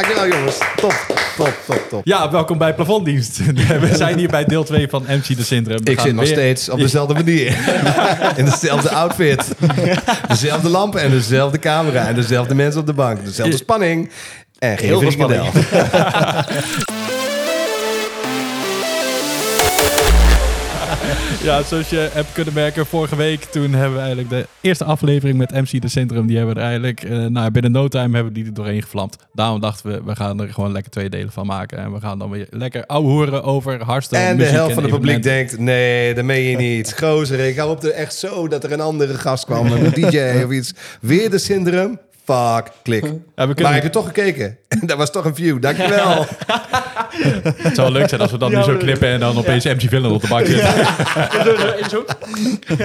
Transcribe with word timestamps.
Dankjewel 0.00 0.28
jongens. 0.38 0.58
Top, 0.76 1.06
top, 1.36 1.54
top, 1.66 1.86
top. 1.88 2.00
Ja, 2.04 2.30
welkom 2.30 2.58
bij 2.58 2.74
Plafonddienst. 2.74 3.38
We 3.80 3.90
zijn 3.96 4.18
hier 4.18 4.28
bij 4.28 4.44
deel 4.44 4.64
2 4.64 4.88
van 4.88 5.02
MC 5.08 5.36
de 5.36 5.44
Syndroom. 5.44 5.78
We 5.84 5.90
Ik 5.90 6.00
zit 6.00 6.12
nog 6.14 6.24
weer- 6.24 6.32
steeds 6.32 6.68
op 6.68 6.78
dezelfde 6.88 7.14
manier. 7.14 7.56
In 8.36 8.44
dezelfde 8.44 8.90
outfit. 8.90 9.44
Dezelfde 10.28 10.68
lampen 10.68 11.00
en 11.00 11.10
dezelfde 11.10 11.58
camera. 11.58 12.06
En 12.06 12.14
dezelfde 12.14 12.54
mensen 12.54 12.80
op 12.80 12.86
de 12.86 12.92
bank. 12.92 13.24
Dezelfde 13.24 13.56
spanning. 13.56 14.10
En 14.58 14.78
geen 14.78 14.86
Heel 14.88 15.00
veel 15.00 15.10
frikandel. 15.10 15.46
Ja, 21.42 21.62
zoals 21.62 21.90
je 21.90 22.08
hebt 22.12 22.32
kunnen 22.32 22.54
merken, 22.54 22.86
vorige 22.86 23.16
week 23.16 23.44
toen 23.44 23.72
hebben 23.72 23.92
we 23.92 23.98
eigenlijk 23.98 24.30
de 24.30 24.46
eerste 24.60 24.84
aflevering 24.84 25.38
met 25.38 25.50
MC 25.50 25.80
de 25.80 25.88
Centrum. 25.88 26.26
Die 26.26 26.36
hebben 26.36 26.54
we 26.54 26.60
er 26.60 26.66
eigenlijk, 26.66 27.04
eh, 27.04 27.26
nou 27.26 27.50
binnen 27.50 27.72
no 27.72 27.88
time 27.88 28.14
hebben 28.14 28.32
die 28.32 28.44
er 28.44 28.54
doorheen 28.54 28.82
gevlamd. 28.82 29.16
Daarom 29.32 29.60
dachten 29.60 29.90
we, 29.90 30.02
we 30.04 30.16
gaan 30.16 30.40
er 30.40 30.52
gewoon 30.52 30.72
lekker 30.72 30.90
twee 30.90 31.10
delen 31.10 31.32
van 31.32 31.46
maken. 31.46 31.78
En 31.78 31.92
we 31.92 32.00
gaan 32.00 32.18
dan 32.18 32.30
weer 32.30 32.46
lekker 32.50 32.84
horen 32.86 33.42
over 33.42 33.84
hardstyle 33.84 34.20
En 34.20 34.36
de 34.36 34.44
helft 34.44 34.74
van 34.74 34.82
het 34.82 34.92
publiek 34.92 35.16
evenementen. 35.16 35.56
denkt, 35.56 35.58
nee, 35.58 36.14
dat 36.14 36.24
meen 36.24 36.42
je 36.42 36.56
niet. 36.56 36.94
Gozer, 37.00 37.38
ik 37.38 37.56
hou 37.56 37.70
op 37.70 37.80
de 37.80 37.92
echt 37.92 38.14
zo 38.14 38.48
dat 38.48 38.64
er 38.64 38.72
een 38.72 38.80
andere 38.80 39.14
gast 39.14 39.44
kwam. 39.44 39.72
Een 39.72 39.90
DJ 40.10 40.42
of 40.44 40.50
iets. 40.50 40.74
Weer 41.00 41.30
de 41.30 41.38
syndroom. 41.38 41.98
Fuck, 42.30 42.72
klik. 42.82 43.04
Ja, 43.36 43.48
we 43.48 43.62
Maar 43.62 43.74
heb 43.74 43.82
je 43.82 43.90
toch 43.90 44.06
gekeken? 44.06 44.58
dat 44.86 44.96
was 44.96 45.10
toch 45.10 45.24
een 45.24 45.34
view. 45.34 45.60
Dankjewel. 45.62 46.26
het 47.62 47.74
zou 47.74 47.92
leuk 47.92 48.08
zijn 48.08 48.20
als 48.20 48.30
we 48.30 48.38
dan 48.38 48.50
nu 48.54 48.62
zo 48.62 48.76
knippen 48.76 49.08
en 49.08 49.20
dan 49.20 49.38
opeens 49.38 49.64
MC 49.64 49.80
Villain 49.80 50.14
op 50.14 50.20
de 50.20 50.28
bank 50.28 50.46
zitten. 50.46 50.68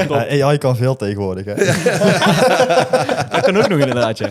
Ja, 0.09 0.45
AI 0.45 0.57
kan 0.57 0.75
veel 0.75 0.95
tegenwoordig. 0.95 1.45
Hè? 1.45 1.55
Dat 3.29 3.41
kan 3.41 3.57
ook 3.57 3.67
nog 3.67 3.79
inderdaad, 3.79 4.17
ja. 4.17 4.27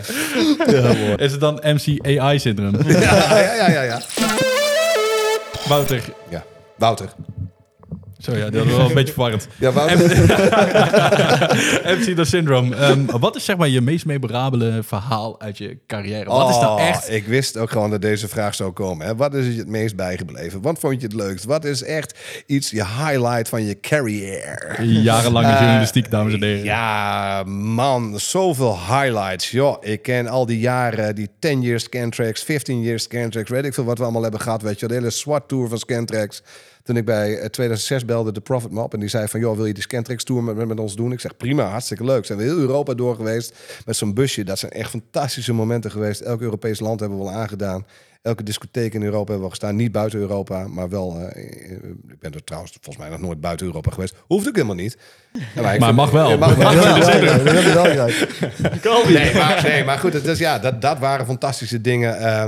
Is 1.17 1.31
het 1.31 1.39
dan 1.39 1.61
MC 1.63 2.17
AI 2.17 2.39
Syndroom? 2.39 2.75
ja, 2.87 2.99
ja, 2.99 3.53
ja, 3.55 3.69
ja, 3.69 3.81
ja. 3.81 4.01
Wouter. 5.67 6.01
Ja, 6.29 6.43
Wouter. 6.75 7.07
Zo 8.25 8.35
ja, 8.37 8.49
dat 8.49 8.65
was 8.65 8.75
wel 8.75 8.87
een 8.87 8.93
beetje 8.93 9.13
verwarrend. 9.13 9.47
Ja. 9.59 9.71
MC 11.95 12.15
The 12.15 12.23
Syndrome. 12.25 12.75
Wat 13.19 13.35
is 13.35 13.45
zeg 13.45 13.57
maar 13.57 13.67
je 13.69 13.81
meest 13.81 14.05
memorabele 14.05 14.79
verhaal 14.83 15.41
uit 15.41 15.57
je 15.57 15.77
carrière? 15.87 16.25
Wat 16.29 16.49
is 16.49 16.55
nou 16.55 16.79
Oh, 16.81 16.87
echt... 16.87 17.11
Ik 17.11 17.25
wist 17.25 17.57
ook 17.57 17.69
gewoon 17.71 17.89
dat 17.89 18.01
deze 18.01 18.27
vraag 18.27 18.55
zou 18.55 18.71
komen. 18.71 19.05
Hè. 19.07 19.15
Wat 19.15 19.33
is 19.33 19.45
je 19.45 19.57
het 19.59 19.67
meest 19.67 19.95
bijgebleven? 19.95 20.61
Wat 20.61 20.79
vond 20.79 21.01
je 21.01 21.07
het 21.07 21.15
leukst? 21.15 21.45
Wat 21.45 21.65
is 21.65 21.83
echt 21.83 22.19
iets, 22.45 22.69
je 22.69 22.85
highlight 22.85 23.49
van 23.49 23.65
je 23.65 23.79
carrière? 23.79 24.85
Jarenlange 25.01 25.47
Eh, 25.47 25.59
journalistiek, 25.59 26.11
dames 26.11 26.33
en 26.33 26.43
heren. 26.43 26.63
Ja, 26.63 27.43
man, 27.47 28.19
zoveel 28.19 28.77
highlights. 28.87 29.51
Joh, 29.51 29.77
ik 29.81 30.01
ken 30.01 30.27
al 30.27 30.45
die 30.45 30.59
jaren, 30.59 31.15
die 31.15 31.29
10 31.39 31.61
years 31.61 31.83
Scantrax, 31.83 32.43
15 32.43 32.81
years 32.81 33.03
Scantrax, 33.03 33.49
weet 33.49 33.65
ik 33.65 33.73
veel 33.73 33.83
wat 33.83 33.97
we 33.97 34.03
allemaal 34.03 34.21
hebben 34.21 34.39
gehad, 34.41 34.61
weet 34.61 34.79
je. 34.79 34.87
De 34.87 34.93
hele 34.93 35.09
SWAT-tour 35.09 35.67
van 35.69 35.77
Scantrax. 35.77 36.41
Toen 36.85 36.97
ik 36.97 37.05
bij 37.05 37.37
eh, 37.37 37.45
2006 37.49 38.05
belde 38.05 38.31
de 38.31 38.41
Profit 38.41 38.71
Map 38.71 38.93
en 38.93 38.99
die 38.99 39.09
zei 39.09 39.27
van... 39.27 39.39
joh, 39.39 39.55
wil 39.55 39.65
je 39.65 39.73
die 39.73 39.83
Scantrax-tour 39.83 40.43
met, 40.43 40.55
met, 40.55 40.67
met 40.67 40.79
ons 40.79 40.95
doen? 40.95 41.11
Ik 41.11 41.19
zeg, 41.19 41.37
prima, 41.37 41.63
hartstikke 41.63 42.03
leuk. 42.03 42.25
Zijn 42.25 42.37
we 42.37 42.43
heel 42.43 42.57
Europa 42.57 42.93
door 42.93 43.15
geweest 43.15 43.55
met 43.85 43.95
zo'n 43.95 44.13
busje. 44.13 44.43
Dat 44.43 44.59
zijn 44.59 44.71
echt 44.71 44.89
fantastische 44.89 45.53
momenten 45.53 45.91
geweest. 45.91 46.21
Elk 46.21 46.41
Europees 46.41 46.79
land 46.79 46.99
hebben 46.99 47.17
we 47.17 47.23
wel 47.23 47.33
aangedaan. 47.33 47.85
Elke 48.21 48.43
discotheek 48.43 48.93
in 48.93 49.03
Europa 49.03 49.25
hebben 49.25 49.43
we 49.43 49.49
gestaan. 49.49 49.75
Niet 49.75 49.91
buiten 49.91 50.19
Europa, 50.19 50.67
maar 50.67 50.89
wel... 50.89 51.19
eh, 51.19 51.71
eh, 51.71 51.71
ik 52.07 52.19
ben 52.19 52.33
er 52.33 52.43
trouwens 52.43 52.77
volgens 52.81 53.05
mij 53.05 53.09
nog 53.09 53.25
nooit 53.25 53.41
buiten 53.41 53.65
Europa 53.65 53.91
geweest. 53.91 54.15
Hoeft 54.27 54.47
ook 54.47 54.55
helemaal 54.55 54.75
niet. 54.75 54.97
Maar, 55.79 55.93
mag 55.93 56.11
wel. 56.11 56.37
Mag 56.37 56.55
wel. 56.55 56.71
Nee, 59.63 59.83
maar, 59.83 59.97
goed, 59.99 60.13
het 60.13 60.25
is, 60.25 60.39
ja, 60.39 60.59
dat, 60.59 60.81
dat 60.81 60.99
waren 60.99 61.25
fantastische 61.25 61.81
dingen. 61.81 62.17
Eh, 62.17 62.45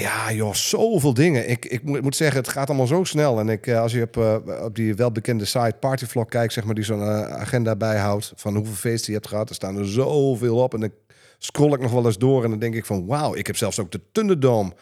ja, 0.00 0.32
joh, 0.32 0.54
zoveel 0.54 1.14
dingen. 1.14 1.50
Ik, 1.50 1.64
ik 1.64 1.82
moet, 2.02 2.16
zeggen, 2.16 2.36
het 2.36 2.48
gaat 2.48 2.68
allemaal 2.68 2.86
zo 2.86 3.04
snel. 3.04 3.38
En 3.38 3.48
ik, 3.48 3.66
eh, 3.66 3.80
als 3.80 3.92
je 3.92 4.02
op, 4.02 4.16
eh, 4.16 4.64
op 4.64 4.74
die 4.74 4.94
welbekende 4.94 5.44
site 5.44 5.76
Partyvlog 5.80 6.28
kijkt, 6.28 6.52
zeg 6.52 6.64
maar, 6.64 6.74
die 6.74 6.84
zo'n 6.84 7.00
eh, 7.00 7.22
agenda 7.22 7.76
bijhoudt 7.76 8.32
van 8.36 8.56
hoeveel 8.56 8.74
feesten 8.74 9.12
je 9.12 9.18
hebt 9.18 9.28
gehad, 9.28 9.48
er 9.48 9.54
staan 9.54 9.76
er 9.76 9.88
zoveel 9.88 10.56
op. 10.56 10.74
En 10.74 10.80
dan 10.80 10.92
scroll 11.38 11.72
ik 11.72 11.80
nog 11.80 11.92
wel 11.92 12.06
eens 12.06 12.18
door 12.18 12.44
en 12.44 12.50
dan 12.50 12.58
denk 12.58 12.74
ik 12.74 12.84
van, 12.84 13.06
wauw, 13.06 13.34
ik 13.34 13.46
heb 13.46 13.56
zelfs 13.56 13.80
ook 13.80 13.90
de 13.90 14.00
Thunderdome, 14.12 14.72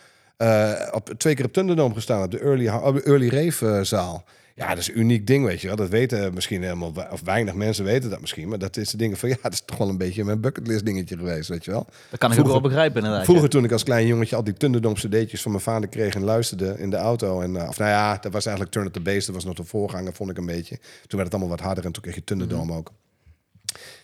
op, 0.92 1.14
twee 1.16 1.34
keer 1.34 1.44
op 1.44 1.52
Thunderdome 1.52 1.94
gestaan, 1.94 2.22
op 2.22 2.30
de 2.30 2.38
Early, 2.38 2.66
early 3.04 3.28
Rave 3.28 3.84
zaal. 3.84 4.24
Ja, 4.62 4.68
dat 4.68 4.78
is 4.78 4.88
een 4.88 4.98
uniek 4.98 5.26
ding, 5.26 5.44
weet 5.44 5.60
je 5.60 5.66
wel. 5.66 5.76
Dat 5.76 5.88
weten 5.88 6.34
misschien 6.34 6.62
helemaal, 6.62 6.92
of 7.10 7.20
weinig 7.24 7.54
mensen 7.54 7.84
weten 7.84 8.10
dat 8.10 8.20
misschien. 8.20 8.48
Maar 8.48 8.58
dat 8.58 8.76
is 8.76 8.90
de 8.90 8.96
dingen 8.96 9.16
van, 9.16 9.28
ja, 9.28 9.36
dat 9.42 9.52
is 9.52 9.62
toch 9.64 9.78
wel 9.78 9.88
een 9.88 9.98
beetje 9.98 10.24
mijn 10.24 10.40
bucketlist 10.40 10.84
dingetje 10.84 11.16
geweest, 11.16 11.48
weet 11.48 11.64
je 11.64 11.70
wel. 11.70 11.84
Dat 11.84 11.94
kan 11.94 12.12
ik 12.12 12.22
ook 12.22 12.32
Vroeger- 12.32 12.52
wel 12.52 12.60
begrijpen 12.60 12.96
inderdaad. 13.02 13.24
Vroeger 13.24 13.48
toen 13.48 13.64
ik 13.64 13.72
als 13.72 13.82
klein 13.82 14.06
jongetje 14.06 14.36
al 14.36 14.44
die 14.44 14.54
Thunderdome 14.54 14.94
cd'tjes 14.94 15.42
van 15.42 15.50
mijn 15.50 15.62
vader 15.62 15.88
kreeg 15.88 16.14
en 16.14 16.22
luisterde 16.22 16.74
in 16.78 16.90
de 16.90 16.96
auto. 16.96 17.40
En, 17.40 17.56
eh, 17.56 17.68
of 17.68 17.78
nou 17.78 17.90
ja, 17.90 18.16
dat 18.20 18.32
was 18.32 18.46
eigenlijk 18.46 18.74
Turn 18.74 18.86
Up 18.86 18.92
The 18.92 19.00
Bass. 19.00 19.26
Dat 19.26 19.34
was 19.34 19.44
nog 19.44 19.54
de 19.54 19.64
voorganger, 19.64 20.12
vond 20.12 20.30
ik 20.30 20.38
een 20.38 20.46
beetje. 20.46 20.76
Toen 20.76 21.18
werd 21.18 21.24
het 21.24 21.32
allemaal 21.32 21.56
wat 21.56 21.60
harder 21.66 21.84
en 21.84 21.92
toen 21.92 22.02
kreeg 22.02 22.14
je 22.14 22.24
Thunderdome 22.24 22.74
ook. 22.76 22.92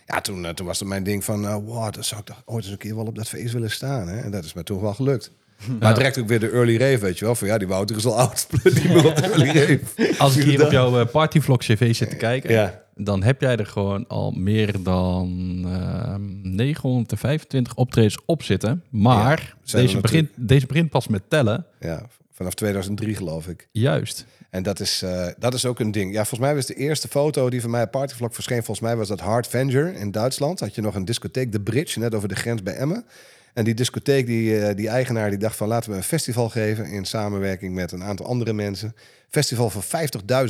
Ja, 0.07 0.21
toen, 0.21 0.45
eh, 0.47 0.51
toen 0.53 0.67
was 0.67 0.79
het 0.79 0.89
mijn 0.89 1.03
ding 1.03 1.25
van, 1.25 1.47
eh 1.47 1.55
wow, 1.55 1.93
dat 1.93 2.05
zou 2.05 2.21
ik 2.21 2.27
toch 2.27 2.43
ooit 2.45 2.63
eens 2.65 2.73
een 2.73 2.79
keer 2.79 2.97
wel 2.97 3.07
op 3.07 3.15
dat 3.17 3.29
feest 3.29 3.53
willen 3.53 3.71
staan. 3.71 4.09
Hè? 4.09 4.21
En 4.21 4.31
dat 4.31 4.45
is 4.45 4.53
me 4.53 4.63
toen 4.63 4.81
wel 4.81 4.95
gelukt. 4.95 5.31
Maar 5.81 5.95
direct 5.95 6.19
ook 6.19 6.29
weer 6.29 6.41
de 6.41 6.51
early 6.51 6.77
rave, 6.77 6.99
weet 6.99 7.19
je 7.19 7.25
wel. 7.25 7.35
Van 7.35 7.49
ja, 7.49 7.59
die 7.59 7.69
Wouter 7.69 7.97
is 7.97 8.05
al 8.07 8.19
oud, 8.19 8.47
die 8.75 8.89
early 8.89 9.47
rave. 9.59 10.15
Als 10.19 10.37
ik 10.37 10.45
hier 10.45 10.65
op 10.65 10.71
jouw 10.71 11.01
eh, 11.01 11.07
partyvlog 11.07 11.59
cv 11.59 11.95
zit 11.95 12.11
te 12.11 12.17
kijken, 12.17 12.51
Ja. 12.51 12.83
dan 12.95 13.23
heb 13.23 13.41
jij 13.41 13.57
er 13.57 13.67
gewoon 13.67 14.07
al 14.09 14.31
meer 14.31 14.83
dan 14.83 15.29
ehm 15.67 16.57
925 16.57 17.75
optredens 17.75 18.19
op 18.27 18.43
zitten. 18.43 18.83
Maar 18.91 19.55
deze, 19.65 20.01
begint, 20.01 20.31
deze 20.35 20.67
begint 20.67 20.91
pas 20.91 21.09
met 21.09 21.23
tellen. 21.29 21.67
Ja, 21.81 22.07
vanaf 22.33 22.55
2003 22.55 23.15
geloof 23.15 23.47
ik. 23.49 23.69
Juist. 23.73 24.27
En 24.51 24.63
dat 24.63 24.81
is, 24.81 25.03
eh, 25.03 25.27
dat 25.39 25.55
is 25.55 25.67
ook 25.67 25.81
een 25.81 25.91
ding. 25.91 26.11
Ja, 26.13 26.19
volgens 26.19 26.41
mij 26.41 26.55
was 26.55 26.67
de 26.67 26.75
eerste 26.75 27.09
foto 27.09 27.51
die 27.51 27.61
van 27.61 27.71
mij 27.71 27.83
op 27.83 27.91
Partyvlog 27.91 28.35
verscheen... 28.35 28.57
volgens 28.63 28.81
mij 28.87 28.97
was 28.97 29.09
dat 29.09 29.21
Hard 29.21 29.47
Venger 29.47 29.95
in 29.95 30.11
Duitsland. 30.11 30.61
Had 30.61 30.75
je 30.75 30.81
nog 30.81 30.95
een 30.95 31.05
discotheek, 31.05 31.53
De 31.53 31.61
Bridge, 31.61 31.99
net 31.99 32.15
over 32.15 32.29
de 32.29 32.37
grens 32.37 32.63
bij 32.63 32.75
Emmen. 32.75 33.05
En 33.55 33.65
die 33.65 33.75
discotheek, 33.75 34.27
die, 34.27 34.61
eh, 34.61 34.77
die 34.77 34.89
eigenaar, 34.89 35.31
die 35.31 35.39
dacht 35.39 35.57
van... 35.57 35.69
laten 35.69 35.91
we 35.91 35.97
een 35.97 36.03
festival 36.03 36.49
geven 36.49 36.87
in 36.87 37.05
samenwerking 37.05 37.75
met 37.75 37.93
een 37.93 38.03
aantal 38.03 38.27
andere 38.27 38.53
mensen. 38.53 38.95
Festival 39.31 39.71
van 39.71 39.83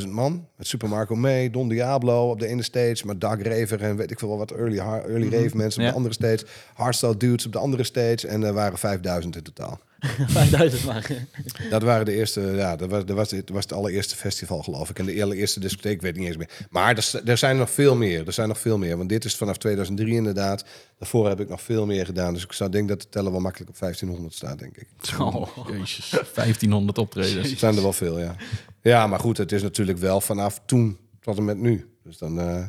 50.000 0.01 0.07
man. 0.07 0.47
Met 0.55 0.67
Super 0.67 0.89
Marco 0.89 1.15
May, 1.15 1.49
Don 1.49 1.69
Diablo 1.69 2.29
op 2.29 2.39
de 2.39 2.47
ene 2.47 2.63
stage... 2.63 3.05
met 3.05 3.21
Doug 3.21 3.41
Raver 3.41 3.81
en 3.81 3.95
weet 3.95 4.11
ik 4.11 4.19
veel 4.19 4.27
wel 4.27 4.37
wat 4.37 4.51
early, 4.51 4.77
early 4.77 5.29
rave 5.29 5.57
mensen 5.57 5.79
op 5.79 5.85
Ja. 5.85 5.89
de 5.89 5.95
andere 5.95 6.13
stage. 6.13 6.45
Hardstyle 6.73 7.17
dudes 7.17 7.45
op 7.45 7.51
de 7.51 7.57
andere 7.59 7.83
stage. 7.83 8.27
En 8.27 8.43
er 8.43 8.53
waren 8.53 8.77
5000 8.77 9.35
in 9.35 9.43
totaal. 9.43 9.79
5000 10.27 10.85
maar. 10.85 11.09
Dat 11.69 11.81
waren 11.83 12.05
de 12.05 12.13
eerste, 12.13 12.41
ja, 12.41 12.75
dat 12.75 12.89
was, 12.89 13.05
dat 13.05 13.15
was, 13.15 13.31
het 13.31 13.49
was 13.49 13.63
het 13.63 13.73
allereerste 13.73 14.15
festival, 14.15 14.63
geloof 14.63 14.89
ik. 14.89 14.99
En 14.99 15.05
de 15.05 15.23
allereerste 15.23 15.59
discotheek, 15.59 15.93
ik 15.93 16.01
weet 16.01 16.15
niet 16.15 16.27
eens 16.27 16.37
meer. 16.37 16.49
Maar 16.69 16.97
er, 16.97 17.21
er 17.29 17.37
zijn 17.37 17.57
nog 17.57 17.69
veel 17.69 17.95
meer. 17.95 18.27
Er 18.27 18.33
zijn 18.33 18.47
nog 18.47 18.59
veel 18.59 18.77
meer. 18.77 18.97
Want 18.97 19.09
dit 19.09 19.25
is 19.25 19.35
vanaf 19.35 19.57
2003 19.57 20.13
inderdaad. 20.13 20.65
Daarvoor 20.99 21.27
heb 21.27 21.39
ik 21.39 21.49
nog 21.49 21.61
veel 21.61 21.85
meer 21.85 22.05
gedaan. 22.05 22.33
Dus 22.33 22.43
ik 22.43 22.51
zou 22.53 22.69
denken 22.69 22.89
dat 22.89 23.01
de 23.01 23.09
tellen 23.09 23.31
wel 23.31 23.41
makkelijk 23.41 23.69
op 23.69 23.79
1500 23.79 24.35
staat, 24.35 24.59
denk 24.59 24.77
ik. 24.77 24.87
Oh. 25.19 25.47
Jezus, 25.71 26.09
1500 26.09 26.97
optredens. 26.97 27.49
Het 27.49 27.59
zijn 27.59 27.75
er 27.75 27.81
wel 27.81 27.93
veel, 27.93 28.19
ja. 28.19 28.35
Ja, 28.81 29.07
maar 29.07 29.19
goed, 29.19 29.37
het 29.37 29.51
is 29.51 29.61
natuurlijk 29.61 29.97
wel 29.97 30.21
vanaf 30.21 30.61
toen 30.65 30.97
tot 31.19 31.37
en 31.37 31.45
met 31.45 31.57
nu. 31.57 31.93
Dus 32.03 32.17
dan... 32.17 32.39
eh, 32.39 32.63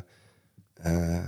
eh, 0.73 1.23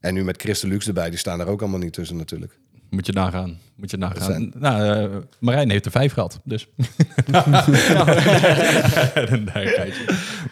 en 0.00 0.14
nu 0.14 0.24
met 0.24 0.40
Christen 0.42 0.68
Lux 0.68 0.86
erbij, 0.86 1.10
die 1.10 1.18
staan 1.18 1.40
er 1.40 1.46
ook 1.46 1.60
allemaal 1.60 1.78
niet 1.78 1.92
tussen 1.92 2.16
natuurlijk. 2.16 2.58
Moet 2.90 3.06
je 3.06 3.12
nagaan. 3.12 3.58
Moet 3.76 3.90
je 3.90 3.96
nagaan. 3.96 4.24
zijn- 4.24 4.52
Nou, 4.56 4.82
eh, 5.12 5.16
Marijn 5.40 5.70
heeft 5.70 5.84
er 5.84 5.90
vijf 5.90 6.12
gehad, 6.12 6.40
dus. 6.44 6.68
nee, 7.26 7.42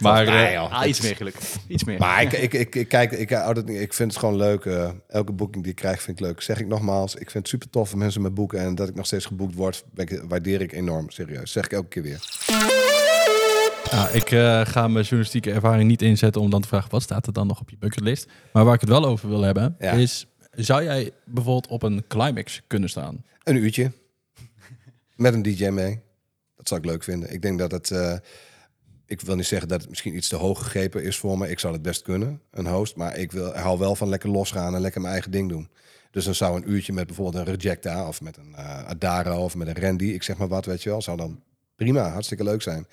maar 0.00 0.52
joh. 0.52 0.72
Ah, 0.72 0.88
iets 0.88 1.00
meer 1.00 1.16
geluk. 1.16 1.34
Iets 1.68 1.84
meer. 1.84 1.98
Maar 1.98 2.22
ik, 2.22 2.32
ik, 2.32 2.52
ik, 2.54 2.74
ik 2.74 2.88
kijk, 2.88 3.12
ik, 3.12 3.30
niet- 3.66 3.80
ik 3.80 3.94
vind 3.94 4.10
het 4.10 4.20
gewoon 4.20 4.36
leuk. 4.36 4.64
elke 5.08 5.32
boeking 5.32 5.62
die 5.62 5.72
ik 5.72 5.78
krijg 5.78 6.02
vind 6.02 6.20
ik 6.20 6.26
leuk. 6.26 6.40
Zeg 6.40 6.60
ik 6.60 6.66
nogmaals, 6.66 7.12
ik 7.14 7.30
vind 7.30 7.34
het 7.34 7.48
super 7.48 7.70
tof 7.70 7.88
voor 7.88 7.98
mensen 7.98 8.22
met 8.22 8.34
boeken. 8.34 8.58
En 8.60 8.74
dat 8.74 8.88
ik 8.88 8.94
nog 8.94 9.06
steeds 9.06 9.26
geboekt 9.26 9.54
word, 9.54 9.84
ben 9.94 10.06
ik- 10.08 10.22
waardeer 10.28 10.60
ik 10.60 10.72
enorm. 10.72 11.10
Serieus. 11.10 11.52
Zeg 11.52 11.64
ik 11.64 11.72
elke 11.72 11.88
keer 11.88 12.02
weer. 12.02 12.20
Ja, 13.90 14.08
ik 14.08 14.30
eh, 14.30 14.60
ga 14.66 14.88
mijn 14.88 15.04
journalistieke 15.04 15.52
ervaring 15.52 15.88
niet 15.88 16.02
inzetten 16.02 16.40
om 16.42 16.50
dan 16.50 16.60
te 16.60 16.68
vragen 16.68 16.90
wat 16.90 17.02
staat 17.02 17.26
er 17.26 17.32
dan 17.32 17.46
nog 17.46 17.60
op 17.60 17.70
je 17.70 17.76
bucketlist. 17.78 18.28
Maar 18.52 18.64
waar 18.64 18.74
ik 18.74 18.80
het 18.80 18.88
wel 18.90 19.04
over 19.04 19.28
wil 19.28 19.42
hebben 19.42 19.76
Ja. 19.78 19.92
is, 19.92 20.26
zou 20.50 20.82
jij 20.84 21.10
bijvoorbeeld 21.24 21.66
op 21.66 21.82
een 21.82 22.04
climax 22.08 22.62
kunnen 22.66 22.88
staan? 22.88 23.24
Een 23.42 23.56
uurtje. 23.56 23.92
Met 25.16 25.34
een 25.34 25.42
DJ 25.42 25.68
mee. 25.68 26.00
Dat 26.56 26.68
zou 26.68 26.80
ik 26.80 26.86
leuk 26.86 27.02
vinden. 27.02 27.32
Ik 27.32 27.42
denk 27.42 27.58
dat 27.58 27.70
het... 27.70 27.90
eh, 27.90 28.16
ik 29.06 29.20
wil 29.20 29.36
niet 29.36 29.46
zeggen 29.46 29.68
dat 29.68 29.80
het 29.80 29.88
misschien 29.88 30.16
iets 30.16 30.28
te 30.28 30.36
hoog 30.36 30.58
gegrepen 30.62 31.02
is 31.04 31.16
voor 31.16 31.38
me. 31.38 31.50
Ik 31.50 31.58
zou 31.58 31.72
het 31.72 31.82
best 31.82 32.02
kunnen, 32.02 32.40
een 32.50 32.66
host. 32.66 32.96
Maar 32.96 33.16
ik 33.16 33.32
wil, 33.32 33.54
hou 33.56 33.78
wel 33.78 33.96
van 33.96 34.08
lekker 34.08 34.30
losgaan 34.30 34.74
en 34.74 34.80
lekker 34.80 35.00
mijn 35.00 35.12
eigen 35.12 35.30
ding 35.30 35.48
doen. 35.48 35.68
Dus 36.10 36.24
dan 36.24 36.34
zou 36.34 36.56
een 36.56 36.70
uurtje 36.70 36.92
met 36.92 37.06
bijvoorbeeld 37.06 37.46
een 37.48 37.54
Rejecta... 37.54 38.08
of 38.08 38.20
met 38.20 38.36
een 38.36 38.54
eh 38.54 38.84
Adara 38.84 39.38
of 39.38 39.54
met 39.54 39.68
een 39.68 39.82
Randy, 39.82 40.04
ik 40.04 40.22
zeg 40.22 40.36
maar 40.36 40.48
wat, 40.48 40.64
weet 40.64 40.82
je 40.82 40.88
wel... 40.90 41.02
zou 41.02 41.16
dan 41.16 41.42
prima, 41.76 42.08
hartstikke 42.10 42.44
leuk 42.44 42.62
zijn. 42.62 42.86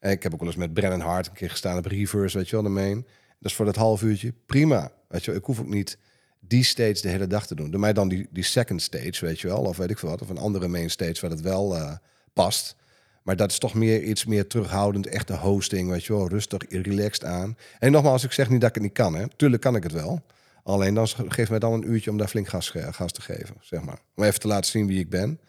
En 0.00 0.10
ik 0.10 0.22
heb 0.22 0.32
ook 0.32 0.38
wel 0.38 0.48
eens 0.48 0.58
met 0.58 0.74
Brennan 0.74 1.00
Hart 1.00 1.26
een 1.26 1.32
keer 1.32 1.50
gestaan 1.50 1.78
op 1.78 1.86
Reverse, 1.86 2.36
weet 2.38 2.48
je 2.48 2.56
wel, 2.56 2.64
de 2.64 2.70
main. 2.70 3.06
Dat 3.38 3.50
is 3.50 3.54
voor 3.54 3.64
dat 3.64 3.76
half 3.76 4.02
uurtje 4.02 4.34
prima. 4.46 4.92
Weet 5.08 5.24
je 5.24 5.30
wel, 5.30 5.40
ik 5.40 5.46
hoef 5.46 5.60
ook 5.60 5.68
niet... 5.68 5.98
die 6.40 6.64
stage 6.64 7.00
de 7.00 7.08
hele 7.08 7.26
dag 7.26 7.46
te 7.46 7.54
doen. 7.54 7.70
Doe 7.70 7.80
mij 7.80 7.92
dan 7.92 8.08
die, 8.08 8.28
die 8.30 8.44
second 8.44 8.82
stage, 8.82 9.26
weet 9.26 9.40
je 9.40 9.48
wel, 9.48 9.62
of 9.62 9.76
weet 9.76 9.90
ik 9.90 9.98
veel 9.98 10.08
wat, 10.08 10.22
of 10.22 10.28
een 10.28 10.38
andere 10.38 10.68
main 10.68 10.90
stage 10.90 11.20
waar 11.20 11.30
het 11.30 11.40
wel 11.40 11.76
eh, 11.76 11.92
past. 12.32 12.76
Maar 13.22 13.36
dat 13.36 13.50
is 13.50 13.58
toch 13.58 13.74
meer 13.74 14.02
iets 14.02 14.24
meer 14.24 14.46
terughoudend, 14.46 15.06
echte 15.06 15.36
hosting, 15.36 15.90
weet 15.90 16.04
je 16.04 16.12
wel, 16.12 16.28
rustig, 16.28 16.62
relaxed 16.68 17.24
aan. 17.24 17.56
En 17.78 17.92
nogmaals, 17.92 18.24
ik 18.24 18.32
zeg 18.32 18.48
niet 18.48 18.60
dat 18.60 18.68
ik 18.68 18.74
het 18.74 18.84
niet 18.84 18.92
kan, 18.92 19.14
hè. 19.14 19.28
Tuurlijk 19.36 19.62
kan 19.62 19.76
ik 19.76 19.82
het 19.82 19.92
wel. 19.92 20.22
Alleen 20.62 20.94
dan 20.94 21.08
geef 21.08 21.50
mij 21.50 21.58
dan 21.58 21.72
een 21.72 21.90
uurtje 21.90 22.10
om 22.10 22.16
daar 22.16 22.28
flink 22.28 22.48
gas, 22.48 22.70
gas 22.70 23.12
te 23.12 23.22
geven, 23.22 23.56
zeg 23.60 23.82
maar. 23.82 23.98
Om 24.14 24.24
even 24.24 24.40
te 24.40 24.48
laten 24.48 24.70
zien 24.70 24.86
wie 24.86 24.98
ik 24.98 25.10
ben. 25.10 25.40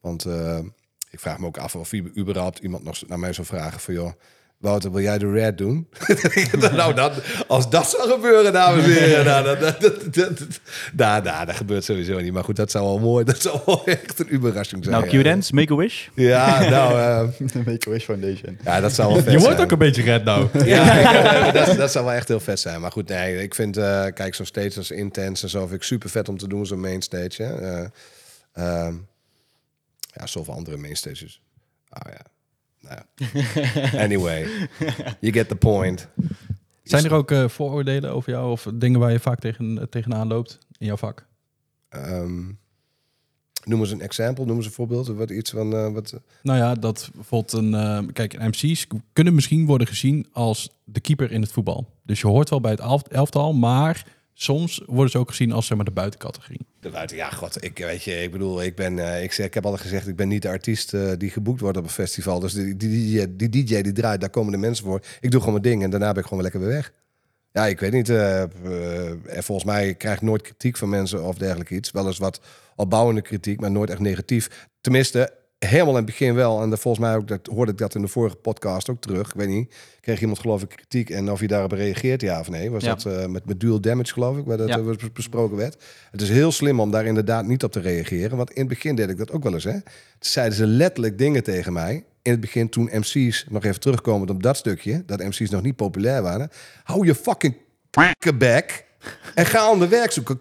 Want 0.00 0.24
eh, 0.24 0.58
ik 1.10 1.20
vraag 1.20 1.38
me 1.38 1.46
ook 1.46 1.58
af 1.58 1.74
of 1.74 1.90
wie- 1.90 2.12
überhaupt 2.18 2.58
iemand 2.58 2.84
nog 2.84 2.98
naar 3.06 3.18
mij 3.18 3.32
zou 3.32 3.46
vragen 3.46 3.80
van... 3.80 3.94
joh, 3.94 4.12
Wouter, 4.58 4.92
wil 4.92 5.00
jij 5.00 5.18
de 5.18 5.30
red 5.30 5.58
doen? 5.58 5.88
nou, 6.72 6.94
dat, 6.94 7.12
als 7.46 7.70
dat 7.70 7.90
zou 7.90 8.10
gebeuren, 8.10 8.52
dames 8.52 8.84
en 8.84 8.90
heren... 8.90 9.24
Nou, 9.24 9.44
dat, 9.44 9.60
dat, 9.60 9.80
dat, 9.80 10.14
dat, 10.14 10.38
dat, 10.38 10.60
nou, 10.96 11.22
nou, 11.22 11.46
dat 11.46 11.54
gebeurt 11.54 11.84
sowieso 11.84 12.20
niet. 12.20 12.32
Maar 12.32 12.44
goed, 12.44 12.56
dat 12.56 12.70
zou 12.70 12.84
wel 12.84 12.98
mooi... 12.98 13.24
Dat 13.24 13.40
zou 13.42 13.60
wel 13.66 13.86
echt 13.86 14.18
een 14.18 14.32
überrasching 14.32 14.84
zijn. 14.84 14.96
Nou, 15.00 15.18
Q-Dance, 15.20 15.54
Make-A-Wish. 15.54 16.06
Ja, 16.14 16.68
nou... 16.68 16.98
eh, 16.98 17.48
De 17.52 17.58
Make-A-Wish 17.66 18.04
Foundation. 18.04 18.58
ja, 18.64 18.80
dat 18.80 18.92
zou 18.92 19.12
wel 19.12 19.22
vet 19.22 19.32
Je 19.32 19.38
wordt 19.38 19.60
ook 19.60 19.70
een 19.70 19.78
beetje 19.78 20.02
red 20.02 20.24
nou. 20.24 20.48
Ja, 20.64 21.50
dat, 21.50 21.76
dat 21.76 21.92
zou 21.92 22.04
wel 22.04 22.14
echt 22.14 22.28
heel 22.28 22.40
vet 22.40 22.60
zijn. 22.60 22.80
Maar 22.80 22.92
goed, 22.92 23.08
nee, 23.08 23.42
ik 23.42 23.54
vind, 23.54 23.76
eh, 23.76 24.04
kijk, 24.14 24.34
zo'n 24.34 24.46
stage 24.46 24.76
als 24.76 24.90
Intense 24.90 25.44
en 25.44 25.50
zo 25.50 25.60
vind 25.60 25.72
ik 25.72 25.82
super 25.82 26.10
vet 26.10 26.28
om 26.28 26.38
te 26.38 26.48
doen, 26.48 26.66
zo'n 26.66 26.80
main 26.80 27.02
stage. 27.02 27.42
Hè. 27.42 27.54
Eh, 27.60 27.86
ehm, 28.52 28.94
ja, 30.20 30.26
zoveel 30.26 30.54
andere 30.54 30.76
main 30.76 30.96
stages. 30.96 31.42
Oh 31.90 32.12
ja. 32.12 32.24
Nou 32.80 32.96
ja. 32.96 33.04
Anyway, 34.04 34.46
you 35.20 35.32
get 35.32 35.48
the 35.48 35.56
point. 35.56 36.08
Zijn 36.82 37.04
er 37.04 37.12
ook 37.12 37.30
eh, 37.30 37.48
vooroordelen 37.48 38.12
over 38.12 38.32
jou 38.32 38.50
of 38.50 38.66
dingen 38.74 39.00
waar 39.00 39.12
je 39.12 39.20
vaak 39.20 39.38
tegen, 39.40 39.86
tegenaan 39.90 40.28
loopt 40.28 40.58
in 40.78 40.86
jouw 40.86 40.96
vak? 40.96 41.26
Ehm, 41.88 42.44
noem 43.64 43.80
eens 43.80 43.90
een 43.90 44.00
example, 44.00 44.44
noem 44.44 44.56
eens 44.56 44.66
een 44.66 44.72
voorbeeld. 44.72 45.06
Wat 45.06 45.30
iets 45.30 45.50
van 45.50 45.74
eh, 45.74 45.92
wat. 45.92 46.20
Nou 46.42 46.58
ja, 46.58 46.74
dat 46.74 47.10
bijvoorbeeld 47.14 47.52
een... 47.52 47.74
eh, 47.74 48.02
kijk, 48.12 48.38
MC's 48.38 48.86
kunnen 49.12 49.34
misschien 49.34 49.66
worden 49.66 49.86
gezien 49.86 50.26
als 50.32 50.70
de 50.84 51.00
keeper 51.00 51.32
in 51.32 51.40
het 51.42 51.52
voetbal. 51.52 51.90
Dus 52.02 52.20
je 52.20 52.26
hoort 52.26 52.50
wel 52.50 52.60
bij 52.60 52.70
het 52.70 52.80
elf- 52.80 53.02
elftal, 53.08 53.52
maar 53.52 54.06
soms 54.34 54.82
worden 54.86 55.10
ze 55.10 55.18
ook 55.18 55.28
gezien 55.28 55.52
als 55.52 55.66
zeg 55.66 55.76
maar 55.76 55.86
de 55.86 55.90
buitencategorie. 55.92 56.60
Ja, 57.06 57.30
god, 57.30 57.64
ik 57.64 57.78
weet 57.78 58.02
je, 58.02 58.22
ik 58.22 58.30
bedoel, 58.30 58.62
ik 58.62 58.74
ben, 58.74 58.98
eh, 58.98 59.22
ik, 59.22 59.32
zeg, 59.32 59.46
ik 59.46 59.54
heb 59.54 59.66
al 59.66 59.76
gezegd, 59.76 60.08
ik 60.08 60.16
ben 60.16 60.28
niet 60.28 60.42
de 60.42 60.48
artiest 60.48 60.94
eh, 60.94 61.12
die 61.18 61.30
geboekt 61.30 61.60
wordt 61.60 61.76
op 61.76 61.84
een 61.84 61.90
festival. 61.90 62.40
Dus 62.40 62.52
die, 62.52 62.76
die, 62.76 63.26
die, 63.26 63.48
die 63.48 63.64
DJ 63.64 63.80
die 63.80 63.92
draait, 63.92 64.20
daar 64.20 64.30
komen 64.30 64.52
de 64.52 64.58
mensen 64.58 64.84
voor. 64.84 65.00
Ik 65.20 65.30
doe 65.30 65.40
gewoon 65.40 65.60
mijn 65.60 65.72
ding 65.72 65.82
en 65.82 65.90
daarna 65.90 66.12
ben 66.12 66.22
ik 66.22 66.28
gewoon 66.28 66.42
lekker 66.42 66.60
weer 66.60 66.68
weg. 66.68 66.92
Ja, 67.52 67.66
ik 67.66 67.80
weet 67.80 67.92
niet. 67.92 68.08
en 68.08 69.42
volgens 69.42 69.64
mij 69.64 69.94
krijg 69.94 70.16
ik 70.16 70.22
nooit 70.22 70.42
kritiek 70.42 70.76
van 70.76 70.88
mensen 70.88 71.24
of 71.24 71.36
dergelijke 71.36 71.74
iets. 71.74 71.90
Wel 71.90 72.06
eens 72.06 72.18
wat 72.18 72.40
opbouwende 72.76 73.22
kritiek, 73.22 73.60
maar 73.60 73.70
nooit 73.70 73.90
echt 73.90 74.00
negatief. 74.00 74.68
Tenminste, 74.80 75.37
helemaal 75.58 75.90
in 75.90 75.96
het 75.96 76.04
begin 76.06 76.34
wel. 76.34 76.62
En 76.62 76.70
de, 76.70 76.76
volgens 76.76 77.04
mij 77.06 77.16
ook, 77.16 77.28
dat, 77.28 77.46
hoorde 77.52 77.72
ik 77.72 77.78
dat 77.78 77.94
in 77.94 78.00
de 78.00 78.08
vorige 78.08 78.36
podcast 78.36 78.88
ook 78.90 79.00
terug. 79.00 79.28
Ik 79.28 79.34
weet 79.34 79.48
niet. 79.48 79.74
Kreeg 80.00 80.20
iemand 80.20 80.38
geloof 80.38 80.62
ik 80.62 80.68
kritiek 80.68 81.10
en 81.10 81.30
of 81.32 81.40
je 81.40 81.46
daarop 81.46 81.72
reageert, 81.72 82.20
ja 82.20 82.40
of 82.40 82.48
nee. 82.50 82.70
Was 82.70 82.82
Ja. 82.84 82.94
dat 82.94 83.04
eh, 83.04 83.26
met, 83.26 83.46
met 83.46 83.60
dual 83.60 83.80
damage 83.80 84.12
geloof 84.12 84.36
ik, 84.38 84.44
waar 84.44 84.56
dat 84.56 84.68
Ja. 84.68 84.78
eh, 84.78 84.94
besproken 85.12 85.56
werd. 85.56 85.76
Het 86.10 86.20
is 86.20 86.28
heel 86.28 86.52
slim 86.52 86.80
om 86.80 86.90
daar 86.90 87.04
inderdaad 87.06 87.46
niet 87.46 87.64
op 87.64 87.72
te 87.72 87.80
reageren. 87.80 88.36
Want 88.36 88.50
in 88.50 88.60
het 88.60 88.68
begin 88.68 88.94
deed 88.94 89.08
ik 89.10 89.18
dat 89.18 89.30
ook 89.30 89.42
wel 89.42 89.54
eens. 89.54 89.64
Hè. 89.64 89.72
Toen 89.72 89.82
zeiden 90.18 90.56
ze 90.56 90.66
letterlijk 90.66 91.18
dingen 91.18 91.42
tegen 91.42 91.72
mij. 91.72 92.04
In 92.22 92.30
het 92.32 92.40
begin 92.40 92.68
toen 92.68 92.90
MC's, 92.92 93.46
nog 93.48 93.64
even 93.64 93.80
terugkomend 93.80 94.30
op 94.30 94.42
dat 94.42 94.56
stukje, 94.56 95.02
dat 95.06 95.18
MC's 95.22 95.50
nog 95.50 95.62
niet 95.62 95.76
populair 95.76 96.22
waren. 96.22 96.50
Hou 96.82 97.06
je 97.06 97.14
fucking 97.14 97.56
bek 98.38 98.84
en 99.34 99.46
ga 99.46 99.58
ander 99.58 99.88
werk 99.88 100.10
zoeken. 100.12 100.40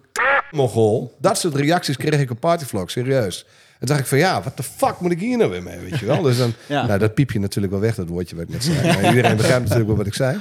Mogol. 0.52 1.16
Dat 1.20 1.38
soort 1.38 1.56
reacties 1.56 1.98
kreeg 1.98 2.20
ik 2.20 2.31
op 2.31 2.40
Partyvlog, 2.40 2.92
serieus. 2.92 3.46
En 3.79 3.88
dacht 3.88 4.00
ik 4.00 4.06
van 4.06 4.18
ja, 4.18 4.44
wat 4.44 4.57
de 4.57 4.63
fuck 4.63 5.00
moet 5.00 5.12
ik 5.12 5.19
hier 5.19 5.38
nou 5.38 5.50
weer 5.51 5.63
mee, 5.63 5.79
weet 5.79 6.00
je 6.00 6.06
wel? 6.06 6.21
Dus 6.21 6.38
dan, 6.38 6.53
Ja. 6.68 6.85
nou, 6.85 7.00
dat 7.00 7.13
piep 7.13 7.31
je 7.31 7.39
natuurlijk 7.39 7.74
wel 7.74 7.81
weg, 7.81 7.95
dat 7.95 8.07
woordje 8.07 8.35
wat 8.35 8.45
ik 8.45 8.51
net 8.51 8.63
zei. 8.63 8.81
Maar 9.01 9.09
iedereen 9.09 9.35
begrijpt 9.44 9.62
natuurlijk 9.62 9.88
wel 9.88 9.97
wat 9.97 10.07
ik 10.07 10.13
zei. 10.13 10.38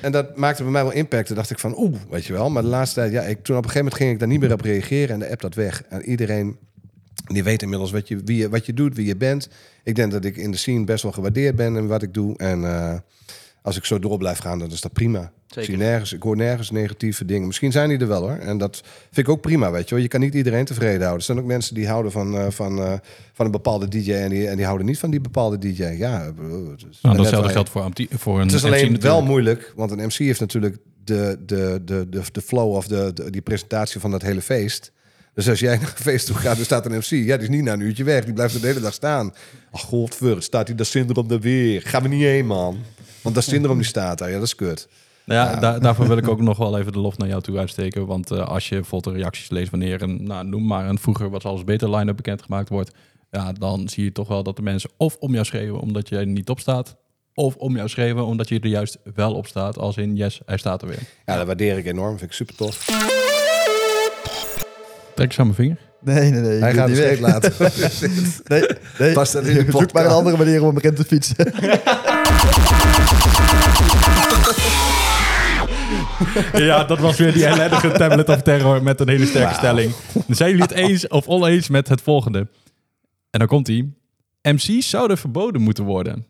En 0.00 0.12
dat 0.12 0.36
maakte 0.36 0.62
bij 0.62 0.72
mij 0.72 0.82
wel 0.82 0.92
impact. 0.92 1.26
Toen 1.26 1.36
dacht 1.36 1.50
ik 1.50 1.58
van 1.58 1.74
oeh, 1.78 1.96
weet 2.10 2.24
je 2.24 2.32
wel. 2.32 2.50
Maar 2.50 2.62
de 2.62 2.68
laatste 2.68 3.00
tijd, 3.00 3.12
ja, 3.12 3.22
ik, 3.22 3.42
toen 3.42 3.56
op 3.56 3.64
een 3.64 3.70
gegeven 3.70 3.78
moment 3.78 3.94
ging 3.94 4.10
ik 4.12 4.18
daar 4.18 4.28
niet 4.28 4.40
meer 4.40 4.52
op 4.52 4.60
reageren 4.60 5.08
en 5.14 5.18
de 5.18 5.30
app 5.30 5.40
dat 5.40 5.54
weg. 5.54 5.82
En 5.88 6.02
iedereen 6.02 6.56
die 7.26 7.44
weet 7.44 7.62
inmiddels 7.62 7.90
wat 7.90 8.08
je, 8.08 8.20
wie 8.24 8.36
je, 8.36 8.48
wat 8.48 8.66
je 8.66 8.74
doet, 8.74 8.96
wie 8.96 9.06
je 9.06 9.16
bent. 9.16 9.48
Ik 9.84 9.94
denk 9.94 10.12
dat 10.12 10.24
ik 10.24 10.36
in 10.36 10.50
de 10.50 10.56
scene 10.56 10.84
best 10.84 11.02
wel 11.02 11.12
gewaardeerd 11.12 11.56
ben 11.56 11.76
in 11.76 11.86
wat 11.86 12.02
ik 12.02 12.14
doe. 12.14 12.36
En 12.36 12.64
eh, 12.64 12.94
als 13.62 13.76
ik 13.76 13.84
zo 13.84 13.98
door 13.98 14.18
blijf 14.18 14.38
gaan, 14.38 14.58
dan 14.58 14.70
is 14.70 14.80
dat 14.80 14.92
prima. 14.92 15.32
Ik, 15.56 15.64
zie 15.64 15.76
nergens, 15.76 16.12
ik 16.12 16.22
hoor 16.22 16.36
nergens 16.36 16.70
negatieve 16.70 17.24
dingen. 17.24 17.46
Misschien 17.46 17.72
zijn 17.72 17.88
die 17.88 17.98
er 17.98 18.08
wel 18.08 18.20
hoor. 18.20 18.36
En 18.36 18.58
dat 18.58 18.82
vind 19.10 19.26
ik 19.26 19.32
ook 19.32 19.40
prima, 19.40 19.70
weet 19.70 19.88
je 19.88 19.94
wel. 19.94 20.04
Je 20.04 20.10
kan 20.10 20.20
niet 20.20 20.34
iedereen 20.34 20.64
tevreden 20.64 20.98
houden. 20.98 21.18
Er 21.18 21.24
zijn 21.24 21.38
ook 21.38 21.44
mensen 21.44 21.74
die 21.74 21.88
houden 21.88 22.12
van, 22.12 22.36
eh, 22.36 22.46
van, 22.50 22.78
eh, 22.78 22.92
van 23.32 23.46
een 23.46 23.52
bepaalde 23.52 23.88
DJ 23.88 24.12
en 24.12 24.30
die, 24.30 24.48
en 24.48 24.56
die 24.56 24.64
houden 24.64 24.86
niet 24.86 24.98
van 24.98 25.10
die 25.10 25.20
bepaalde 25.20 25.58
DJ. 25.58 25.82
Ja, 25.82 26.32
is 26.76 26.98
Nou, 27.02 27.16
datzelfde 27.16 27.52
geldt 27.52 27.68
voor, 27.68 27.90
voor 28.10 28.40
een 28.40 28.46
het 28.46 28.54
is 28.54 28.62
MC 28.62 28.66
alleen 28.66 29.00
wel 29.00 29.22
moeilijk, 29.22 29.72
want 29.76 29.90
een 29.90 30.06
MC 30.06 30.12
heeft 30.12 30.40
natuurlijk 30.40 30.76
de, 31.04 31.38
de, 31.46 31.80
de, 31.84 32.06
de, 32.08 32.22
de 32.32 32.40
flow 32.40 32.74
of 32.74 32.86
de, 32.86 33.10
de, 33.14 33.30
die 33.30 33.42
presentatie 33.42 34.00
van 34.00 34.10
dat 34.10 34.22
hele 34.22 34.42
feest. 34.42 34.92
Dus 35.34 35.48
als 35.48 35.60
jij 35.60 35.76
naar 35.78 35.92
een 35.96 36.02
feest 36.02 36.26
toe 36.26 36.36
gaat, 36.36 36.58
er 36.58 36.64
staat 36.64 36.86
een 36.86 36.92
MC. 36.92 37.10
Ja, 37.10 37.36
die 37.36 37.42
is 37.42 37.48
niet 37.48 37.62
na 37.62 37.72
een 37.72 37.80
uurtje 37.80 38.04
weg. 38.04 38.24
Die 38.24 38.34
blijft 38.34 38.60
de 38.60 38.66
hele 38.66 38.80
dag 38.80 38.92
staan. 38.92 39.34
Ach, 39.70 39.80
godver, 39.80 40.42
staat 40.42 40.66
hij 40.66 40.76
dat 40.76 40.86
syndroom 40.86 41.30
er 41.30 41.40
weer. 41.40 41.82
Gaan 41.82 42.02
we 42.02 42.08
niet 42.08 42.22
heen, 42.22 42.46
man. 42.46 42.78
Want 43.22 43.34
dat 43.34 43.44
syndroom 43.44 43.76
die 43.76 43.86
staat 43.86 44.18
daar. 44.18 44.28
Ja, 44.28 44.34
dat 44.34 44.46
is 44.46 44.54
kut. 44.54 44.88
Nou 45.24 45.40
ja, 45.46 45.52
Ja. 45.54 45.60
daar- 45.60 45.80
daarvoor 45.80 46.06
wil 46.08 46.16
ik 46.16 46.28
ook 46.28 46.40
nog 46.50 46.56
wel 46.58 46.78
even 46.78 46.92
de 46.92 46.98
lof 46.98 47.18
naar 47.18 47.28
jou 47.28 47.42
toe 47.42 47.58
uitsteken. 47.58 48.06
Want 48.06 48.30
eh, 48.30 48.46
als 48.48 48.68
je 48.68 48.74
bijvoorbeeld 48.74 49.14
de 49.14 49.20
reacties 49.20 49.50
leest 49.50 49.70
wanneer 49.70 50.02
een, 50.02 50.22
nou, 50.24 50.46
noem 50.46 50.66
maar 50.66 50.88
een 50.88 50.98
vroeger 50.98 51.30
wat 51.30 51.44
als 51.44 51.64
beter 51.64 51.96
line-up 51.96 52.16
bekendgemaakt 52.16 52.68
wordt. 52.68 52.90
Ja, 53.30 53.52
dan 53.52 53.88
zie 53.88 54.04
je 54.04 54.12
toch 54.12 54.28
wel 54.28 54.42
dat 54.42 54.56
de 54.56 54.62
mensen 54.62 54.90
of 54.96 55.16
om 55.18 55.32
jou 55.32 55.44
schreeuwen 55.44 55.80
omdat 55.80 56.08
jij 56.08 56.18
er 56.20 56.26
niet 56.26 56.48
op 56.48 56.60
staat. 56.60 56.96
Of 57.34 57.54
om 57.56 57.76
jou 57.76 57.88
schreeuwen 57.88 58.24
omdat 58.26 58.48
je 58.48 58.60
er 58.60 58.66
juist 58.68 58.98
wel 59.14 59.34
op 59.34 59.46
staat. 59.46 59.78
Als 59.78 59.96
in, 59.96 60.16
yes, 60.16 60.40
hij 60.46 60.56
staat 60.56 60.82
er 60.82 60.88
weer. 60.88 60.98
Ja, 61.26 61.36
dat 61.36 61.46
waardeer 61.46 61.78
ik 61.78 61.86
enorm. 61.86 62.18
Vind 62.18 62.30
ik 62.30 62.36
super 62.36 62.54
tof. 62.54 62.86
Trek 65.14 65.28
eens 65.28 65.38
aan 65.38 65.44
mijn 65.44 65.56
vinger. 65.56 65.78
Nee, 66.00 66.30
nee, 66.30 66.40
nee. 66.40 66.60
Hij 66.60 66.74
gaat 66.74 66.88
niet 66.88 66.98
weg. 66.98 67.18
laten. 67.18 67.52
Nee, 68.44 68.64
nee. 68.98 69.12
Past 69.12 69.32
dat 69.32 69.46
in 69.46 69.64
de 69.64 69.70
Zoek 69.70 69.92
maar 69.92 70.04
een 70.04 70.10
andere 70.10 70.36
manier 70.36 70.62
om 70.64 70.76
erin 70.76 70.94
te 70.94 71.04
fietsen. 71.04 71.36
Ja, 76.52 76.84
dat 76.84 76.98
was 76.98 77.18
weer 77.18 77.32
die 77.32 77.46
ellendige 77.46 77.90
tablet 77.92 78.28
of 78.28 78.42
terror 78.42 78.82
met 78.82 79.00
een 79.00 79.08
hele 79.08 79.26
sterke 79.26 79.54
stelling. 79.54 79.92
Zijn 80.28 80.50
jullie 80.50 80.64
het 80.64 80.72
eens 80.72 81.08
of 81.08 81.26
oneens 81.26 81.68
met 81.68 81.88
het 81.88 82.00
volgende? 82.00 82.48
En 83.30 83.38
dan 83.38 83.48
komt 83.48 83.66
hij. 83.66 83.88
MC's 84.42 84.90
zouden 84.90 85.18
verboden 85.18 85.60
moeten 85.60 85.84
worden. 85.84 86.26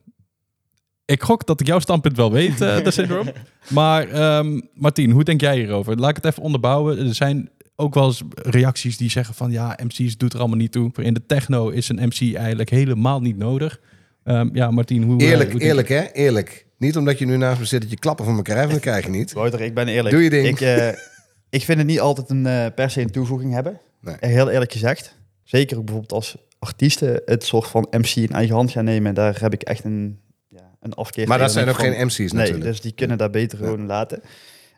Ik 1.05 1.23
gok 1.23 1.47
dat 1.47 1.61
ik 1.61 1.67
jouw 1.67 1.79
standpunt 1.79 2.17
wel 2.17 2.33
weet, 2.33 2.61
eh 2.61 2.85
de 2.85 2.91
syndroom. 2.91 3.29
Maar 3.69 4.09
ehm 4.09 4.61
Martien, 4.75 5.11
hoe 5.11 5.25
denk 5.25 5.41
jij 5.41 5.57
hierover? 5.57 5.97
Laat 5.97 6.11
ik 6.11 6.17
het 6.17 6.25
even 6.25 6.43
onderbouwen. 6.43 6.99
Er 6.99 7.15
zijn 7.15 7.51
ook 7.77 7.95
wel 7.95 8.05
eens 8.05 8.23
reacties 8.35 8.97
die 8.97 9.11
zeggen 9.11 9.35
van... 9.35 9.51
ja, 9.51 9.79
MC's 9.85 10.17
doet 10.17 10.33
er 10.33 10.39
allemaal 10.39 10.57
niet 10.57 10.73
toe. 10.73 10.91
In 10.95 11.15
de 11.15 11.27
techno 11.27 11.69
is 11.69 11.89
een 11.89 12.09
MC 12.09 12.35
eigenlijk 12.35 12.71
helemaal 12.71 13.21
niet 13.21 13.37
nodig. 13.37 13.81
Ehm, 14.25 14.49
ja, 14.53 14.71
Martien, 14.71 15.03
hoe... 15.03 15.21
eh, 15.21 15.29
Eerlijk, 15.29 15.53
hoe 15.53 15.61
eerlijk 15.61 15.89
hè? 15.89 16.03
Eerlijk. 16.13 16.67
Niet 16.79 16.97
omdat 16.97 17.19
je 17.19 17.27
nu 17.27 17.37
naast 17.37 17.59
me 17.59 17.65
zit 17.65 17.81
dat 17.81 17.91
je 17.91 17.99
klappen 17.99 18.25
van 18.25 18.37
elkaar 18.37 18.57
hebt, 18.57 18.71
dan 18.71 18.81
krijg 18.81 19.05
je 19.05 19.11
niet. 19.11 19.33
Wouter, 19.43 19.61
ik 19.61 19.75
ben 19.75 19.89
eerlijk. 19.89 20.15
Doe 20.15 20.25
je 20.25 20.31
ding. 20.31 20.47
Ik, 20.47 20.61
eh, 20.61 20.89
ik 21.59 21.63
vind 21.65 21.79
het 21.79 21.87
niet 21.87 22.01
altijd 22.01 22.31
een, 22.31 22.47
eh, 22.47 22.67
per 22.75 22.91
se 22.91 23.01
een 23.01 23.11
toevoeging 23.11 23.53
hebben. 23.53 23.81
Nee. 24.01 24.17
Heel 24.21 24.51
eerlijk 24.51 24.73
gezegd. 24.73 25.17
Zeker 25.43 25.77
ook 25.77 25.85
bijvoorbeeld 25.85 26.13
als 26.13 26.37
artiesten 26.59 27.23
het 27.25 27.45
soort 27.45 27.67
van 27.67 27.87
MC 27.91 28.15
in 28.15 28.29
eigen 28.33 28.55
hand 28.55 28.71
gaan 28.71 28.85
nemen. 28.85 29.15
Daar 29.15 29.41
heb 29.41 29.53
ik 29.53 29.63
echt 29.63 29.85
een, 29.85 30.19
ja, 30.49 30.71
een 30.81 30.95
afkeer 30.95 31.29
Maar 31.29 31.39
dat 31.39 31.53
zijn 31.53 31.69
ook 31.69 31.79
geen 31.79 32.07
MC's 32.07 32.17
Nee, 32.19 32.29
natuurlijk. 32.33 32.65
dus 32.65 32.81
die 32.81 32.93
kunnen 32.93 33.19
daar 33.19 33.31
beter 33.31 33.59
gewoon 33.59 33.87
laten. 33.87 34.21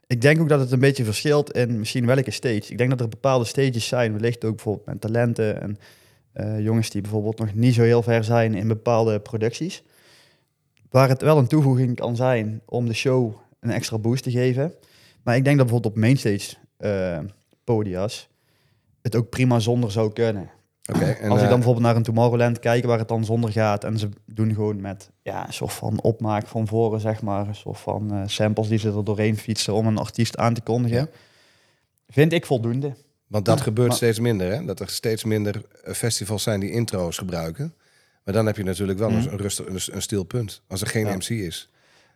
Ik 0.07 0.21
denk 0.21 0.41
ook 0.41 0.49
dat 0.49 0.61
het 0.61 0.73
een 0.73 0.79
beetje 0.79 1.05
verschilt 1.05 1.53
in 1.53 1.79
misschien 1.79 2.07
welke 2.07 2.31
stage. 2.31 2.63
Ik 2.69 2.79
denk 2.79 2.91
dat 2.91 3.01
er 3.01 3.09
bepaalde 3.09 3.45
stages 3.45 3.87
zijn, 3.87 4.13
wellicht 4.13 4.45
ook 4.45 4.55
bijvoorbeeld 4.55 4.87
met 4.87 5.01
talenten 5.01 5.61
en 5.63 5.79
eh, 6.35 6.61
jongens 6.61 6.91
die 6.91 7.01
bijvoorbeeld 7.01 7.39
nog 7.39 7.55
niet 7.55 7.75
zo 7.75 7.83
heel 7.83 8.03
ver 8.03 8.25
zijn 8.25 8.55
in 8.55 8.69
bepaalde 8.69 9.21
producties. 9.21 9.83
Waar 10.91 11.09
het 11.09 11.23
wel 11.23 11.39
een 11.39 11.47
toevoeging 11.47 11.97
kan 11.97 12.17
zijn 12.17 12.61
om 12.65 12.87
de 12.87 12.95
show 12.95 13.35
een 13.61 13.71
extra 13.71 13.99
boost 13.99 14.23
te 14.23 14.31
geven. 14.31 14.75
Maar 15.23 15.37
ik 15.37 15.45
denk 15.45 15.57
dat 15.57 15.67
bijvoorbeeld 15.67 15.95
op 15.95 16.01
mainstage 16.01 16.57
eh 16.77 17.19
podia's 17.65 18.29
het 19.03 19.17
ook 19.17 19.29
prima 19.29 19.59
zonder 19.59 19.91
zou 19.91 20.13
kunnen. 20.13 20.51
En, 20.83 20.95
Als 20.95 21.39
ik 21.39 21.45
eh, 21.45 21.49
dan 21.49 21.49
bijvoorbeeld 21.49 21.87
naar 21.87 21.97
een 21.97 22.03
Tomorrowland 22.03 22.59
kijk 22.59 22.85
waar 22.85 22.99
het 22.99 23.09
dan 23.09 23.25
zonder 23.25 23.53
gaat 23.53 23.85
en 23.85 23.99
ze 23.99 24.09
doen 24.27 24.55
gewoon 24.55 24.81
met 24.81 25.11
ja, 25.23 25.47
een 25.47 25.53
soort 25.53 25.73
van 25.73 26.03
opmaak 26.03 26.47
van 26.47 26.67
voren, 26.67 27.01
zeg 27.01 27.23
maar, 27.23 27.49
een 27.49 27.55
soort 27.55 27.79
van 27.79 28.13
eh, 28.13 28.23
samples 28.27 28.69
die 28.69 28.79
ze 28.79 28.89
er 28.89 29.05
doorheen 29.05 29.37
fietsen 29.37 29.75
om 29.75 29.87
een 29.87 29.99
artiest 29.99 30.37
aan 30.37 30.55
te 30.55 30.61
kondigen, 30.61 31.11
vind 32.09 32.33
ik 32.33 32.47
voldoende. 32.47 32.93
Want 33.35 33.47
dat 33.47 33.61
gebeurt 33.61 33.89
maar- 33.89 33.97
steeds 33.97 34.19
minder, 34.21 34.53
hè? 34.53 34.65
Dat 34.65 34.81
er 34.81 34.89
steeds 34.89 35.25
minder 35.25 35.63
eh, 35.85 35.95
festivals 35.95 36.43
zijn 36.43 36.61
die 36.61 36.71
intro's 36.71 37.19
gebruiken. 37.19 37.75
Maar 38.25 38.35
dan 38.35 38.47
heb 38.47 38.57
je 38.57 38.63
natuurlijk 38.63 38.99
wel 38.99 39.11
Mhm. 39.11 39.29
een, 39.29 39.37
rustig, 39.37 39.67
een, 39.67 39.95
een 39.95 40.03
stil 40.03 40.25
punt. 40.25 40.63
Als 40.69 40.81
er 40.81 40.87
geen 40.87 41.07
Ja. 41.07 41.15
MC 41.15 41.29
is. 41.29 41.69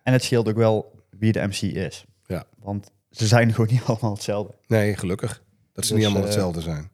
En 0.02 0.12
het 0.12 0.22
scheelt 0.24 0.48
ook 0.48 0.56
wel 0.56 0.92
wie 1.18 1.32
de 1.32 1.40
MC 1.46 1.60
is. 1.62 2.04
Ja. 2.26 2.44
Want 2.58 2.90
ze 3.10 3.26
zijn 3.26 3.52
gewoon 3.54 3.70
niet 3.70 3.82
allemaal 3.84 4.12
hetzelfde. 4.12 4.54
Nee, 4.66 4.96
gelukkig. 4.96 5.42
Dat 5.72 5.86
ze 5.86 5.92
Dus, 5.92 5.98
niet 6.02 6.04
allemaal 6.04 6.28
eh, 6.28 6.28
hetzelfde 6.34 6.60
zijn. 6.60 6.90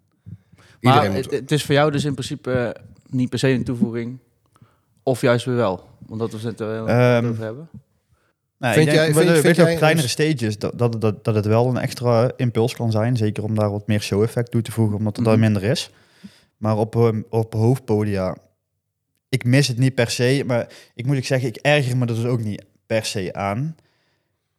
Maar 0.81 0.95
Iedereen 0.95 1.16
het, 1.16 1.31
moet... 1.31 1.40
het 1.40 1.52
is 1.52 1.64
voor 1.64 1.75
jou 1.75 1.90
dus 1.90 2.04
in 2.04 2.12
principe 2.14 2.52
eh, 2.52 2.83
niet 3.09 3.31
per 3.31 3.38
se 3.38 3.49
een 3.49 3.64
toevoeging. 3.64 4.19
Of 5.02 5.21
juist 5.21 5.45
weer 5.45 5.57
wel. 5.57 5.88
Omdat 6.09 6.33
we 6.33 6.49
het 6.49 6.61
er 6.61 6.87
Ehm, 6.87 7.26
over 7.26 7.43
hebben. 7.45 7.69
Nee, 8.64 8.73
Vind 8.73 8.87
ik 8.87 8.94
denk, 8.94 9.14
jij- 9.14 9.25
vind- 9.42 9.56
vind 9.56 9.68
op 9.71 9.76
kleinere 9.76 10.09
stages, 10.09 10.59
dat, 10.59 10.78
dat, 10.78 11.00
dat, 11.00 11.25
dat 11.25 11.35
het 11.35 11.47
wel 11.47 11.68
een 11.68 11.76
extra 11.78 12.30
impuls 12.37 12.75
kan 12.75 12.90
zijn. 12.90 13.16
Zeker 13.16 13.42
om 13.44 13.54
daar 13.54 13.71
wat 13.71 13.87
meer 13.87 14.00
show-effect 14.00 14.50
toe 14.50 14.62
te 14.62 14.73
voegen, 14.73 14.97
omdat 14.97 15.16
het 15.16 15.21
Mhm. 15.26 15.30
dan 15.30 15.40
minder 15.40 15.62
is. 15.71 15.90
Maar 16.56 16.76
op, 16.76 16.97
ehm, 16.97 17.21
op 17.30 17.52
hoofdpodia, 17.54 18.37
ik 19.28 19.44
mis 19.44 19.68
het 19.68 19.78
niet 19.78 19.94
per 19.94 20.11
se. 20.11 20.42
Maar 20.47 20.66
ik 20.94 21.06
moet 21.06 21.16
ik 21.16 21.26
zeggen, 21.26 21.49
ik 21.49 21.56
erger 21.56 21.97
me 21.97 22.06
er 22.06 22.14
dus 22.14 22.25
ook 22.25 22.42
niet 22.44 22.64
per 22.87 23.04
se 23.04 23.33
aan. 23.33 23.76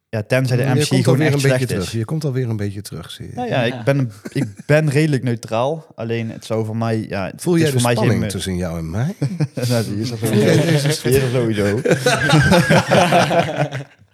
Ja, 0.08 0.22
tenzij 0.22 0.56
de 0.56 0.62
je 0.62 0.68
MC 0.74 1.04
gewoon 1.04 1.20
echt 1.20 1.34
een 1.34 1.40
slecht 1.40 1.68
terug. 1.68 1.82
is. 1.84 1.90
Je 1.92 2.04
komt 2.04 2.24
alweer 2.24 2.48
een 2.48 2.56
beetje 2.56 2.80
terug, 2.82 3.10
zie 3.10 3.26
je. 3.26 3.32
Nou 3.34 3.48
ja, 3.48 3.62
ik 3.62 3.74
ben, 3.84 4.12
ik 4.32 4.44
ben 4.66 4.90
redelijk 4.90 5.22
neutraal. 5.22 5.86
Alleen 5.94 6.30
het 6.30 6.44
zou 6.44 6.64
voor 6.66 6.76
mij... 6.76 7.06
Ja, 7.08 7.26
het 7.26 7.42
Voel 7.42 7.56
jij 7.56 7.66
de 7.66 7.72
voor 7.72 7.82
mij 7.82 7.92
spanning 7.94 8.20
geen... 8.20 8.28
tussen 8.30 8.56
jou 8.56 8.78
en 8.78 8.90
mij? 8.90 9.14
nou, 9.68 9.84
die 9.84 9.96
is 9.96 10.10
er 10.10 11.28
sowieso. 11.32 11.80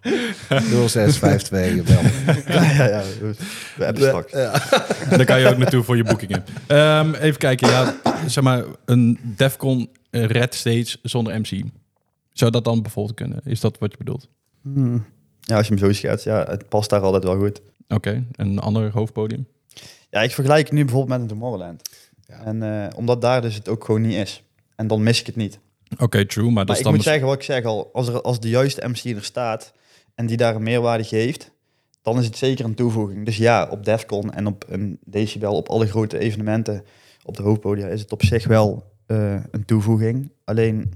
Die 0.02 0.12
is 0.12 0.36
er 0.48 0.60
sowieso. 0.60 0.86
0652, 0.88 1.88
wel. 1.88 2.54
ja, 2.54 2.72
ja, 2.72 2.88
ja. 2.88 3.02
We 3.76 3.84
hebben 3.84 4.02
straks. 4.02 4.32
Ja. 4.32 4.50
Daar 5.16 5.24
kan 5.24 5.40
je 5.40 5.48
ook 5.48 5.56
naartoe 5.56 5.82
voor 5.82 5.96
je 5.96 6.04
boekingen. 6.04 6.44
Ehm, 6.66 7.14
even 7.14 7.38
kijken, 7.38 7.68
ja, 7.68 7.94
zeg 8.26 8.44
maar 8.44 8.64
een 8.84 9.18
Defcon 9.22 9.90
Red 10.10 10.54
Stage 10.54 10.96
zonder 11.02 11.40
MC. 11.40 11.62
Zou 12.32 12.50
dat 12.50 12.64
dan 12.64 12.82
bijvoorbeeld 12.82 13.16
kunnen? 13.16 13.40
Is 13.44 13.60
dat 13.60 13.78
wat 13.78 13.90
je 13.90 13.98
bedoelt? 13.98 14.28
Hmm. 14.62 15.04
Ja, 15.40 15.56
als 15.56 15.66
je 15.68 15.74
hem 15.74 15.82
zo 15.82 15.92
schetst, 15.92 16.24
ja, 16.24 16.44
het 16.48 16.68
past 16.68 16.90
daar 16.90 17.00
altijd 17.00 17.24
wel 17.24 17.36
goed. 17.36 17.60
Oké, 17.88 18.24
een 18.32 18.58
ander 18.58 18.90
hoofdpodium? 18.90 19.46
Ja, 20.10 20.22
ik 20.22 20.32
vergelijk 20.32 20.64
het 20.64 20.72
nu 20.72 20.84
bijvoorbeeld 20.84 21.20
met 21.20 21.20
een 21.20 21.36
Tomorrowland. 21.36 21.82
Ja. 22.26 22.40
En 22.44 22.62
eh, 22.62 22.96
omdat 22.96 23.20
daar 23.20 23.42
dus 23.42 23.54
het 23.54 23.68
ook 23.68 23.84
gewoon 23.84 24.00
niet 24.00 24.14
is. 24.14 24.42
En 24.76 24.86
dan 24.86 25.02
mis 25.02 25.20
ik 25.20 25.26
het 25.26 25.36
niet. 25.36 25.58
Oké, 25.98 26.26
true, 26.26 26.50
maar 26.50 26.54
dat 26.54 26.66
maar 26.66 26.74
is 26.74 26.78
ik 26.78 26.84
dan... 26.84 26.94
moet 26.94 27.02
zeggen, 27.02 27.26
wat 27.26 27.34
ik 27.34 27.42
zeg 27.42 27.64
al, 27.64 27.90
als, 27.92 28.08
er, 28.08 28.22
als 28.22 28.40
de 28.40 28.48
juiste 28.48 28.88
MC 28.88 29.16
er 29.16 29.24
staat 29.24 29.72
en 30.14 30.26
die 30.26 30.36
daar 30.36 30.54
een 30.54 30.62
meerwaarde 30.62 31.04
geeft, 31.04 31.52
dan 32.02 32.18
is 32.18 32.24
het 32.24 32.36
zeker 32.36 32.64
een 32.64 32.74
toevoeging. 32.74 33.24
Dus 33.24 33.36
ja, 33.36 33.68
op 33.70 33.84
Defcon 33.84 34.32
en 34.32 34.46
op 34.46 34.64
een 34.68 34.98
decibel, 35.04 35.56
op 35.56 35.68
alle 35.68 35.86
grote 35.86 36.18
evenementen 36.18 36.84
op 37.24 37.36
de 37.36 37.42
hoofdpodia 37.42 37.86
is 37.86 38.00
het 38.00 38.12
op 38.12 38.22
zich 38.22 38.46
wel 38.46 38.92
eh, 39.06 39.34
een 39.50 39.64
toevoeging. 39.64 40.32
Alleen, 40.44 40.92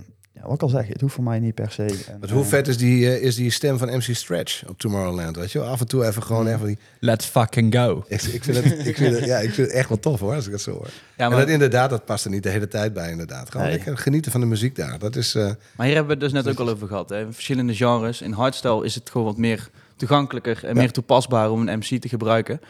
wat 0.46 0.54
ik 0.54 0.62
al 0.62 0.68
zeg, 0.68 0.86
het 0.88 1.00
hoeft 1.00 1.14
voor 1.14 1.24
mij 1.24 1.38
niet 1.40 1.54
per 1.54 1.70
se. 1.70 1.82
En, 1.84 2.16
Want 2.20 2.30
hoe 2.32 2.42
eh, 2.42 2.48
vet 2.48 2.68
is 2.68 2.76
die, 2.78 3.06
eh, 3.16 3.22
is 3.22 3.34
die 3.36 3.50
stem 3.50 3.78
van 3.78 3.88
MC 3.88 4.02
Stretch 4.14 4.68
op 4.68 4.78
Tomorrowland? 4.78 5.36
Weet 5.36 5.52
je 5.52 5.58
wel? 5.58 5.68
Af 5.68 5.80
en 5.80 5.86
toe 5.88 6.06
even 6.06 6.22
gewoon 6.22 6.46
even 6.46 6.66
die... 6.66 6.78
Let's 7.00 7.26
fucking 7.26 7.74
go. 7.74 8.04
Ik, 8.08 8.22
ik, 8.22 8.44
vind 8.44 8.56
het, 8.56 8.86
ik, 8.86 8.96
vind 8.96 9.14
het, 9.16 9.24
ja, 9.24 9.36
ik 9.38 9.50
vind 9.54 9.66
het 9.66 9.76
echt 9.76 9.88
wel 9.88 9.98
tof 9.98 10.20
hoor, 10.20 10.34
als 10.34 10.46
ik 10.46 10.52
het 10.52 10.60
zo 10.60 10.70
hoor. 10.70 10.86
Ja, 11.16 11.24
En 11.24 11.30
maar, 11.30 11.38
dat 11.40 11.48
inderdaad, 11.48 11.90
dat 11.90 12.04
past 12.04 12.24
er 12.24 12.30
niet 12.30 12.42
de 12.42 12.48
hele 12.48 12.68
tijd 12.68 12.92
bij 12.92 13.10
inderdaad. 13.10 13.50
Gewoon 13.50 13.66
Nee. 13.66 13.76
lekker 13.76 13.98
genieten 13.98 14.30
van 14.32 14.40
de 14.40 14.46
muziek 14.46 14.76
daar. 14.76 14.98
Dat 14.98 15.16
is... 15.16 15.34
eh, 15.34 15.50
maar 15.76 15.86
hier 15.86 15.94
hebben 15.94 16.18
we 16.18 16.24
het 16.24 16.32
dus 16.32 16.42
net 16.44 16.52
ook 16.52 16.60
al 16.66 16.72
over 16.74 16.86
gehad. 16.88 17.08
Hè. 17.08 17.32
Verschillende 17.32 17.74
genres. 17.74 18.22
In 18.22 18.32
hardstyle 18.32 18.84
is 18.84 18.94
het 18.94 19.10
gewoon 19.10 19.26
wat 19.26 19.36
meer 19.36 19.68
toegankelijker 19.96 20.58
en 20.64 20.68
Ja. 20.74 20.80
meer 20.80 20.92
toepasbaar 20.92 21.50
om 21.50 21.68
een 21.68 21.78
MC 21.78 22.00
te 22.00 22.08
gebruiken. 22.08 22.60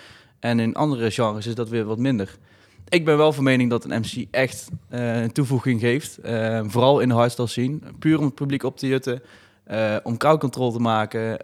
En 0.41 0.61
in 0.61 0.75
andere 0.75 1.11
genres 1.11 1.47
is 1.47 1.55
dat 1.55 1.69
weer 1.69 1.85
wat 1.85 1.99
minder. 1.99 2.37
Ik 2.89 3.05
ben 3.05 3.17
wel 3.17 3.33
van 3.33 3.45
mening 3.45 3.71
dat 3.71 3.85
een 3.85 4.01
MC 4.01 4.27
echt 4.31 4.69
eh, 4.89 5.23
een 5.23 5.33
toevoeging 5.33 5.81
geeft. 5.81 6.19
Eh, 6.19 6.61
vooral 6.67 7.01
in 7.01 7.09
de 7.09 7.15
hardstyle 7.15 7.47
scene. 7.47 7.79
Puur 7.99 8.19
om 8.19 8.25
het 8.25 8.35
publiek 8.35 8.63
op 8.63 8.77
te 8.77 8.87
jutten. 8.87 9.23
eh, 9.65 9.97
om 10.03 10.17
crowd 10.17 10.41
control 10.41 10.73
te 10.73 10.79
maken. 10.79 11.39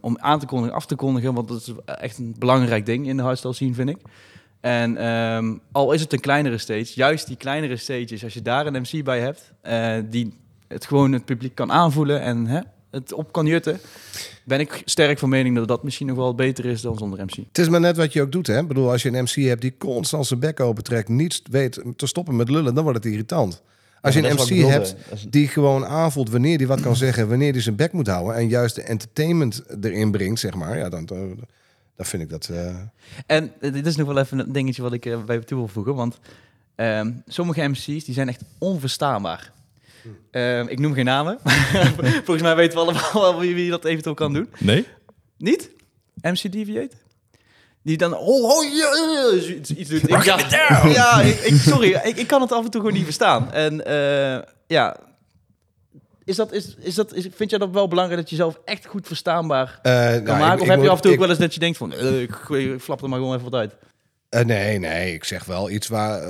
om 0.00 0.18
aan 0.18 0.38
te 0.38 0.46
kondigen, 0.46 0.74
af 0.74 0.86
te 0.86 0.94
kondigen. 0.94 1.34
Want 1.34 1.48
dat 1.48 1.60
is 1.60 1.72
echt 1.84 2.18
een 2.18 2.34
belangrijk 2.38 2.86
ding 2.86 3.06
in 3.06 3.16
de 3.16 3.22
hardstyle 3.22 3.54
scene, 3.54 3.74
vind 3.74 3.88
ik. 3.88 3.98
En 4.60 4.96
ehm, 4.96 5.56
al 5.72 5.92
is 5.92 6.00
het 6.00 6.12
een 6.12 6.20
kleinere 6.20 6.58
stage, 6.58 6.92
juist 6.94 7.26
die 7.26 7.36
kleinere 7.36 7.76
stages, 7.76 8.24
als 8.24 8.34
je 8.34 8.42
daar 8.42 8.66
een 8.66 8.82
MC 8.82 9.04
bij 9.04 9.20
hebt, 9.20 9.52
die 10.10 10.32
het 10.68 10.86
gewoon 10.86 11.12
het 11.12 11.24
publiek 11.24 11.54
kan 11.54 11.72
aanvoelen 11.72 12.20
en 12.20 12.46
hè, 12.46 12.60
het 12.96 13.12
op 13.12 13.32
kan 13.32 13.46
jutten, 13.46 13.80
ben 14.44 14.60
ik 14.60 14.82
sterk 14.84 15.18
van 15.18 15.28
mening 15.28 15.56
dat 15.56 15.68
dat 15.68 15.82
misschien 15.82 16.06
nog 16.06 16.16
wel 16.16 16.34
beter 16.34 16.64
is 16.64 16.80
dan 16.80 16.98
zonder 16.98 17.24
MC. 17.24 17.34
Het 17.48 17.58
is 17.58 17.68
maar 17.68 17.80
net 17.80 17.96
wat 17.96 18.12
je 18.12 18.22
ook 18.22 18.32
doet, 18.32 18.46
hè? 18.46 18.58
Ik 18.60 18.68
bedoel, 18.68 18.90
als 18.90 19.02
je 19.02 19.08
een 19.12 19.22
MC 19.24 19.34
hebt 19.48 19.60
die 19.60 19.74
constant 19.78 20.26
zijn 20.26 20.40
bek 20.40 20.60
opentrekt, 20.60 21.08
niet 21.08 21.42
weet 21.50 21.82
te 21.96 22.06
stoppen 22.06 22.36
met 22.36 22.48
lullen, 22.50 22.74
dan 22.74 22.84
wordt 22.84 23.04
het 23.04 23.12
irritant. 23.12 23.62
Als 24.00 24.14
je 24.14 24.20
een 24.20 24.34
MC 24.34 24.48
hebt 24.70 24.96
is- 25.12 25.26
die 25.30 25.48
gewoon 25.48 25.84
aanvoelt 25.86 26.30
wanneer 26.30 26.58
die 26.58 26.66
wat 26.66 26.80
kan 26.80 26.96
zeggen, 26.96 27.28
wanneer 27.28 27.52
die 27.52 27.62
zijn 27.62 27.76
bek 27.76 27.92
moet 27.92 28.06
houden 28.06 28.34
en 28.34 28.48
juist 28.48 28.74
de 28.74 28.82
entertainment 28.82 29.62
erin 29.82 30.10
brengt, 30.10 30.40
zeg 30.40 30.54
maar, 30.54 30.78
ja, 30.78 30.88
dan, 30.88 31.06
dan, 31.06 31.36
dan 31.96 32.06
vind 32.06 32.22
ik 32.22 32.28
dat. 32.28 32.48
eh, 32.48 32.76
En 33.26 33.52
eh, 33.60 33.72
dit 33.72 33.86
is 33.86 33.96
nog 33.96 34.06
wel 34.06 34.18
even 34.18 34.38
een 34.38 34.52
dingetje 34.52 34.82
wat 34.82 34.92
ik 34.92 35.06
er 35.06 35.24
bij 35.24 35.38
toe 35.38 35.58
wil 35.58 35.68
voegen, 35.68 35.94
want 35.94 36.18
ehm, 36.74 37.10
sommige 37.26 37.68
MC's 37.68 37.84
die 38.04 38.14
zijn 38.14 38.28
echt 38.28 38.42
onverstaanbaar. 38.58 39.52
Ehm, 40.30 40.66
ik 40.68 40.78
noem 40.78 40.92
geen 40.92 41.04
namen, 41.04 41.38
volgens 42.24 42.42
mij 42.42 42.56
weten 42.56 42.74
we 42.78 42.84
allemaal 42.84 43.12
wel 43.12 43.38
wie, 43.40 43.54
wie 43.54 43.70
dat 43.70 43.84
eventueel 43.84 44.14
kan 44.14 44.32
doen. 44.32 44.48
Nee? 44.58 44.86
Niet? 45.38 45.70
MC 46.22 46.52
Deviate? 46.52 46.96
Die 47.82 47.96
dan, 47.96 48.14
oh, 48.14 48.44
oh 48.44 48.64
ja, 48.64 48.90
ja, 49.12 49.54
iets, 49.54 49.70
iets 49.74 49.90
doet. 49.90 50.02
Ik, 50.08 50.22
ja, 50.24 50.86
ja 50.86 51.20
ik, 51.20 51.38
ik- 51.38 51.54
sorry, 51.60 52.00
ik, 52.04 52.16
ik 52.16 52.26
kan 52.26 52.40
het 52.40 52.52
af 52.52 52.64
en 52.64 52.70
toe 52.70 52.80
gewoon 52.80 52.96
niet 52.96 53.04
verstaan. 53.04 53.52
En 53.52 53.84
eh, 53.86 54.42
ja, 54.66 54.96
is 56.24 56.36
dat, 56.36 56.52
is, 56.52 56.74
is 56.78 56.94
dat, 56.94 57.14
is, 57.14 57.26
vind 57.34 57.50
jij 57.50 57.58
dat 57.58 57.70
wel 57.70 57.88
belangrijk 57.88 58.20
dat 58.20 58.30
je 58.30 58.36
zelf 58.36 58.60
echt 58.64 58.86
goed 58.86 59.06
verstaanbaar 59.06 59.78
eh, 59.82 59.92
kan 60.12 60.22
nou, 60.22 60.38
maken? 60.38 60.54
ik- 60.56 60.60
of 60.62 60.68
heb 60.68 60.82
je 60.82 60.88
af 60.88 60.96
en 60.96 61.02
toe 61.02 61.12
ook 61.12 61.18
wel 61.18 61.28
eens 61.28 61.38
dat 61.38 61.54
je 61.54 61.60
denkt 61.60 61.78
van, 61.78 61.92
eh, 61.92 62.20
ik, 62.22 62.34
flap 62.80 63.02
er 63.02 63.08
maar 63.08 63.18
gewoon 63.18 63.36
even 63.36 63.50
wat 63.50 63.60
uit. 63.60 63.74
Nee, 64.46 64.78
nee, 64.78 65.14
ik 65.14 65.24
zeg 65.24 65.44
wel 65.44 65.70
iets 65.70 65.88
waar 65.88 66.22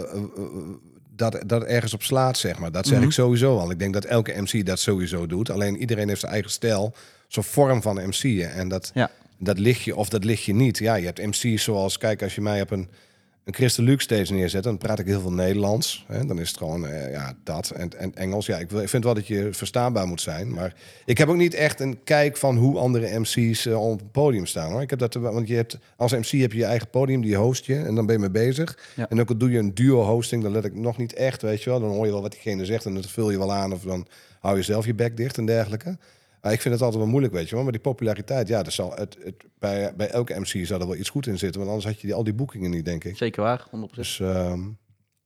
dat, 1.16 1.42
dat 1.46 1.64
ergens 1.64 1.94
op 1.94 2.02
slaat, 2.02 2.38
zeg 2.38 2.58
maar. 2.58 2.72
Dat 2.72 2.86
zeg 2.86 2.96
Mhm. 2.98 3.06
ik 3.06 3.12
sowieso 3.12 3.58
al. 3.58 3.70
Ik 3.70 3.78
denk 3.78 3.92
dat 3.94 4.04
elke 4.04 4.40
MC 4.40 4.66
dat 4.66 4.78
sowieso 4.78 5.26
doet. 5.26 5.50
Alleen 5.50 5.76
iedereen 5.76 6.08
heeft 6.08 6.20
zijn 6.20 6.32
eigen 6.32 6.50
stijl, 6.50 6.94
zo'n 7.28 7.44
vorm 7.44 7.82
van 7.82 7.96
MC'en. 8.08 8.52
En 8.52 8.68
dat, 8.68 8.90
Ja. 8.94 9.10
dat 9.38 9.58
ligt 9.58 9.82
je 9.82 9.96
of 9.96 10.08
dat 10.08 10.24
ligt 10.24 10.42
je 10.44 10.54
niet. 10.54 10.78
Ja, 10.78 10.94
je 10.94 11.04
hebt 11.06 11.26
MC's 11.26 11.62
zoals, 11.64 11.98
kijk, 11.98 12.22
als 12.22 12.34
je 12.34 12.40
mij 12.40 12.60
op 12.60 12.70
een, 12.70 12.88
een 13.46 13.54
Christen 13.54 13.84
Luke 13.84 14.02
steeds 14.02 14.30
neerzet, 14.30 14.62
dan 14.62 14.78
praat 14.78 14.98
ik 14.98 15.06
heel 15.06 15.20
veel 15.20 15.32
Nederlands. 15.32 16.04
Hè? 16.08 16.26
Dan 16.26 16.40
is 16.40 16.48
het 16.48 16.56
gewoon, 16.56 16.86
eh, 16.86 17.10
ja, 17.12 17.34
dat 17.44 17.70
en, 17.70 17.98
en 17.98 18.14
Engels. 18.14 18.46
Ja, 18.46 18.58
ik, 18.58 18.70
wil- 18.70 18.80
ik 18.82 18.88
vind 18.88 19.04
wel 19.04 19.14
dat 19.14 19.26
je 19.26 19.48
verstaanbaar 19.52 20.06
moet 20.06 20.20
zijn. 20.20 20.52
Maar 20.54 20.74
ik 21.04 21.18
heb 21.18 21.28
ook 21.28 21.36
niet 21.36 21.54
echt 21.54 21.80
een 21.80 21.98
kijk 22.04 22.36
van 22.36 22.56
hoe 22.56 22.78
andere 22.78 23.18
MC's 23.18 23.66
eh, 23.66 23.90
op 23.90 23.98
het 23.98 24.12
podium 24.12 24.46
staan. 24.46 24.72
Hoor. 24.72 24.82
Ik 24.82 24.90
heb 24.90 24.98
dat, 24.98 25.14
want 25.14 25.48
je 25.48 25.54
hebt, 25.54 25.78
als 25.96 26.12
MC 26.12 26.26
heb 26.26 26.52
je 26.52 26.58
je 26.58 26.64
eigen 26.64 26.90
podium, 26.90 27.20
die 27.22 27.36
host 27.36 27.64
je. 27.66 27.76
En 27.76 27.94
dan 27.94 28.06
ben 28.06 28.14
je 28.14 28.20
mee 28.20 28.30
bezig. 28.30 28.78
Ja. 28.96 29.08
En 29.08 29.20
ook 29.20 29.28
al 29.28 29.36
doe 29.36 29.50
je 29.50 29.58
een 29.58 29.74
duo 29.74 30.02
hosting, 30.02 30.42
dan 30.42 30.52
let 30.52 30.64
ik 30.64 30.74
nog 30.74 30.96
niet 30.96 31.12
echt, 31.14 31.42
weet 31.42 31.62
je 31.62 31.70
wel. 31.70 31.80
Dan 31.80 31.88
hoor 31.90 32.06
je 32.06 32.12
wel 32.12 32.22
wat 32.22 32.32
diegene 32.32 32.64
zegt 32.64 32.84
en 32.84 32.94
dan 32.94 33.02
vul 33.04 33.30
je 33.30 33.38
wel 33.38 33.52
aan. 33.52 33.72
Of 33.72 33.82
dan 33.82 34.06
hou 34.40 34.56
je 34.56 34.62
zelf 34.62 34.86
je 34.86 34.94
bek 34.94 35.16
dicht 35.16 35.38
en 35.38 35.46
dergelijke. 35.46 35.96
Maar 36.40 36.52
ik 36.52 36.60
vind 36.60 36.74
het 36.74 36.82
altijd 36.82 37.02
wel 37.02 37.10
moeilijk, 37.10 37.34
weet 37.34 37.48
je 37.48 37.54
wel. 37.54 37.62
Maar 37.64 37.72
die 37.72 37.80
populariteit, 37.80 38.48
ja, 38.48 38.62
dat 38.62 38.72
zal 38.72 38.92
het, 38.94 39.16
het, 39.24 39.44
bij, 39.58 39.94
bij 39.96 40.08
elke 40.08 40.40
MC 40.40 40.66
zou 40.66 40.80
er 40.80 40.86
wel 40.86 40.96
iets 40.96 41.10
goed 41.10 41.26
in 41.26 41.38
zitten. 41.38 41.60
Want 41.60 41.72
anders 41.72 41.88
had 41.92 42.00
je 42.00 42.06
die, 42.06 42.16
al 42.16 42.24
die 42.24 42.34
boekingen 42.34 42.70
niet, 42.70 42.84
denk 42.84 43.04
ik. 43.04 43.16
Zeker 43.16 43.42
waar, 43.42 43.66
100%. 43.66 43.70
Dus 43.94 44.20
ehm, 44.20 44.60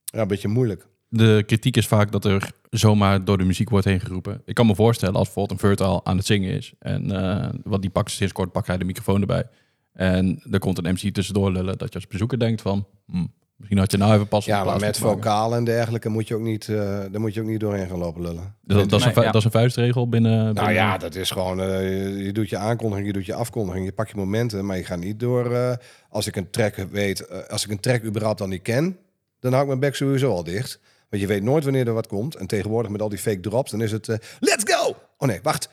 ja, 0.04 0.20
een 0.20 0.28
beetje 0.28 0.48
moeilijk. 0.48 0.86
De 1.08 1.42
kritiek 1.46 1.76
is 1.76 1.86
vaak 1.86 2.12
dat 2.12 2.24
er 2.24 2.52
zomaar 2.70 3.24
door 3.24 3.38
de 3.38 3.44
muziek 3.44 3.70
wordt 3.70 3.86
heen 3.86 4.00
geroepen. 4.00 4.42
Ik 4.44 4.54
kan 4.54 4.66
me 4.66 4.74
voorstellen 4.74 5.14
als 5.14 5.24
bijvoorbeeld 5.24 5.60
een 5.60 5.68
Vertaal 5.68 6.06
aan 6.06 6.16
het 6.16 6.26
zingen 6.26 6.52
is. 6.52 6.72
En 6.78 7.10
eh, 7.10 7.48
wat 7.64 7.80
die 7.80 7.90
pakt 7.90 8.10
sinds 8.10 8.32
kort 8.32 8.52
pakt 8.52 8.66
hij 8.66 8.78
de 8.78 8.84
microfoon 8.84 9.20
erbij. 9.20 9.44
En 9.92 10.42
er 10.50 10.58
komt 10.58 10.78
een 10.78 10.92
MC 10.92 11.14
tussendoor 11.14 11.52
lullen. 11.52 11.78
Dat 11.78 11.88
je 11.88 11.94
als 11.94 12.06
bezoeker 12.06 12.38
denkt 12.38 12.62
van... 12.62 12.86
hm, 13.06 13.26
misschien 13.60 13.78
had 13.78 13.90
je 13.90 13.96
nou 13.96 14.14
even 14.14 14.28
pas 14.28 14.42
op 14.44 14.48
Ja, 14.50 14.64
maar 14.64 14.80
met 14.80 14.98
vocalen 14.98 15.58
en 15.58 15.64
dergelijke 15.64 16.08
moet 16.08 16.28
je 16.28 16.34
ook 16.34 16.40
niet, 16.40 16.68
eh 16.68 16.76
daar 17.10 17.20
moet 17.20 17.34
je 17.34 17.40
ook 17.40 17.46
niet 17.46 17.60
doorheen 17.60 17.88
gaan 17.88 17.98
lopen 17.98 18.22
lullen. 18.22 18.54
Dus 18.62 18.76
dat, 18.76 18.90
dat, 18.90 19.00
is 19.00 19.06
een, 19.06 19.12
Nee, 19.12 19.12
vu- 19.14 19.20
ja. 19.20 19.26
dat 19.26 19.34
is 19.40 19.44
een 19.44 19.50
vuistregel 19.50 20.08
binnen... 20.08 20.32
Nou 20.38 20.52
binnen- 20.54 20.72
ja, 20.74 20.98
dat 20.98 21.14
is 21.14 21.30
gewoon, 21.30 21.60
eh, 21.60 21.66
je, 21.82 22.24
je 22.24 22.32
doet 22.32 22.48
je 22.50 22.56
aankondiging, 22.56 23.06
je 23.06 23.12
doet 23.12 23.26
je 23.26 23.34
afkondiging, 23.34 23.84
je 23.84 23.92
pakt 23.92 24.10
je 24.10 24.16
momenten, 24.16 24.66
maar 24.66 24.76
je 24.76 24.84
gaat 24.84 24.98
niet 24.98 25.20
door, 25.20 25.52
eh, 25.54 25.72
als 26.08 26.26
ik 26.26 26.36
een 26.36 26.50
track 26.50 26.74
weet, 26.90 27.48
als 27.50 27.64
ik 27.64 27.70
een 27.70 27.80
track 27.80 28.02
überhaupt 28.04 28.38
dan 28.38 28.48
niet 28.48 28.62
ken, 28.62 28.96
dan 29.40 29.50
hou 29.50 29.62
ik 29.62 29.68
mijn 29.68 29.80
bek 29.80 29.94
sowieso 29.94 30.30
al 30.30 30.44
dicht. 30.44 30.80
Want 31.08 31.22
je 31.22 31.28
weet 31.28 31.42
nooit 31.42 31.64
wanneer 31.64 31.86
er 31.86 31.92
wat 31.94 32.06
komt. 32.06 32.34
En 32.34 32.46
tegenwoordig 32.46 32.90
met 32.90 33.02
al 33.02 33.08
die 33.08 33.18
fake 33.18 33.40
drops, 33.40 33.70
dan 33.70 33.82
is 33.82 33.92
het, 33.92 34.08
eh, 34.08 34.16
let's 34.40 34.72
go! 34.74 34.96
Oh 35.18 35.28
nee, 35.28 35.38
wacht. 35.42 35.68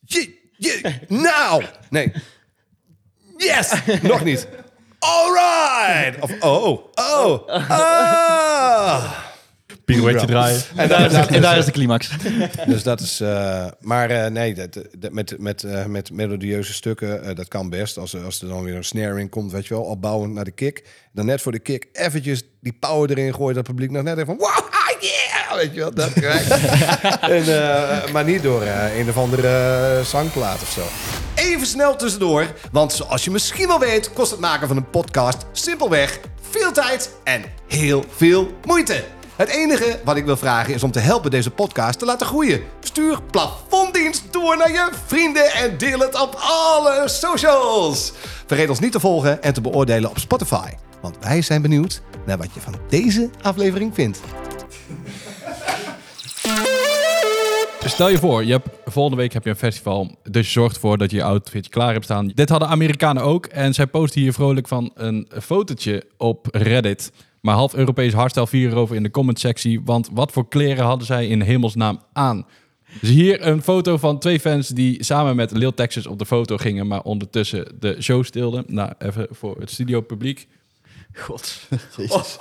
Je, 0.00 0.34
je, 0.56 0.94
nou! 1.08 1.64
Nee. 1.90 2.12
Yes! 3.36 3.82
Nog 4.02 4.24
niet. 4.24 4.48
Alright! 5.04 6.20
Of, 6.20 6.30
oh, 6.40 6.80
oh, 6.94 7.48
ah! 7.68 9.04
Pirouetje 9.84 10.26
draaien. 10.26 10.62
En 10.76 10.88
daar, 10.88 11.10
daar, 11.10 11.28
En 11.28 11.42
daar 11.42 11.58
is 11.58 11.64
de 11.64 11.70
climax. 11.72 12.10
dus 12.66 12.82
dat 12.82 13.00
is. 13.00 13.20
eh, 13.20 13.66
maar 13.80 14.10
eh, 14.10 14.30
nee, 14.30 14.54
dat, 14.54 14.78
dat, 14.98 15.12
met, 15.12 15.34
met, 15.38 15.62
eh, 15.62 15.84
met 15.84 16.12
melodieuze 16.12 16.72
stukken, 16.72 17.36
dat 17.36 17.48
kan 17.48 17.70
best. 17.70 17.98
Als, 17.98 18.16
als 18.24 18.42
er 18.42 18.48
dan 18.48 18.62
weer 18.64 18.74
een 18.74 18.84
snare 18.84 19.20
in 19.20 19.28
komt, 19.28 19.52
weet 19.52 19.66
je 19.66 19.74
wel, 19.74 19.82
opbouwend 19.82 20.32
naar 20.32 20.44
de 20.44 20.50
kick. 20.50 20.84
Dan 21.12 21.26
net 21.26 21.40
voor 21.40 21.52
de 21.52 21.58
kick 21.58 21.88
eventjes 21.92 22.42
die 22.60 22.76
power 22.80 23.10
erin 23.10 23.34
gooien. 23.34 23.54
Dat 23.54 23.66
het 23.66 23.76
publiek 23.76 23.90
nog 23.90 24.02
net 24.02 24.14
even 24.14 24.26
van 24.26 24.36
wow, 24.36 24.46
ah, 24.70 25.00
yeah, 25.00 25.54
weet 25.54 25.74
je 25.74 25.80
wel, 25.80 25.94
dat 25.94 26.12
krijgt. 26.12 26.50
en, 27.36 27.42
eh, 27.42 28.12
maar 28.12 28.24
niet 28.24 28.42
door 28.42 28.62
eh, 28.62 28.98
een 28.98 29.08
of 29.08 29.16
andere 29.16 30.00
zangplaat 30.04 30.62
of 30.62 30.70
zo. 30.70 30.82
Even 31.54 31.66
snel 31.66 31.96
tussendoor, 31.96 32.52
want 32.72 32.92
zoals 32.92 33.24
je 33.24 33.30
misschien 33.30 33.66
wel 33.66 33.78
weet, 33.78 34.12
kost 34.12 34.30
het 34.30 34.40
maken 34.40 34.68
van 34.68 34.76
een 34.76 34.90
podcast 34.90 35.46
simpelweg 35.52 36.20
veel 36.50 36.72
tijd 36.72 37.10
en 37.24 37.44
heel 37.68 38.04
veel 38.16 38.52
moeite. 38.64 39.04
Het 39.36 39.48
enige 39.48 40.00
wat 40.04 40.16
ik 40.16 40.24
wil 40.24 40.36
vragen 40.36 40.74
is 40.74 40.82
om 40.82 40.90
te 40.90 40.98
helpen 40.98 41.30
deze 41.30 41.50
podcast 41.50 41.98
te 41.98 42.04
laten 42.04 42.26
groeien. 42.26 42.62
Stuur 42.80 43.22
plafonddienst 43.30 44.22
door 44.30 44.56
naar 44.56 44.70
je 44.70 44.90
vrienden 45.06 45.52
en 45.52 45.78
deel 45.78 45.98
het 45.98 46.20
op 46.20 46.36
alle 46.40 47.02
socials. 47.06 48.12
Vergeet 48.46 48.68
ons 48.68 48.80
niet 48.80 48.92
te 48.92 49.00
volgen 49.00 49.42
en 49.42 49.54
te 49.54 49.60
beoordelen 49.60 50.10
op 50.10 50.18
Spotify. 50.18 50.70
Want 51.00 51.16
wij 51.20 51.42
zijn 51.42 51.62
benieuwd 51.62 52.02
naar 52.26 52.38
wat 52.38 52.54
je 52.54 52.60
van 52.60 52.74
deze 52.88 53.30
aflevering 53.42 53.94
vindt. 53.94 54.20
Stel 57.86 58.08
je 58.08 58.18
voor, 58.18 58.44
je 58.44 58.52
hebt, 58.52 58.68
volgende 58.84 59.16
week 59.16 59.32
heb 59.32 59.44
je 59.44 59.50
een 59.50 59.56
festival. 59.56 60.16
Dus 60.22 60.46
je 60.46 60.52
zorgt 60.52 60.74
ervoor 60.74 60.98
dat 60.98 61.10
je 61.10 61.16
je 61.16 61.22
outfitje 61.22 61.70
klaar 61.70 61.92
hebt 61.92 62.04
staan. 62.04 62.28
Dit 62.34 62.48
hadden 62.48 62.68
Amerikanen 62.68 63.22
ook. 63.22 63.46
En 63.46 63.74
zij 63.74 63.86
posten 63.86 64.20
hier 64.20 64.32
vrolijk 64.32 64.68
van 64.68 64.90
een 64.94 65.28
fotootje 65.42 66.04
op 66.16 66.48
Reddit. 66.50 67.12
Maar 67.40 67.54
half 67.54 67.74
Europees 67.74 68.12
hardstyle 68.12 68.46
vier 68.46 68.70
erover 68.70 68.96
in 68.96 69.02
de 69.02 69.10
comment 69.10 69.40
sectie. 69.40 69.80
Want 69.84 70.08
wat 70.12 70.32
voor 70.32 70.48
kleren 70.48 70.84
hadden 70.84 71.06
zij 71.06 71.26
in 71.26 71.40
hemelsnaam 71.40 72.00
aan? 72.12 72.46
Dus 73.00 73.10
hier 73.10 73.46
een 73.46 73.62
foto 73.62 73.96
van 73.96 74.18
twee 74.18 74.40
fans 74.40 74.68
die 74.68 75.04
samen 75.04 75.36
met 75.36 75.50
Lil 75.50 75.74
Texas 75.74 76.06
op 76.06 76.18
de 76.18 76.26
foto 76.26 76.56
gingen. 76.56 76.86
Maar 76.86 77.02
ondertussen 77.02 77.76
de 77.80 78.02
show 78.02 78.24
stilden. 78.24 78.64
Nou, 78.66 78.92
even 78.98 79.26
voor 79.30 79.60
het 79.60 79.70
studio 79.70 80.00
publiek. 80.00 80.46
God, 81.14 81.60
Jezus. 81.96 82.38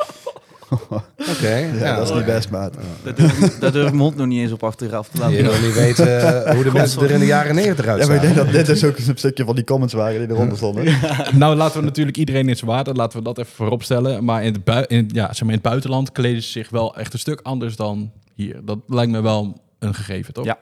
Oké, 1.34 1.56
Ja, 1.80 1.96
dat 1.96 2.10
is 2.10 2.16
niet 2.16 2.26
best, 2.26 2.50
maat. 2.50 2.74
daar 3.04 3.16
durf, 3.16 3.40
ik- 3.40 3.60
daar 3.60 3.72
durf 3.72 3.86
ik 3.86 3.92
mijn 3.92 4.04
hond 4.04 4.16
nog 4.16 4.28
niet 4.28 4.40
eens 4.40 4.52
op 4.52 4.64
achteraf 4.64 5.08
te 5.08 5.18
laten 5.18 5.36
Je 5.36 5.44
wil 5.44 5.60
niet 5.62 5.74
weten 5.74 6.46
eh, 6.46 6.54
hoe 6.56 6.64
de 6.64 6.72
mensen 6.72 7.02
er 7.02 7.12
in 7.12 7.20
de 7.20 7.26
jaren 7.26 7.56
negentig 7.56 7.86
Ja, 7.86 7.92
maar 7.92 8.02
ik 8.02 8.10
uitzagen. 8.10 8.36
denk 8.36 8.46
dat 8.46 8.56
dit 8.56 8.66
dus 8.66 8.84
ook 8.84 8.98
een 8.98 9.18
stukje 9.18 9.46
van 9.46 9.56
die 9.56 9.64
comments 9.64 9.94
waren 9.94 10.20
die 10.28 10.36
eronder 10.36 10.58
stonden. 10.58 10.98
Nou, 11.34 11.56
laten 11.56 11.80
we 11.80 11.86
natuurlijk 11.86 12.18
iedereen 12.18 12.50
in 12.50 12.56
zijn 12.56 12.70
waarde. 12.70 12.94
Laten 12.94 13.18
we 13.18 13.24
dat 13.24 13.38
even 13.38 13.52
vooropstellen. 13.54 14.24
Maar 14.24 14.44
in 14.44 14.54
het, 14.54 14.64
bui- 14.64 14.86
in, 14.88 15.10
ja, 15.14 15.26
zeg 15.28 15.40
maar 15.42 15.50
in 15.50 15.60
het 15.62 15.62
buitenland 15.70 16.12
kleden 16.12 16.42
ze 16.44 16.50
zich 16.50 16.70
wel 16.70 16.96
echt 16.96 17.14
een 17.14 17.20
stuk 17.20 17.40
anders 17.44 17.76
dan 17.76 18.12
hier. 18.34 18.60
Dat 18.66 18.80
lijkt 18.88 19.12
me 19.12 19.22
wel 19.22 19.62
een 19.80 19.94
gegeven, 19.94 20.34
toch? 20.34 20.46
Ja. 20.46 20.58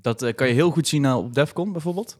Dat 0.00 0.22
eh, 0.22 0.34
kan 0.34 0.48
je 0.48 0.54
heel 0.54 0.70
goed 0.70 0.88
zien 0.88 1.00
nou, 1.02 1.24
op 1.24 1.34
Defcon 1.34 1.72
bijvoorbeeld. 1.72 2.16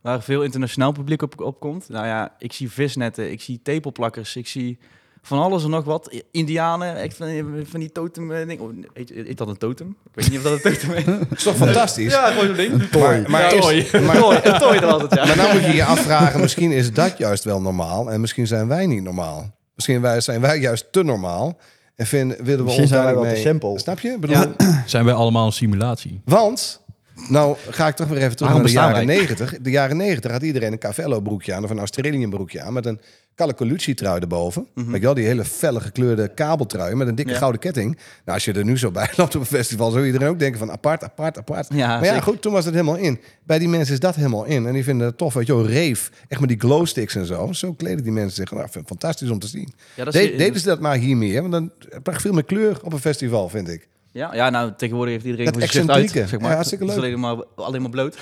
Waar 0.00 0.22
veel 0.22 0.42
internationaal 0.42 0.92
publiek 0.92 1.22
op, 1.22 1.40
op 1.40 1.60
komt. 1.60 1.88
Nou 1.88 2.06
ja, 2.06 2.34
ik 2.38 2.52
zie 2.52 2.70
visnetten, 2.70 3.30
ik 3.30 3.40
zie 3.40 3.60
tepelplakkers, 3.62 4.36
ik 4.36 4.46
zie 4.46 4.78
van 5.22 5.38
alles 5.38 5.64
en 5.64 5.70
nog 5.70 5.84
wat. 5.84 6.22
Indianen, 6.30 6.96
echt 6.96 7.16
van, 7.16 7.28
van 7.70 7.80
die 7.80 7.92
totem 7.92 8.32
eh, 8.32 8.46
ding. 8.46 8.60
Oh, 8.60 8.70
heet, 8.92 9.08
heet 9.14 9.38
dat 9.38 9.48
een 9.48 9.56
totem? 9.56 9.88
Ik 9.88 10.10
weet 10.14 10.30
niet 10.30 10.38
of 10.38 10.44
dat 10.44 10.52
een 10.52 10.72
totem 10.72 10.92
is. 10.92 11.04
Dat 11.04 11.16
is 11.38 11.42
toch 11.42 11.56
fantastisch? 11.56 12.12
ja, 12.12 12.30
gewoon 12.30 12.46
zo'n 12.46 12.56
ding. 12.56 12.82
Tooi. 12.90 13.20
Maar, 13.20 13.30
maar, 13.30 13.40
Ja, 13.40 13.50
is- 13.50 13.60
tooi. 13.90 14.04
maar, 14.04 14.16
Tooi, 14.16 14.38
een 14.42 14.58
tooi 14.58 14.80
dan 14.80 14.90
altijd, 14.90 15.14
ja. 15.14 15.26
maar 15.26 15.36
nou 15.36 15.52
moet 15.52 15.64
je 15.64 15.74
je 15.74 15.84
afvragen, 15.84 16.40
misschien 16.40 16.72
is 16.72 16.92
dat 16.92 17.18
juist 17.18 17.44
wel 17.44 17.60
normaal 17.60 18.10
en 18.10 18.20
misschien 18.20 18.46
zijn 18.46 18.68
wij 18.68 18.86
niet 18.86 19.02
normaal. 19.02 19.50
Misschien 19.74 20.00
wij, 20.00 20.20
zijn 20.20 20.40
wij 20.40 20.58
juist 20.58 20.86
te 20.92 21.02
normaal 21.02 21.58
en 21.94 22.06
vinden, 22.06 22.36
willen 22.36 22.56
we 22.58 22.62
Misschien 22.62 22.82
ons 22.82 22.92
zijn 22.92 23.04
wij 23.04 23.14
wel 23.14 23.22
te 23.22 23.28
mee- 23.28 23.40
simpel. 23.40 23.78
Snap 23.78 23.98
je? 24.00 24.16
Bedoel, 24.20 24.36
Ja. 24.36 24.52
Zijn 24.86 25.04
wij 25.04 25.14
allemaal 25.14 25.46
een 25.46 25.52
simulatie? 25.52 26.20
Want, 26.24 26.80
nou 27.28 27.56
ga 27.70 27.86
ik 27.86 27.96
toch 27.96 28.08
weer 28.08 28.18
even 28.22 28.36
terug 28.36 28.52
Waarom 28.52 28.72
naar 28.72 28.88
de 28.90 28.92
jaren? 28.92 29.06
90. 29.06 29.54
De 29.60 29.70
jaren 29.70 29.96
90 29.96 30.30
had 30.30 30.42
iedereen 30.42 30.72
een 30.72 30.78
Cavello 30.78 31.20
broekje 31.20 31.54
aan 31.54 31.64
of 31.64 31.70
een 31.70 31.78
Australian 31.78 32.30
broekje 32.30 32.60
aan 32.62 32.72
met 32.72 32.86
een 32.86 33.00
Calacollucci 33.38 33.94
trui 33.94 34.20
erboven. 34.20 34.66
Weet 34.74 34.86
je 34.94 35.00
wel, 35.00 35.14
die 35.14 35.24
hele 35.24 35.44
felle 35.44 35.80
gekleurde 35.80 36.28
kabeltrui 36.34 36.94
met 36.94 37.08
een 37.08 37.14
dikke 37.14 37.32
Ja. 37.32 37.38
gouden 37.38 37.60
ketting. 37.60 37.94
Nou, 37.96 38.02
als 38.24 38.44
je 38.44 38.52
er 38.52 38.64
nu 38.64 38.78
zo 38.78 38.90
bij 38.90 39.10
loopt 39.16 39.34
op 39.34 39.40
een 39.40 39.46
festival, 39.46 39.90
zou 39.90 40.06
iedereen 40.06 40.28
ook 40.28 40.38
denken 40.38 40.58
van 40.58 40.70
apart, 40.70 41.04
apart, 41.04 41.38
apart. 41.38 41.66
Ja, 41.70 41.86
maar 41.86 41.98
ja, 42.04 42.08
zeker. 42.08 42.22
goed, 42.22 42.42
toen 42.42 42.52
was 42.52 42.64
het 42.64 42.74
helemaal 42.74 42.96
in. 42.96 43.20
Bij 43.46 43.58
die 43.58 43.68
mensen 43.68 43.94
is 43.94 44.00
dat 44.00 44.14
helemaal 44.14 44.44
in. 44.44 44.66
En 44.66 44.72
die 44.72 44.84
vinden 44.84 45.06
het 45.06 45.18
tof, 45.18 45.34
weet 45.34 45.46
je 45.46 45.54
wel, 45.54 45.66
reef. 45.66 46.10
Echt 46.28 46.40
met 46.40 46.48
die 46.48 46.60
glowsticks 46.60 47.14
en 47.14 47.26
zo. 47.26 47.52
Zo 47.52 47.72
kleden 47.72 48.02
die 48.02 48.12
mensen 48.12 48.34
zich. 48.46 48.50
Nou, 48.52 48.68
fantastisch 48.86 49.30
om 49.30 49.38
te 49.38 49.46
zien. 49.46 49.72
Ja, 49.94 50.04
dat 50.04 50.12
De, 50.12 50.34
deden 50.36 50.60
ze 50.60 50.66
dat 50.66 50.80
maar 50.80 50.96
hier 50.96 51.16
meer, 51.16 51.40
want 51.40 51.52
dan 51.52 51.70
bracht 52.02 52.20
veel 52.20 52.32
meer 52.32 52.44
kleur 52.44 52.78
op 52.82 52.92
een 52.92 52.98
festival, 52.98 53.48
vind 53.48 53.68
ik. 53.68 53.88
ja, 54.12 54.34
ja, 54.34 54.50
nou, 54.50 54.72
tegenwoordig 54.76 55.14
heeft 55.14 55.24
iedereen 55.26 55.52
voor 55.52 55.62
zichzelf 55.62 55.88
uit. 55.88 56.10
Zeg 56.10 56.30
maar. 56.38 56.48
Ja, 56.48 56.54
hartstikke 56.54 56.84
Het 56.84 56.92
is 56.94 57.00
leuk. 57.00 57.14
alleen 57.16 57.36
maar, 57.36 57.44
alleen 57.56 57.80
maar 57.82 57.90
bloot. 57.90 58.16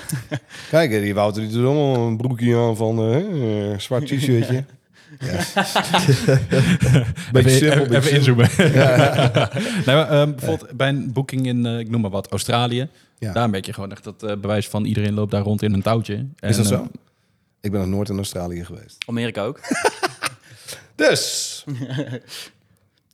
Kijk, 0.69 0.91
die 0.91 1.13
Wouter 1.13 1.41
die 1.41 1.51
doet 1.51 1.65
allemaal 1.65 2.07
een 2.07 2.17
broekje 2.17 2.55
aan 2.57 2.75
van 2.75 2.99
eh, 2.99 3.71
eh, 3.71 3.79
zwart 3.79 4.05
t-shirtje. 4.07 4.63
Ja. 5.19 5.31
beetje 7.31 7.49
even, 7.49 7.51
simpel, 7.51 7.79
even, 7.79 7.89
beetje 7.89 8.09
even 8.09 8.23
simpel. 8.23 8.43
inzoomen. 8.43 8.49
nee, 9.85 9.95
maar, 9.95 10.09
ehm, 10.09 10.31
bijvoorbeeld 10.31 10.71
bij 10.77 10.89
een 10.89 11.13
boeking 11.13 11.45
in, 11.45 11.65
eh, 11.65 11.79
ik 11.79 11.89
noem 11.89 12.01
maar 12.01 12.09
wat, 12.11 12.31
Australië. 12.31 12.89
Ja. 13.19 13.33
Daar 13.33 13.49
merk 13.49 13.65
je 13.65 13.73
gewoon 13.73 13.91
echt 13.91 14.03
dat 14.03 14.23
eh, 14.23 14.35
bewijs 14.37 14.67
van 14.67 14.85
iedereen 14.85 15.13
loopt 15.13 15.31
daar 15.31 15.41
rond 15.41 15.61
in 15.61 15.73
een 15.73 15.81
touwtje. 15.81 16.15
En, 16.15 16.49
Is 16.49 16.55
dat 16.57 16.65
eh, 16.65 16.71
zo? 16.71 16.87
Ik 17.61 17.71
ben 17.71 17.79
nog 17.79 17.89
nooit 17.89 18.09
in 18.09 18.15
Australië 18.15 18.65
geweest. 18.65 19.03
Amerika 19.07 19.43
ook. 19.43 19.59
Dus, 20.95 21.65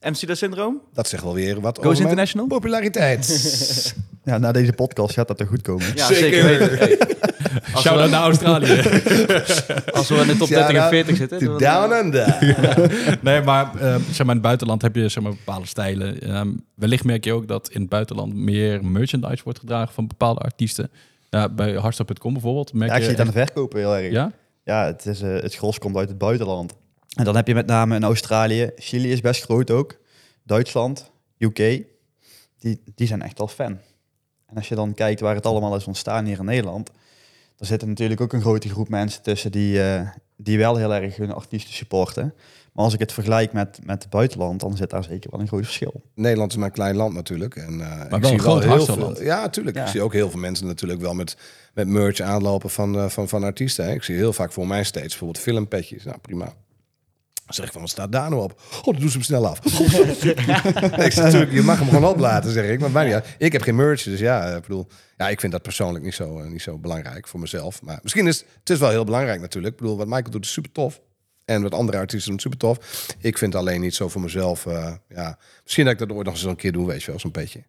Amsterdam 0.00 0.36
syndroom. 0.36 0.80
dat 0.92 1.08
zegt 1.08 1.22
wel 1.22 1.34
weer 1.34 1.60
wat 1.60 1.76
Goes 1.78 1.86
over 1.86 2.00
International? 2.02 2.46
populariteit. 2.46 3.94
Ja, 4.24 4.38
na 4.38 4.52
deze 4.52 4.72
podcast 4.72 5.14
gaat 5.14 5.28
dat 5.28 5.40
er 5.40 5.46
goed 5.46 5.62
komen. 5.62 5.86
Ja, 5.94 6.06
Zeker. 6.06 6.42
zeker, 6.42 6.44
weten. 6.44 6.78
Hey, 7.54 7.72
Als, 7.74 7.82
Shout-out 7.82 8.04
we, 8.04 8.10
naar 8.10 8.22
Australië. 8.22 8.68
als 9.98 10.08
we 10.08 10.14
in 10.14 10.26
de 10.26 10.36
top 10.36 10.48
30 10.48 10.48
en 10.48 10.54
Shout-out 10.54 10.88
40 10.88 11.16
zitten. 11.16 11.38
To 11.38 11.58
Down 11.58 11.92
Under. 11.92 12.38
nee, 13.22 13.42
maar 13.42 13.74
eh, 13.74 13.94
zeg 13.94 14.18
maar 14.18 14.26
in 14.26 14.32
het 14.32 14.40
buitenland 14.42 14.82
heb 14.82 14.94
je 14.94 15.08
zeg 15.08 15.22
maar, 15.22 15.32
bepaalde 15.32 15.66
stijlen. 15.66 16.20
Ehm, 16.20 16.48
wellicht 16.74 17.04
merk 17.04 17.24
je 17.24 17.32
ook 17.32 17.48
dat 17.48 17.68
in 17.68 17.80
het 17.80 17.90
buitenland 17.90 18.34
meer 18.34 18.84
merchandise 18.84 19.44
wordt 19.44 19.58
gedragen 19.58 19.94
van 19.94 20.06
bepaalde 20.06 20.40
artiesten. 20.40 20.90
Ja, 21.30 21.48
bij 21.48 21.72
hardstyle.com 21.74 22.32
bijvoorbeeld 22.32 22.72
merk 22.72 22.90
Ja, 22.90 22.96
ik 22.96 23.02
je... 23.02 23.08
zie 23.08 23.18
het 23.18 23.26
aan 23.26 23.32
de 23.34 23.40
verkopen 23.44 23.78
heel 23.78 23.96
erg. 23.96 24.12
ja? 24.12 24.32
Ja, 24.64 24.86
het, 24.86 25.06
is, 25.06 25.20
eh, 25.22 25.32
het 25.40 25.54
gros 25.54 25.78
komt 25.78 25.96
uit 25.96 26.08
het 26.08 26.18
buitenland. 26.18 26.74
En 27.16 27.24
dan 27.24 27.36
heb 27.36 27.46
je 27.46 27.54
met 27.54 27.66
name 27.66 27.96
in 27.96 28.04
Australië, 28.04 28.70
Chili 28.76 29.12
is 29.12 29.20
best 29.20 29.42
groot 29.42 29.70
ook, 29.70 29.96
Duitsland, 30.42 31.10
UK, 31.38 31.56
die, 32.58 32.82
die 32.94 33.06
zijn 33.06 33.22
echt 33.22 33.38
wel 33.38 33.48
fan. 33.48 33.78
En 34.54 34.60
als 34.60 34.68
je 34.68 34.74
dan 34.74 34.94
kijkt 34.94 35.20
waar 35.20 35.34
het 35.34 35.46
allemaal 35.46 35.76
is 35.76 35.86
ontstaan 35.86 36.24
hier 36.24 36.38
in 36.38 36.44
Nederland, 36.44 36.90
dan 37.56 37.66
zit 37.66 37.82
er 37.82 37.88
natuurlijk 37.88 38.20
ook 38.20 38.32
een 38.32 38.40
grote 38.40 38.68
groep 38.68 38.88
mensen 38.88 39.22
tussen 39.22 39.52
die, 39.52 39.82
eh, 39.82 40.08
die 40.36 40.58
wel 40.58 40.76
heel 40.76 40.94
erg 40.94 41.16
hun 41.16 41.32
artiesten 41.32 41.74
supporten. 41.74 42.34
Maar 42.72 42.84
als 42.84 42.94
ik 42.94 43.00
het 43.00 43.12
vergelijk 43.12 43.52
met, 43.52 43.78
met 43.84 44.02
het 44.02 44.12
buitenland, 44.12 44.60
dan 44.60 44.76
zit 44.76 44.90
daar 44.90 45.04
zeker 45.04 45.30
wel 45.30 45.40
een 45.40 45.46
groot 45.48 45.64
verschil. 45.64 46.02
Nederland 46.14 46.50
is 46.50 46.56
maar 46.56 46.66
een 46.66 46.72
klein 46.72 46.96
land 46.96 47.14
natuurlijk. 47.14 47.56
En, 47.56 47.80
eh, 47.80 48.04
ik 48.04 48.10
wel 48.10 48.20
zie 48.22 48.32
een 48.32 48.40
groot 48.40 48.60
heel 48.62 48.70
hardstyle-land. 48.70 49.16
veel. 49.16 49.26
Ja, 49.26 49.48
tuurlijk. 49.48 49.76
Ja. 49.76 49.82
Ik 49.82 49.88
zie 49.88 50.02
ook 50.02 50.12
heel 50.12 50.30
veel 50.30 50.40
mensen 50.40 50.66
natuurlijk 50.66 51.00
wel 51.00 51.14
met, 51.14 51.36
met 51.74 51.88
merch 51.88 52.20
aanlopen 52.20 52.70
van, 52.70 52.96
eh, 52.98 53.08
van, 53.08 53.28
van 53.28 53.44
artiesten. 53.44 53.84
hè. 53.84 53.92
Ik 53.92 54.02
zie 54.02 54.16
heel 54.16 54.32
vaak 54.32 54.52
voor 54.52 54.66
mijn 54.66 54.86
steeds 54.86 55.08
bijvoorbeeld 55.08 55.38
filmpetjes. 55.44 56.04
Nou, 56.04 56.18
prima. 56.18 56.54
Dan 57.44 57.54
zeg 57.54 57.66
ik 57.66 57.72
van, 57.72 57.80
wat 57.80 57.90
staat 57.90 58.12
daar 58.12 58.30
nou 58.30 58.42
op? 58.42 58.60
Oh, 58.78 58.84
dan 58.84 58.96
doen 58.96 59.08
ze 59.08 59.16
hem 59.16 59.22
snel 59.22 59.46
af. 59.46 59.58
ik 61.06 61.12
zeg, 61.12 61.24
natuurlijk, 61.24 61.52
je 61.52 61.62
mag 61.62 61.78
hem 61.78 61.88
gewoon 61.88 62.04
oplaten, 62.10 62.50
zeg 62.52 62.68
ik. 62.70 62.80
Maar 62.80 62.90
mij 62.90 63.04
niet 63.04 63.14
uit. 63.14 63.26
ik 63.38 63.52
heb 63.52 63.62
geen 63.62 63.74
merch, 63.76 64.02
dus 64.02 64.18
ja, 64.20 64.44
ik 64.46 64.62
bedoel... 64.62 64.86
Ja, 65.16 65.28
ik 65.28 65.40
vind 65.40 65.52
dat 65.52 65.62
persoonlijk 65.62 66.04
niet 66.04 66.14
zo, 66.14 66.40
eh, 66.40 66.46
niet 66.46 66.62
zo 66.62 66.78
belangrijk 66.78 67.28
voor 67.28 67.40
mezelf. 67.40 67.82
Maar 67.82 67.98
misschien 68.02 68.26
is 68.26 68.44
het 68.60 68.70
is 68.70 68.78
wel 68.78 68.90
heel 68.90 69.04
belangrijk 69.04 69.40
natuurlijk. 69.40 69.74
Ik 69.74 69.80
bedoel, 69.80 69.96
wat 69.96 70.06
Michael 70.06 70.30
doet 70.30 70.44
is 70.44 70.52
super 70.52 70.72
tof. 70.72 71.00
En 71.44 71.62
wat 71.62 71.74
andere 71.74 71.98
artiesten 71.98 72.30
doen 72.30 72.40
super 72.40 72.58
tof. 72.58 73.06
Ik 73.20 73.38
vind 73.38 73.52
het 73.52 73.62
alleen 73.62 73.80
niet 73.80 73.94
zo 73.94 74.08
voor 74.08 74.20
mezelf. 74.20 74.66
eh, 74.66 74.92
ja. 75.08 75.38
Misschien 75.62 75.84
dat 75.84 75.92
ik 75.92 75.98
dat 75.98 76.12
ooit 76.16 76.24
nog 76.26 76.34
eens 76.34 76.42
een 76.44 76.56
keer 76.56 76.72
doe, 76.72 76.86
weet 76.86 77.02
je 77.02 77.10
wel, 77.10 77.20
zo'n 77.20 77.30
petje. 77.30 77.62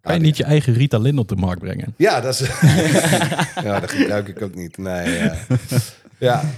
Kan 0.00 0.14
je 0.14 0.20
niet 0.20 0.36
je 0.36 0.44
eigen 0.44 0.74
Rita 0.74 0.98
Lin 0.98 1.18
op 1.18 1.28
de 1.28 1.36
markt 1.36 1.60
brengen? 1.60 1.94
Ja, 1.96 2.20
dat 2.20 2.40
is. 2.40 2.48
ja, 3.66 3.80
dat 3.80 3.90
gebruik 3.90 4.28
ik 4.28 4.42
ook 4.42 4.54
niet. 4.54 4.78
Nee. 4.78 5.16
eh, 5.18 5.36
ja. 6.18 6.40
Een 6.40 6.48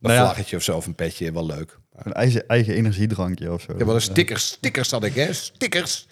Nou 0.00 0.14
ja. 0.14 0.20
vlaggetje 0.24 0.56
of 0.56 0.62
zo 0.62 0.76
of 0.76 0.86
een 0.86 0.94
petje, 0.94 1.32
wel 1.32 1.46
leuk. 1.46 1.78
Een 1.96 2.12
eigen, 2.12 2.48
eigen 2.48 2.74
energiedrankje 2.74 3.52
of 3.52 3.60
zo. 3.62 3.76
Heb 3.76 3.86
wel 3.86 3.94
een 3.94 4.00
stickers. 4.00 4.46
Stickers 4.46 4.90
had 4.90 5.04
ik, 5.04 5.14
hè? 5.14 5.32
Stickers. 5.32 6.06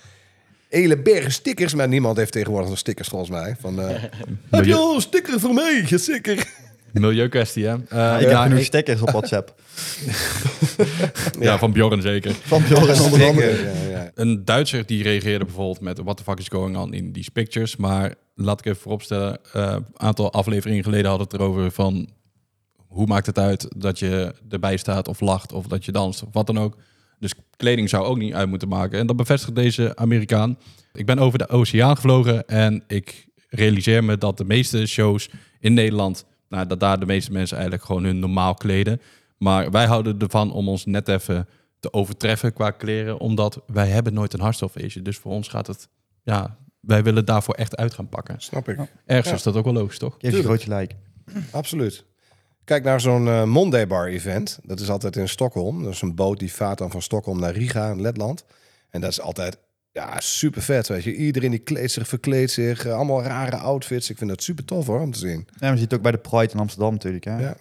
Hele 0.68 1.02
bergen 1.02 1.32
stickers. 1.32 1.74
Maar 1.74 1.88
niemand 1.88 2.16
heeft 2.16 2.32
tegenwoordig 2.32 2.68
nog 2.68 2.78
stickers 2.78 3.08
volgens 3.08 3.30
mij. 3.30 3.56
Van, 3.60 3.80
eh, 3.80 4.02
heb 4.50 4.64
je 4.64 4.74
al 4.74 4.94
een 4.94 5.00
sticker 5.00 5.40
voor 5.40 5.54
mij? 5.54 5.84
Zeker. 5.98 6.46
Milieukwestie, 6.92 7.64
hè? 7.66 7.70
Ja, 7.90 8.16
Eh, 8.16 8.22
ik 8.22 8.30
ja, 8.30 8.48
heb 8.48 8.58
ik- 8.58 8.64
stickers 8.64 9.00
op 9.00 9.10
WhatsApp. 9.10 9.54
ja, 11.40 11.58
van 11.58 11.72
Bjorn 11.72 12.00
zeker. 12.02 12.32
Van 12.42 12.62
Bjorn 12.62 13.00
onder 13.00 13.26
andere. 13.26 13.52
Sticker, 13.54 13.90
ja, 13.90 13.90
ja. 13.90 14.10
Een 14.14 14.44
Duitser 14.44 14.86
die 14.86 15.02
reageerde 15.02 15.44
bijvoorbeeld 15.44 15.80
met 15.80 15.98
what 15.98 16.16
the 16.16 16.22
fuck 16.22 16.38
is 16.38 16.48
going 16.48 16.76
on 16.76 16.94
in 16.94 17.12
these 17.12 17.30
pictures. 17.30 17.76
Maar 17.76 18.14
laat 18.34 18.58
ik 18.58 18.66
even 18.66 18.80
vooropstellen, 18.80 19.38
eh, 19.52 19.62
een 19.76 19.84
aantal 19.96 20.32
afleveringen 20.32 20.84
geleden 20.84 21.06
hadden 21.08 21.26
we 21.28 21.32
het 21.36 21.42
erover 21.42 21.70
van 21.70 22.08
hoe 22.92 23.06
maakt 23.06 23.26
het 23.26 23.38
uit 23.38 23.68
dat 23.76 23.98
je 23.98 24.34
erbij 24.48 24.76
staat 24.76 25.08
of 25.08 25.20
lacht 25.20 25.52
of 25.52 25.66
dat 25.66 25.84
je 25.84 25.92
danst 25.92 26.22
of 26.22 26.28
wat 26.32 26.46
dan 26.46 26.58
ook. 26.58 26.76
Dus 27.18 27.34
kleding 27.56 27.88
zou 27.88 28.04
ook 28.04 28.18
niet 28.18 28.34
uit 28.34 28.48
moeten 28.48 28.68
maken. 28.68 28.98
En 28.98 29.06
dat 29.06 29.16
bevestigt 29.16 29.54
deze 29.54 29.96
Amerikaan. 29.96 30.58
Ik 30.92 31.06
ben 31.06 31.18
over 31.18 31.38
de 31.38 31.48
oceaan 31.48 31.96
gevlogen 31.96 32.46
en 32.46 32.82
ik 32.86 33.26
realiseer 33.48 34.04
me 34.04 34.18
dat 34.18 34.38
de 34.38 34.44
meeste 34.44 34.86
shows 34.86 35.30
in 35.60 35.74
Nederland, 35.74 36.24
nou, 36.48 36.66
dat 36.66 36.80
daar 36.80 37.00
de 37.00 37.06
meeste 37.06 37.32
mensen 37.32 37.56
eigenlijk 37.56 37.86
gewoon 37.86 38.04
hun 38.04 38.18
normaal 38.18 38.54
kleden. 38.54 39.00
Maar 39.38 39.70
wij 39.70 39.86
houden 39.86 40.18
ervan 40.18 40.52
om 40.52 40.68
ons 40.68 40.86
net 40.86 41.08
even 41.08 41.48
te 41.80 41.92
overtreffen 41.92 42.52
qua 42.52 42.70
kleren, 42.70 43.20
omdat 43.20 43.62
wij 43.66 43.88
hebben 43.88 44.14
nooit 44.14 44.32
een 44.32 44.40
hardstylefeestje. 44.40 45.02
Dus 45.02 45.16
voor 45.18 45.32
ons 45.32 45.48
gaat 45.48 45.66
het, 45.66 45.88
ja, 46.22 46.56
wij 46.80 47.02
willen 47.02 47.24
daarvoor 47.24 47.54
echt 47.54 47.76
uit 47.76 47.94
gaan 47.94 48.08
pakken. 48.08 48.34
Snap 48.40 48.68
ik. 48.68 48.78
Ergens 49.06 49.28
Ja. 49.28 49.34
is 49.34 49.42
dat 49.42 49.56
ook 49.56 49.64
wel 49.64 49.72
logisch, 49.72 49.98
toch? 49.98 50.14
Geef 50.18 50.36
je 50.36 50.42
groot 50.42 50.62
gelijk. 50.62 50.94
Absoluut. 51.50 52.04
Kijk 52.64 52.84
naar 52.84 53.00
zo'n 53.00 53.28
eh, 53.28 53.44
Monday 53.44 53.86
Bar 53.86 54.06
event. 54.06 54.58
Dat 54.62 54.80
is 54.80 54.90
altijd 54.90 55.16
in 55.16 55.28
Stockholm. 55.28 55.82
Dat 55.82 55.92
is 55.92 56.00
een 56.02 56.14
boot 56.14 56.38
die 56.38 56.52
vaart 56.52 56.78
dan 56.78 56.90
van 56.90 57.02
Stockholm 57.02 57.40
naar 57.40 57.52
Riga 57.52 57.90
in 57.90 58.00
Letland. 58.00 58.44
En 58.90 59.00
dat 59.00 59.10
is 59.10 59.20
altijd 59.20 59.58
ja, 59.92 60.20
super 60.20 60.62
vet, 60.62 60.88
weet 60.88 61.04
je. 61.04 61.14
Iedereen 61.14 61.50
die 61.50 61.58
kleedt 61.58 61.92
zich, 61.92 62.08
verkleedt 62.08 62.50
zich. 62.50 62.86
eh, 62.86 62.94
allemaal 62.94 63.22
rare 63.22 63.56
outfits. 63.56 64.10
Ik 64.10 64.18
vind 64.18 64.30
dat 64.30 64.42
super 64.42 64.64
tof 64.64 64.86
hoor, 64.86 65.00
om 65.00 65.12
te 65.12 65.18
zien. 65.18 65.46
Ja, 65.58 65.68
we 65.70 65.74
zien 65.74 65.84
het 65.84 65.94
ook 65.94 66.02
bij 66.02 66.12
de 66.12 66.18
Pride 66.18 66.52
in 66.52 66.58
Amsterdam 66.58 66.92
natuurlijk. 66.92 67.24
Hè? 67.24 67.38
Ja. 67.38 67.56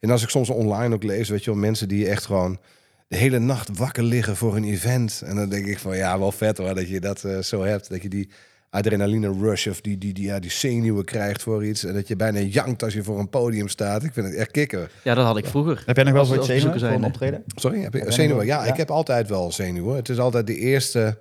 En 0.00 0.10
als 0.10 0.22
ik 0.22 0.28
soms 0.28 0.50
online 0.50 0.94
ook 0.94 1.02
lees, 1.02 1.28
weet 1.28 1.44
je 1.44 1.50
wel, 1.50 1.60
mensen 1.60 1.88
die 1.88 2.08
echt 2.08 2.24
gewoon 2.24 2.58
de 3.08 3.16
hele 3.16 3.38
nacht 3.38 3.78
wakker 3.78 4.02
liggen 4.02 4.36
voor 4.36 4.56
een 4.56 4.64
event. 4.64 5.22
En 5.24 5.36
dan 5.36 5.48
denk 5.48 5.66
ik 5.66 5.78
van, 5.78 5.96
ja, 5.96 6.18
wel 6.18 6.32
vet 6.32 6.58
hoor, 6.58 6.74
dat 6.74 6.88
je 6.88 7.00
dat 7.00 7.24
eh, 7.24 7.38
zo 7.38 7.62
hebt. 7.62 7.88
Dat 7.88 8.02
je 8.02 8.08
die 8.08 8.30
adrenaline 8.76 9.32
rush 9.40 9.66
of 9.66 9.80
die, 9.80 9.98
die, 9.98 10.12
die, 10.12 10.24
ja, 10.24 10.38
die 10.38 10.50
zenuwen 10.50 11.04
krijgt 11.04 11.42
voor 11.42 11.64
iets. 11.64 11.84
En 11.84 11.94
dat 11.94 12.08
je 12.08 12.16
bijna 12.16 12.40
jankt 12.40 12.82
als 12.82 12.94
je 12.94 13.02
voor 13.02 13.18
een 13.18 13.28
podium 13.28 13.68
staat. 13.68 14.02
Ik 14.02 14.12
vind 14.12 14.26
het 14.26 14.34
echt 14.34 14.50
kicken. 14.50 14.88
Ja, 15.02 15.14
dat 15.14 15.24
had 15.24 15.36
ik 15.36 15.46
vroeger. 15.46 15.82
Heb 15.86 15.96
jij 15.96 16.04
nog 16.04 16.14
wel 16.14 16.24
zo'n 16.24 16.38
als 16.38 16.46
zenuwen 16.46 16.80
voor 16.80 16.88
een 16.88 17.04
optreden? 17.04 17.44
Sorry, 17.54 17.80
heb 17.80 17.92
je 17.92 17.98
Heb 17.98 18.12
zenuwen? 18.12 18.46
Ja, 18.46 18.64
ja? 18.64 18.70
ik 18.70 18.76
heb 18.76 18.90
altijd 18.90 19.28
wel 19.28 19.52
zenuwen. 19.52 19.96
Het 19.96 20.08
is 20.08 20.18
altijd 20.18 20.46
de 20.46 20.56
eerste... 20.56 21.18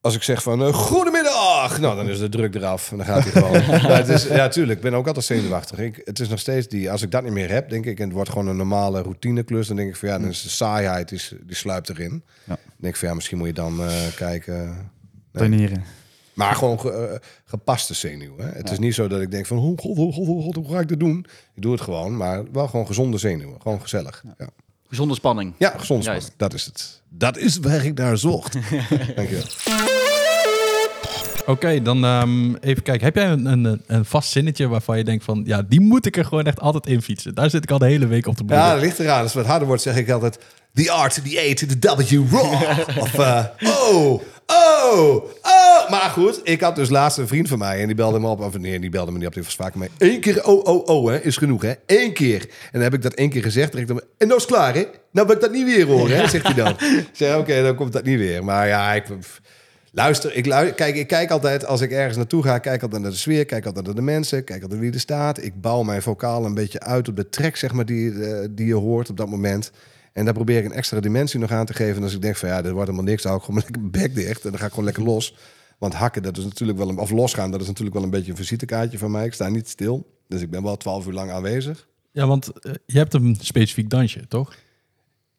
Als 0.00 0.14
ik 0.14 0.22
zeg 0.22 0.42
van, 0.42 0.62
eh, 0.62 0.74
goedemiddag! 0.74 1.80
Nou, 1.80 1.96
dan 1.96 2.08
is 2.08 2.18
de 2.18 2.28
druk 2.28 2.54
eraf 2.54 2.90
en 2.90 2.96
dan 2.96 3.06
gaat 3.06 3.22
hij 3.22 3.32
gewoon. 3.32 3.52
maar 3.88 3.96
het 3.96 4.08
is, 4.08 4.24
ja, 4.24 4.48
tuurlijk, 4.48 4.76
ik 4.76 4.84
ben 4.84 4.94
ook 4.94 5.06
altijd 5.06 5.24
zenuwachtig. 5.24 5.78
Ik, 5.78 6.00
het 6.04 6.20
is 6.20 6.28
nog 6.28 6.38
steeds 6.38 6.68
die, 6.68 6.90
als 6.90 7.02
ik 7.02 7.10
dat 7.10 7.22
niet 7.22 7.32
meer 7.32 7.50
heb, 7.50 7.68
denk 7.68 7.86
ik, 7.86 7.98
en 7.98 8.04
het 8.04 8.12
wordt 8.12 8.30
gewoon 8.30 8.46
een 8.46 8.56
normale 8.56 9.02
routineklus, 9.02 9.66
dan 9.66 9.76
denk 9.76 9.88
ik 9.88 9.96
van, 9.96 10.08
ja, 10.08 10.18
dan 10.18 10.28
is 10.28 10.42
de 10.42 10.48
saaiheid, 10.48 11.08
die, 11.08 11.20
die 11.42 11.56
sluipt 11.56 11.88
erin. 11.88 12.22
Ja. 12.44 12.54
Dan 12.54 12.56
denk 12.76 12.92
ik 12.92 13.00
van, 13.00 13.08
ja, 13.08 13.14
misschien 13.14 13.38
moet 13.38 13.46
je 13.46 13.52
dan 13.52 13.82
eh, 13.82 13.92
kijken... 14.16 14.90
Nee. 15.32 15.48
Traineren. 15.48 15.84
Maar 16.34 16.54
gewoon 16.54 16.80
ge- 16.80 16.90
eh, 16.92 17.18
gepaste 17.44 17.94
zenuw. 17.94 18.38
Hè? 18.38 18.48
Het 18.48 18.70
is 18.70 18.78
niet 18.78 18.94
zo 18.94 19.08
dat 19.08 19.20
ik 19.20 19.30
denk 19.30 19.46
van, 19.46 19.58
oh 19.58 19.64
god, 19.78 19.98
oh 19.98 20.14
god, 20.14 20.26
god, 20.44 20.54
hoe 20.54 20.70
ga 20.74 20.80
ik 20.80 20.88
dat 20.88 20.98
doen? 21.00 21.26
Ik 21.54 21.62
doe 21.62 21.72
het 21.72 21.80
gewoon, 21.80 22.16
maar 22.16 22.42
wel 22.52 22.68
gewoon 22.68 22.86
gezonde 22.86 23.18
zenuwen. 23.18 23.60
Gewoon 23.62 23.80
gezellig. 23.80 24.24
Ja, 24.38 24.46
Gezonde 24.88 25.14
spanning. 25.14 25.54
ja 25.58 25.74
gezond 25.78 26.04
Juist. 26.04 26.26
spanning. 26.26 26.38
Dat 26.50 26.54
is 26.54 26.64
het. 26.64 27.00
Dat 27.08 27.38
is 27.38 27.58
waar 27.58 27.84
ik 27.84 27.98
naar 27.98 28.18
zocht. 28.18 28.52
Dankjewel. 29.16 29.44
Oké, 31.46 31.82
dan 31.82 32.04
ehm, 32.04 32.54
even 32.54 32.82
kijken. 32.82 33.04
Heb 33.04 33.14
jij 33.14 33.28
een, 33.30 33.46
een, 33.46 33.82
een 33.86 34.04
vast 34.04 34.30
zinnetje 34.30 34.68
waarvan 34.68 34.98
je 34.98 35.04
denkt 35.04 35.24
van... 35.24 35.42
Ja, 35.46 35.62
die 35.62 35.80
moet 35.80 36.06
ik 36.06 36.16
er 36.16 36.24
gewoon 36.24 36.44
echt 36.44 36.60
altijd 36.60 36.86
in 36.86 37.02
fietsen. 37.02 37.34
Daar 37.34 37.50
zit 37.50 37.62
ik 37.62 37.70
al 37.70 37.78
de 37.78 37.86
hele 37.86 38.06
week 38.06 38.26
op 38.26 38.36
te 38.36 38.44
broeden. 38.44 38.66
Ja, 38.66 38.72
dat 38.72 38.82
ligt 38.82 38.98
eraan. 38.98 39.16
Als 39.22 39.26
het 39.32 39.34
wat 39.42 39.46
harder 39.50 39.66
wordt, 39.66 39.82
zeg 39.82 39.96
ik 39.96 40.10
altijd... 40.10 40.38
The 40.74 40.82
R 40.82 41.08
to 41.08 41.22
the 41.22 41.48
A 41.50 41.54
to 41.54 41.66
the 41.66 42.14
W, 42.14 42.32
raw. 42.32 42.78
of, 43.02 43.14
eh, 43.18 43.44
oh, 43.92 44.22
oh, 44.52 45.14
oh. 45.42 45.90
Maar 45.90 46.10
goed, 46.10 46.40
ik 46.42 46.60
had 46.60 46.76
dus 46.76 46.90
laatst 46.90 47.18
een 47.18 47.28
vriend 47.28 47.48
van 47.48 47.58
mij... 47.58 47.80
en 47.80 47.86
die 47.86 47.96
belde 47.96 48.18
me 48.18 48.28
op. 48.28 48.40
Of 48.40 48.58
nee, 48.58 48.80
die 48.80 48.90
belde 48.90 49.12
me 49.12 49.18
niet 49.18 49.26
op. 49.26 49.34
Die 49.34 49.42
was 49.42 49.54
vaker 49.54 49.78
mee. 49.78 49.88
Eén 49.98 50.20
keer 50.20 50.44
oh, 50.44 50.64
oh, 50.64 50.86
oh, 50.86 51.10
hè, 51.10 51.20
is 51.20 51.36
genoeg, 51.36 51.62
hè. 51.62 51.72
Eén 51.86 52.12
keer. 52.12 52.40
En 52.40 52.48
dan 52.72 52.82
heb 52.82 52.94
ik 52.94 53.02
dat 53.02 53.14
één 53.14 53.30
keer 53.30 53.42
gezegd. 53.42 53.74
En, 53.74 53.86
dan, 53.86 54.00
en 54.18 54.26
nou 54.26 54.38
is 54.38 54.46
klaar, 54.46 54.74
hè. 54.74 54.86
Nou 55.10 55.26
wil 55.26 55.36
ik 55.36 55.42
dat 55.42 55.52
niet 55.52 55.64
weer 55.64 55.86
horen, 55.86 56.16
hè, 56.16 56.28
zegt 56.28 56.44
hij 56.44 56.54
dan. 56.54 56.76
Zeg, 57.12 57.36
oké, 57.36 57.62
dan 57.62 57.74
komt 57.74 57.92
dat 57.92 58.04
niet 58.04 58.18
weer. 58.18 58.44
Maar 58.44 58.66
ja, 58.66 58.92
ik... 58.92 59.04
Luister, 59.94 60.34
ik, 60.34 60.42
kijk, 60.76 60.94
ik 60.94 61.06
kijk 61.06 61.30
altijd, 61.30 61.66
als 61.66 61.80
ik 61.80 61.90
ergens 61.90 62.16
naartoe 62.16 62.42
ga, 62.42 62.58
kijk 62.58 62.82
altijd 62.82 63.02
naar 63.02 63.10
de 63.10 63.16
sfeer, 63.16 63.44
kijk 63.44 63.66
altijd 63.66 63.86
naar 63.86 63.94
de 63.94 64.02
mensen, 64.02 64.44
kijk 64.44 64.62
altijd 64.62 64.80
wie 64.80 64.92
er 64.92 65.00
staat. 65.00 65.42
Ik 65.42 65.60
bouw 65.60 65.82
mijn 65.82 66.02
vocaal 66.02 66.44
een 66.44 66.54
beetje 66.54 66.80
uit 66.80 67.08
op 67.08 67.16
de 67.16 67.28
track, 67.28 67.56
zeg 67.56 67.72
maar, 67.72 67.84
die, 67.84 68.24
eh, 68.24 68.48
die 68.50 68.66
je 68.66 68.74
hoort 68.74 69.10
op 69.10 69.16
dat 69.16 69.28
moment. 69.28 69.70
En 70.12 70.24
daar 70.24 70.34
probeer 70.34 70.58
ik 70.58 70.64
een 70.64 70.72
extra 70.72 71.00
dimensie 71.00 71.40
nog 71.40 71.50
aan 71.50 71.66
te 71.66 71.74
geven. 71.74 71.96
En 71.96 72.02
als 72.02 72.14
ik 72.14 72.22
denk 72.22 72.36
van 72.36 72.48
ja, 72.48 72.62
dit 72.62 72.72
wordt 72.72 72.88
helemaal 72.88 73.10
niks, 73.10 73.22
dan 73.22 73.30
hou 73.30 73.42
ik 73.42 73.48
gewoon 73.48 73.62
lekker 73.66 73.80
mijn 73.80 74.02
bek 74.02 74.14
dicht. 74.14 74.44
En 74.44 74.50
dan 74.50 74.58
ga 74.58 74.64
ik 74.64 74.70
gewoon 74.70 74.84
lekker 74.84 75.04
los. 75.04 75.34
Want 75.78 75.94
hakken, 75.94 76.22
dat 76.22 76.36
is 76.36 76.44
natuurlijk 76.44 76.78
wel 76.78 76.88
een, 76.88 76.98
of 76.98 77.10
losgaan, 77.10 77.50
dat 77.50 77.60
is 77.60 77.66
natuurlijk 77.66 77.94
wel 77.94 78.04
een 78.04 78.10
beetje 78.10 78.30
een 78.30 78.36
visitekaartje 78.36 78.98
van 78.98 79.10
mij. 79.10 79.24
Ik 79.24 79.32
sta 79.32 79.48
niet 79.48 79.68
stil. 79.68 80.06
Dus 80.28 80.40
ik 80.40 80.50
ben 80.50 80.62
wel 80.62 80.76
twaalf 80.76 81.06
uur 81.06 81.12
lang 81.12 81.30
aanwezig. 81.30 81.88
Ja, 82.10 82.26
want 82.26 82.60
eh, 82.60 82.72
je 82.86 82.98
hebt 82.98 83.14
een 83.14 83.36
specifiek 83.40 83.90
dansje, 83.90 84.28
toch? 84.28 84.54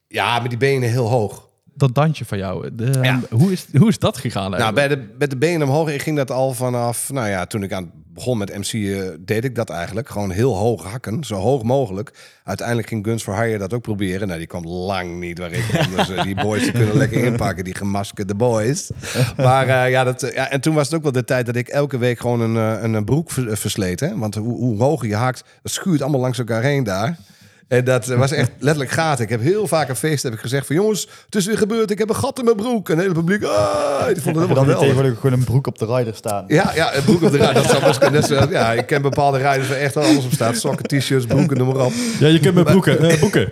Ja, 0.08 0.40
met 0.40 0.50
die 0.50 0.60
benen 0.60 0.90
heel 0.90 1.08
hoog. 1.08 1.50
Dat 1.76 1.96
dansje 1.96 2.26
van 2.26 2.38
jou. 2.38 2.76
De, 2.76 2.92
Ja. 3.02 3.20
hoe, 3.32 3.52
is, 3.52 3.66
hoe 3.78 3.88
is 3.88 4.00
dat 4.00 4.18
gegaan 4.18 4.52
Nou, 4.52 4.64
eigenlijk? 4.64 4.88
bij 4.98 4.98
de, 5.08 5.14
met 5.20 5.30
de 5.30 5.38
benen 5.38 5.68
omhoog, 5.68 5.90
ik 5.90 6.02
ging 6.02 6.18
dat 6.18 6.32
al 6.32 6.54
vanaf, 6.54 7.10
nou 7.12 7.30
ja, 7.30 7.46
toen 7.46 7.64
ik 7.64 7.72
aan 7.74 7.92
begon 8.14 8.38
met 8.38 8.58
MC, 8.58 8.74
eh, 8.74 9.02
deed 9.20 9.44
ik 9.44 9.56
dat 9.56 9.70
eigenlijk. 9.70 10.10
Gewoon 10.10 10.32
heel 10.32 10.56
hoog 10.56 10.84
hakken, 10.84 11.24
zo 11.24 11.36
hoog 11.36 11.64
mogelijk. 11.64 12.14
Uiteindelijk 12.44 12.88
ging 12.88 13.06
Guns 13.06 13.24
for 13.24 13.42
Hire 13.42 13.58
dat 13.58 13.74
ook 13.74 13.82
proberen. 13.82 14.28
Nou, 14.28 14.40
die 14.40 14.48
kwam 14.48 14.66
lang 14.68 15.20
niet 15.20 15.38
waar 15.40 15.52
ik 15.52 15.64
kwam. 15.70 15.96
Dus 15.96 16.10
eh, 16.10 16.24
die 16.24 16.36
boys 16.36 16.64
die 16.64 16.72
kunnen 16.72 16.98
lekker 16.98 17.24
inpakken, 17.24 17.64
die 17.64 17.76
gemaskerde 17.76 18.36
boys. 18.36 18.92
Maar 19.38 19.68
eh, 19.68 19.90
ja, 19.92 20.04
dat, 20.04 20.32
ja, 20.36 20.50
en 20.50 20.62
toen 20.62 20.74
was 20.74 20.86
het 20.86 20.96
ook 20.96 21.04
wel 21.04 21.12
de 21.12 21.24
tijd 21.24 21.46
dat 21.46 21.56
ik 21.56 21.68
elke 21.68 21.98
week 21.98 22.20
gewoon 22.20 22.42
een, 22.42 22.56
een, 22.84 22.94
een 22.94 23.06
broek 23.06 23.32
ver- 23.32 23.58
versleet. 23.58 24.00
Hè? 24.00 24.18
Want 24.18 24.36
hoe, 24.36 24.58
hoe 24.58 24.82
hoger 24.84 25.08
je 25.08 25.16
hakt, 25.16 25.44
dat 25.62 25.72
schuurt 25.72 26.02
allemaal 26.02 26.22
langs 26.22 26.38
elkaar 26.40 26.62
heen 26.64 26.84
daar. 26.84 27.18
En 27.74 27.84
dat 27.84 28.06
was 28.06 28.32
echt 28.32 28.52
letterlijk 28.60 28.92
gaten. 28.94 29.24
Ik 29.24 29.30
heb 29.30 29.42
heel 29.42 29.68
vaak 29.68 29.90
een 29.90 29.96
feest 29.96 30.24
heb 30.24 30.34
ik 30.34 30.40
gezegd 30.40 30.66
van... 30.68 30.76
jongens, 30.76 31.08
het 31.26 31.36
is 31.36 31.46
weer 31.46 31.58
gebeurd, 31.58 31.92
ik 31.92 31.98
heb 31.98 32.10
een 32.10 32.16
gat 32.16 32.40
in 32.40 32.46
mijn 32.46 32.56
broek. 32.58 32.90
En 32.90 32.94
het 32.96 33.02
hele 33.04 33.14
publiek, 33.20 33.44
ah, 33.44 34.06
die 34.06 34.22
vond 34.22 34.26
het 34.26 34.26
En 34.26 34.32
helemaal 34.34 34.48
dan 34.48 34.56
geweldig. 34.56 34.80
tegenwoordig 34.80 35.20
gewoon 35.20 35.40
een 35.40 35.44
broek 35.46 35.68
op 35.68 35.78
de 35.80 35.86
rider 35.86 36.16
staan. 36.16 36.44
Ja, 36.48 36.72
ja, 36.76 36.96
een 36.96 37.04
broek 37.04 37.22
op 37.22 37.32
de 37.32 37.38
rij. 37.38 37.54
Dat 37.54 37.70
zou 37.70 37.84
best 37.84 38.00
kunnen. 38.00 38.20
Net 38.22 38.30
zo- 38.30 38.48
ja, 38.50 38.72
ik 38.74 38.86
ken 38.86 39.02
bepaalde 39.02 39.38
rijders 39.38 39.70
waar 39.70 39.78
echt 39.78 39.96
wel 39.96 40.04
alles 40.04 40.26
op 40.26 40.32
staat. 40.34 40.58
Sokken, 40.58 40.86
t-shirts, 41.00 41.26
broeken, 41.26 41.58
noem 41.58 41.68
maar 41.76 41.86
op. 41.86 41.94
Ja, 42.20 42.28
je 42.28 42.40
kunt 42.40 42.56
met 42.56 42.64
broeken. 42.64 43.10
eh, 43.10 43.20
boeken. 43.20 43.52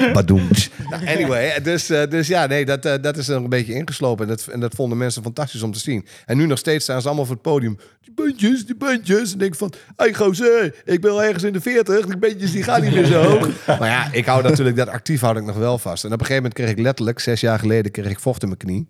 Badoemtsch. 0.12 0.68
Nou, 0.90 1.06
anyway, 1.06 1.62
dus, 1.62 1.90
eh, 1.90 2.10
dus 2.10 2.26
ja, 2.26 2.46
nee, 2.46 2.64
dat, 2.64 2.84
eh, 2.84 2.94
dat 3.00 3.16
is 3.16 3.28
er 3.28 3.36
een 3.36 3.48
beetje 3.48 3.74
ingeslopen. 3.74 4.28
En 4.28 4.36
dat, 4.36 4.46
en 4.46 4.60
dat 4.60 4.74
vonden 4.74 4.98
mensen 4.98 5.22
fantastisch 5.22 5.62
om 5.62 5.72
te 5.72 5.78
zien. 5.78 6.06
En 6.26 6.36
nu 6.36 6.46
nog 6.46 6.58
steeds 6.58 6.84
staan 6.84 7.00
ze 7.00 7.06
allemaal 7.06 7.24
voor 7.24 7.34
het 7.34 7.42
podium. 7.42 7.78
Die 8.00 8.14
bandjes, 8.14 8.66
die 8.66 8.76
bandjes. 8.76 9.32
En 9.32 9.38
denk 9.38 9.52
ik 9.52 9.58
van, 9.58 9.72
hey 9.96 10.14
gozer, 10.14 10.74
ik 10.84 11.00
ben 11.00 11.10
al 11.10 11.22
ergens 11.22 11.44
in 11.44 11.52
de 11.52 11.60
40. 11.60 12.06
Die 12.06 12.16
bandjes 12.16 12.52
die 12.52 12.62
gaan 12.62 12.82
niet 12.82 12.94
meer 12.94 13.06
zo 13.06 13.22
hoog. 13.22 13.48
maar 13.78 13.88
ja, 13.88 14.12
ik 14.12 14.26
hou 14.26 14.42
natuurlijk, 14.42 14.76
dat 14.76 14.88
actief 14.88 15.20
houd 15.20 15.36
ik 15.36 15.44
nog 15.44 15.56
wel 15.56 15.78
vast. 15.78 16.04
En 16.04 16.12
op 16.12 16.20
een 16.20 16.26
gegeven 16.26 16.42
moment 16.42 16.60
kreeg 16.60 16.70
ik 16.70 16.78
letterlijk, 16.78 17.18
zes 17.18 17.40
jaar 17.40 17.58
geleden, 17.58 17.92
kreeg 17.92 18.10
ik 18.10 18.20
vocht 18.20 18.42
in 18.42 18.48
mijn 18.48 18.60
knie. 18.60 18.88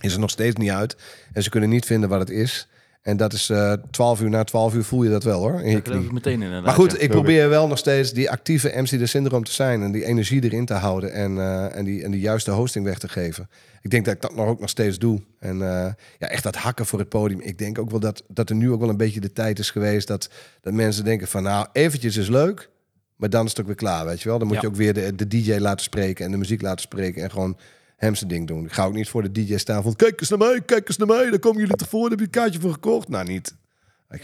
Is 0.00 0.14
er 0.14 0.20
nog 0.20 0.30
steeds 0.30 0.56
niet 0.56 0.70
uit. 0.70 0.96
En 1.32 1.42
ze 1.42 1.50
kunnen 1.50 1.68
niet 1.68 1.86
vinden 1.86 2.08
wat 2.08 2.20
het 2.20 2.30
is. 2.30 2.68
En 3.04 3.16
dat 3.16 3.32
is 3.32 3.50
eh 3.50 3.72
12 3.90 4.20
uur 4.20 4.30
na 4.30 4.44
12 4.44 4.74
uur 4.74 4.84
voel 4.84 5.02
je 5.02 5.10
dat 5.10 5.22
wel 5.24 5.40
hoor. 5.40 5.60
In 5.60 5.70
je 5.70 5.82
Dat 5.82 5.94
ik 5.94 6.12
meteen 6.12 6.32
inderdaad. 6.32 6.64
Maar 6.64 6.74
goed, 6.74 6.92
ja. 6.92 6.98
ik 6.98 7.10
probeer 7.10 7.48
wel 7.48 7.66
nog 7.68 7.78
steeds 7.78 8.12
die 8.12 8.30
actieve 8.30 8.72
MC 8.76 8.88
de 8.88 9.06
syndroom 9.06 9.44
te 9.44 9.52
zijn 9.52 9.82
en 9.82 9.92
die 9.92 10.04
energie 10.04 10.44
erin 10.44 10.64
te 10.66 10.74
houden 10.74 11.12
en, 11.12 11.38
eh, 11.38 11.76
en, 11.76 11.84
die, 11.84 12.04
en 12.04 12.10
die 12.10 12.20
juiste 12.20 12.50
hosting 12.50 12.84
weg 12.84 12.98
te 12.98 13.08
geven. 13.08 13.48
Ik 13.82 13.90
denk 13.90 14.04
dat 14.04 14.14
ik 14.14 14.20
dat 14.20 14.34
nog 14.34 14.46
ook 14.46 14.60
nog 14.60 14.68
steeds 14.68 14.98
doe. 14.98 15.20
En 15.38 15.62
eh, 15.62 15.92
ja, 16.18 16.28
echt 16.28 16.42
dat 16.42 16.54
hakken 16.56 16.86
voor 16.86 16.98
het 16.98 17.08
podium. 17.08 17.40
Ik 17.40 17.58
denk 17.58 17.78
ook 17.78 17.90
wel 17.90 18.00
dat, 18.00 18.22
dat 18.28 18.50
er 18.50 18.56
nu 18.56 18.70
ook 18.70 18.80
wel 18.80 18.88
een 18.88 18.96
beetje 18.96 19.20
de 19.20 19.32
tijd 19.32 19.58
is 19.58 19.70
geweest 19.70 20.06
dat, 20.08 20.30
dat 20.60 20.72
mensen 20.72 21.04
denken 21.04 21.28
van 21.28 21.42
nou, 21.42 21.66
eventjes 21.72 22.16
is 22.16 22.28
leuk, 22.28 22.70
maar 23.16 23.30
dan 23.30 23.44
is 23.44 23.50
het 23.50 23.60
ook 23.60 23.66
weer 23.66 23.74
klaar, 23.76 24.04
weet 24.06 24.22
je 24.22 24.28
wel. 24.28 24.38
Dan 24.38 24.46
moet 24.46 24.56
Ja. 24.56 24.62
je 24.62 24.68
ook 24.68 24.76
weer 24.76 24.94
de, 24.94 25.14
de 25.14 25.28
DJ 25.28 25.56
laten 25.58 25.84
spreken 25.84 26.24
en 26.24 26.30
de 26.30 26.36
muziek 26.36 26.62
laten 26.62 26.80
spreken 26.80 27.22
en 27.22 27.30
gewoon 27.30 27.56
hem 27.96 28.14
zijn 28.14 28.30
ding 28.30 28.46
doen. 28.46 28.64
Ik 28.64 28.72
ga 28.72 28.84
ook 28.84 28.94
niet 28.94 29.08
voor 29.08 29.22
de 29.22 29.32
DJ 29.32 29.56
staan 29.56 29.82
van 29.82 29.96
kijk 29.96 30.20
eens 30.20 30.30
naar 30.30 30.38
mij, 30.38 30.60
kijk 30.60 30.88
eens 30.88 30.96
naar 30.96 31.06
mij, 31.06 31.30
daar 31.30 31.38
komen 31.38 31.60
jullie 31.60 31.76
tevoren, 31.76 32.10
heb 32.10 32.18
je 32.18 32.24
een 32.24 32.30
kaartje 32.30 32.60
voor 32.60 32.72
gekocht. 32.72 33.08
Nou, 33.08 33.26
niet. 33.26 33.54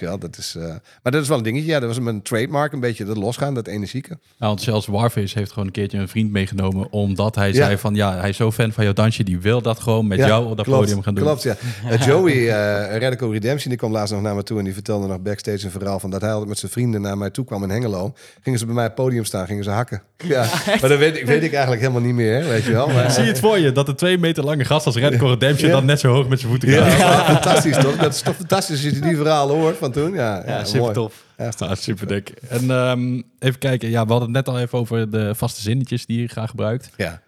Wel, 0.00 0.18
dat 0.18 0.36
is... 0.38 0.54
eh, 0.56 0.62
maar 1.02 1.12
dat 1.12 1.22
is 1.22 1.28
wel 1.28 1.36
een 1.36 1.42
dingetje. 1.42 1.68
Ja, 1.68 1.80
dat 1.80 1.96
was 1.96 2.06
een 2.06 2.22
trademark 2.22 2.72
een 2.72 2.80
beetje 2.80 3.04
dat 3.04 3.16
losgaan, 3.16 3.54
dat 3.54 3.66
energieke. 3.66 4.18
Ja, 4.38 4.46
want 4.46 4.62
zelfs 4.62 4.86
Warface 4.86 5.38
heeft 5.38 5.50
gewoon 5.52 5.66
een 5.66 5.72
keertje 5.72 5.98
een 5.98 6.08
vriend 6.08 6.32
meegenomen. 6.32 6.92
Omdat 6.92 7.34
hij 7.34 7.48
Ja. 7.48 7.54
zei 7.54 7.76
van 7.78 7.94
ja, 7.94 8.18
hij 8.18 8.28
is 8.28 8.36
zo 8.36 8.52
fan 8.52 8.72
van 8.72 8.84
jouw 8.84 8.92
dansje. 8.92 9.24
Die 9.24 9.40
wil 9.40 9.62
dat 9.62 9.80
gewoon 9.80 10.06
met 10.06 10.18
Ja, 10.18 10.26
jou 10.26 10.50
op 10.50 10.56
dat 10.56 10.66
klopt, 10.66 10.80
podium 10.80 11.02
gaan 11.02 11.14
doen. 11.14 11.24
Klopt, 11.24 11.42
ja. 11.42 11.56
Eh, 11.88 12.06
Joey, 12.06 12.32
eh 12.48 12.98
Radical 12.98 13.32
Redemption, 13.32 13.68
die 13.68 13.78
kwam 13.78 13.92
laatst 13.92 14.12
nog 14.12 14.22
naar 14.22 14.34
me 14.34 14.42
toe... 14.42 14.58
en 14.58 14.64
die 14.64 14.74
vertelde 14.74 15.06
nog 15.06 15.20
backstage 15.20 15.64
een 15.64 15.70
verhaal 15.70 16.00
van... 16.00 16.10
dat 16.10 16.20
hij 16.20 16.30
altijd 16.30 16.48
met 16.48 16.58
zijn 16.58 16.72
vrienden 16.72 17.00
naar 17.00 17.18
mij 17.18 17.30
toe 17.30 17.44
kwam 17.44 17.62
in 17.62 17.70
Hengelo. 17.70 18.12
Gingen 18.42 18.58
ze 18.58 18.64
bij 18.66 18.74
mij 18.74 18.86
op 18.86 18.96
het 18.96 19.04
podium 19.04 19.24
staan, 19.24 19.46
gingen 19.46 19.64
ze 19.64 19.70
hakken. 19.70 20.02
Ja, 20.28 20.46
maar 20.66 20.88
dat 20.88 20.98
weet, 20.98 21.16
ik- 21.16 21.26
weet 21.26 21.42
ik 21.42 21.50
eigenlijk 21.52 21.80
helemaal 21.82 22.02
niet 22.02 22.14
meer, 22.14 22.44
weet 22.48 22.64
je 22.64 22.72
wel. 22.72 22.88
Maar, 22.88 23.10
Zie 23.10 23.22
je 23.22 23.28
het 23.28 23.38
voor 23.38 23.58
je, 23.58 23.72
dat 23.72 23.88
een 23.88 23.94
twee 23.94 24.18
meter 24.18 24.44
lange 24.44 24.64
gast 24.64 24.86
als 24.86 24.96
Radical 24.96 25.28
Redemption 25.28 25.68
Ja. 25.68 25.74
dan 25.76 25.84
net 25.84 26.00
zo 26.00 26.12
hoog 26.12 26.28
met 26.28 26.38
zijn 26.40 26.50
voeten 26.50 26.70
ja, 26.70 26.88
gaat. 26.90 27.24
fantastisch 27.26 27.76
toch? 27.76 27.96
Dat 27.96 28.14
is 28.14 28.20
toch 28.20 28.36
fantastisch 28.36 28.84
als 28.84 28.94
je 28.94 29.00
die 29.00 29.16
verhalen 29.16 29.56
hoort 29.56 29.69
van 29.76 29.92
toen. 29.92 30.12
Ja, 30.14 30.36
ja, 30.46 30.58
Ja, 30.58 30.64
super 30.64 30.80
mooi. 30.80 30.92
tof. 30.94 31.24
Ja, 31.38 31.50
Ja, 31.58 31.74
super 31.74 32.06
dik. 32.06 32.28
En 32.28 32.70
ehm, 32.70 33.22
even 33.38 33.58
kijken, 33.58 33.90
ja, 33.90 34.04
we 34.04 34.10
hadden 34.10 34.34
het 34.34 34.46
net 34.46 34.54
al 34.54 34.60
even 34.60 34.78
over 34.78 35.10
de 35.10 35.34
vaste 35.34 35.60
zinnetjes 35.60 36.06
die 36.06 36.20
je 36.20 36.26
graag 36.28 36.50
gebruikt. 36.50 36.90
Ja. 36.96 37.22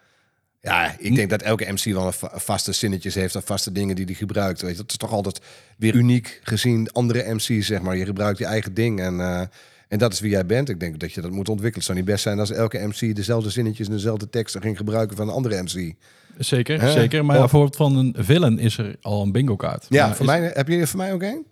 Ja, 0.60 0.94
ik 0.98 1.14
denk 1.14 1.30
dat 1.30 1.42
elke 1.42 1.72
MC 1.72 1.84
wel 1.84 2.06
een 2.06 2.12
va- 2.12 2.32
vaste 2.34 2.72
zinnetjes 2.72 3.14
heeft 3.14 3.36
of 3.36 3.44
vaste 3.44 3.72
dingen 3.72 3.96
die 3.96 4.04
hij 4.04 4.14
gebruikt. 4.14 4.60
Weet 4.62 4.70
je, 4.70 4.76
dat 4.76 4.90
is 4.90 4.96
toch 4.96 5.12
altijd 5.12 5.40
weer 5.76 5.94
uniek 5.94 6.40
gezien 6.42 6.92
andere 6.92 7.34
MC's, 7.34 7.66
zeg 7.66 7.80
maar. 7.80 7.96
Je 7.96 8.04
gebruikt 8.04 8.38
je 8.38 8.44
eigen 8.44 8.74
ding 8.74 9.00
en, 9.00 9.20
eh, 9.20 9.40
en 9.88 9.98
dat 9.98 10.12
is 10.12 10.20
wie 10.20 10.30
jij 10.30 10.46
bent. 10.46 10.68
Ik 10.68 10.80
denk 10.80 11.00
dat 11.00 11.12
je 11.12 11.20
dat 11.20 11.30
moet 11.30 11.48
ontwikkelen. 11.48 11.74
Het 11.74 11.84
zou 11.84 11.96
niet 11.98 12.06
best 12.06 12.22
zijn 12.22 12.38
als 12.38 12.50
elke 12.50 12.78
MC 12.86 13.14
dezelfde 13.16 13.50
zinnetjes 13.50 13.86
en 13.86 13.92
dezelfde 13.92 14.30
teksten 14.30 14.60
ging 14.62 14.76
gebruiken 14.76 15.16
van 15.16 15.28
een 15.28 15.34
andere 15.34 15.62
MC. 15.62 15.94
Zeker, 16.38 16.88
zeker. 16.90 17.24
Maar 17.24 17.38
bijvoorbeeld 17.38 17.76
van 17.76 17.96
een 17.96 18.14
villain 18.18 18.58
is 18.58 18.78
er 18.78 18.96
al 19.00 19.22
een 19.22 19.32
bingo 19.32 19.56
kaart. 19.56 19.86
Ja, 19.88 20.08
voor 20.14 20.20
is- 20.20 20.26
mij, 20.32 20.50
heb 20.54 20.68
je 20.68 20.76
er 20.78 20.88
voor 20.88 20.98
mij 20.98 21.12
ook 21.12 21.22
een? 21.22 21.46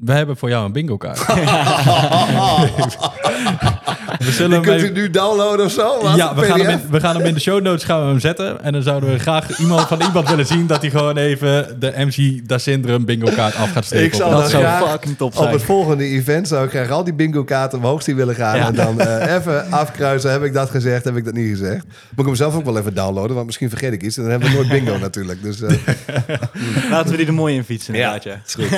We 0.00 0.12
hebben 0.12 0.36
voor 0.36 0.48
jou 0.48 0.64
een 0.64 0.72
bingo 0.72 0.96
kaart. 0.96 1.26
We 4.18 4.32
zullen 4.32 4.62
Die 4.62 4.70
hem 4.70 4.80
kunt 4.80 4.96
u 4.96 5.00
nu 5.00 5.10
downloaden 5.10 5.64
of 5.66 5.72
zo? 5.72 6.02
Wat? 6.02 6.16
Ja, 6.16 6.34
we 6.34 6.42
gaan, 6.44 6.60
hem 6.60 6.68
in, 6.68 6.80
we 6.90 7.00
gaan 7.00 7.16
hem 7.16 7.26
in 7.26 7.34
de 7.34 7.40
show 7.40 7.62
notes 7.62 7.84
gaan 7.84 8.00
we 8.00 8.06
hem 8.06 8.20
zetten. 8.20 8.62
En 8.62 8.72
dan 8.72 8.82
zouden 8.82 9.10
we 9.10 9.18
graag 9.18 9.58
iemand 9.58 9.86
van 9.88 10.00
iemand 10.00 10.28
willen 10.28 10.46
zien 10.46 10.66
dat 10.66 10.80
hij 10.80 10.90
gewoon 10.90 11.16
even 11.16 11.80
de 11.80 11.92
MC 11.96 12.48
Da 12.48 12.58
Syndrome 12.58 13.04
bingo 13.04 13.30
kaart 13.34 13.54
af 13.54 13.70
gaat 13.72 13.84
steken. 13.84 14.04
Ik 14.06 14.14
zal 14.14 14.26
op 14.26 14.32
dat 14.32 14.50
Dat 14.50 14.60
ons. 14.60 14.62
zou 14.68 14.88
fucking 14.88 15.16
top 15.16 15.28
Op 15.28 15.36
zijn. 15.36 15.52
het 15.52 15.62
volgende 15.62 16.04
event 16.04 16.48
zou 16.48 16.64
ik 16.64 16.70
graag 16.70 16.90
al 16.90 17.04
die 17.04 17.14
bingo 17.14 17.44
kaarten 17.44 17.78
omhoog 17.78 18.02
zien 18.02 18.16
willen 18.16 18.34
gaan. 18.34 18.56
Ja. 18.56 18.66
En 18.66 18.74
dan 18.74 19.00
eh, 19.00 19.34
even 19.34 19.70
afkruisen. 19.70 20.30
Heb 20.30 20.42
ik 20.44 20.52
dat 20.52 20.70
gezegd? 20.70 21.04
Heb 21.04 21.16
ik 21.16 21.24
dat 21.24 21.34
niet 21.34 21.48
gezegd? 21.58 21.84
Moet 21.84 22.18
ik 22.18 22.24
hem 22.26 22.34
zelf 22.34 22.54
ook 22.54 22.64
wel 22.64 22.78
even 22.78 22.94
downloaden. 22.94 23.34
Want 23.34 23.46
misschien 23.46 23.68
vergeet 23.68 23.92
ik 23.92 24.02
iets. 24.02 24.16
En 24.16 24.22
dan 24.22 24.30
hebben 24.30 24.48
we 24.50 24.54
nooit 24.54 24.68
bingo 24.68 24.98
natuurlijk. 25.08 25.42
Dus 25.42 25.60
eh, 25.62 25.76
Laten 26.90 27.10
we 27.10 27.16
die 27.16 27.26
er 27.26 27.34
mooi 27.34 27.54
in 27.54 27.64
fietsen 27.64 27.94
inderdaad, 27.94 28.22
ja. 28.24 28.40
is 28.46 28.54
goed. 28.54 28.68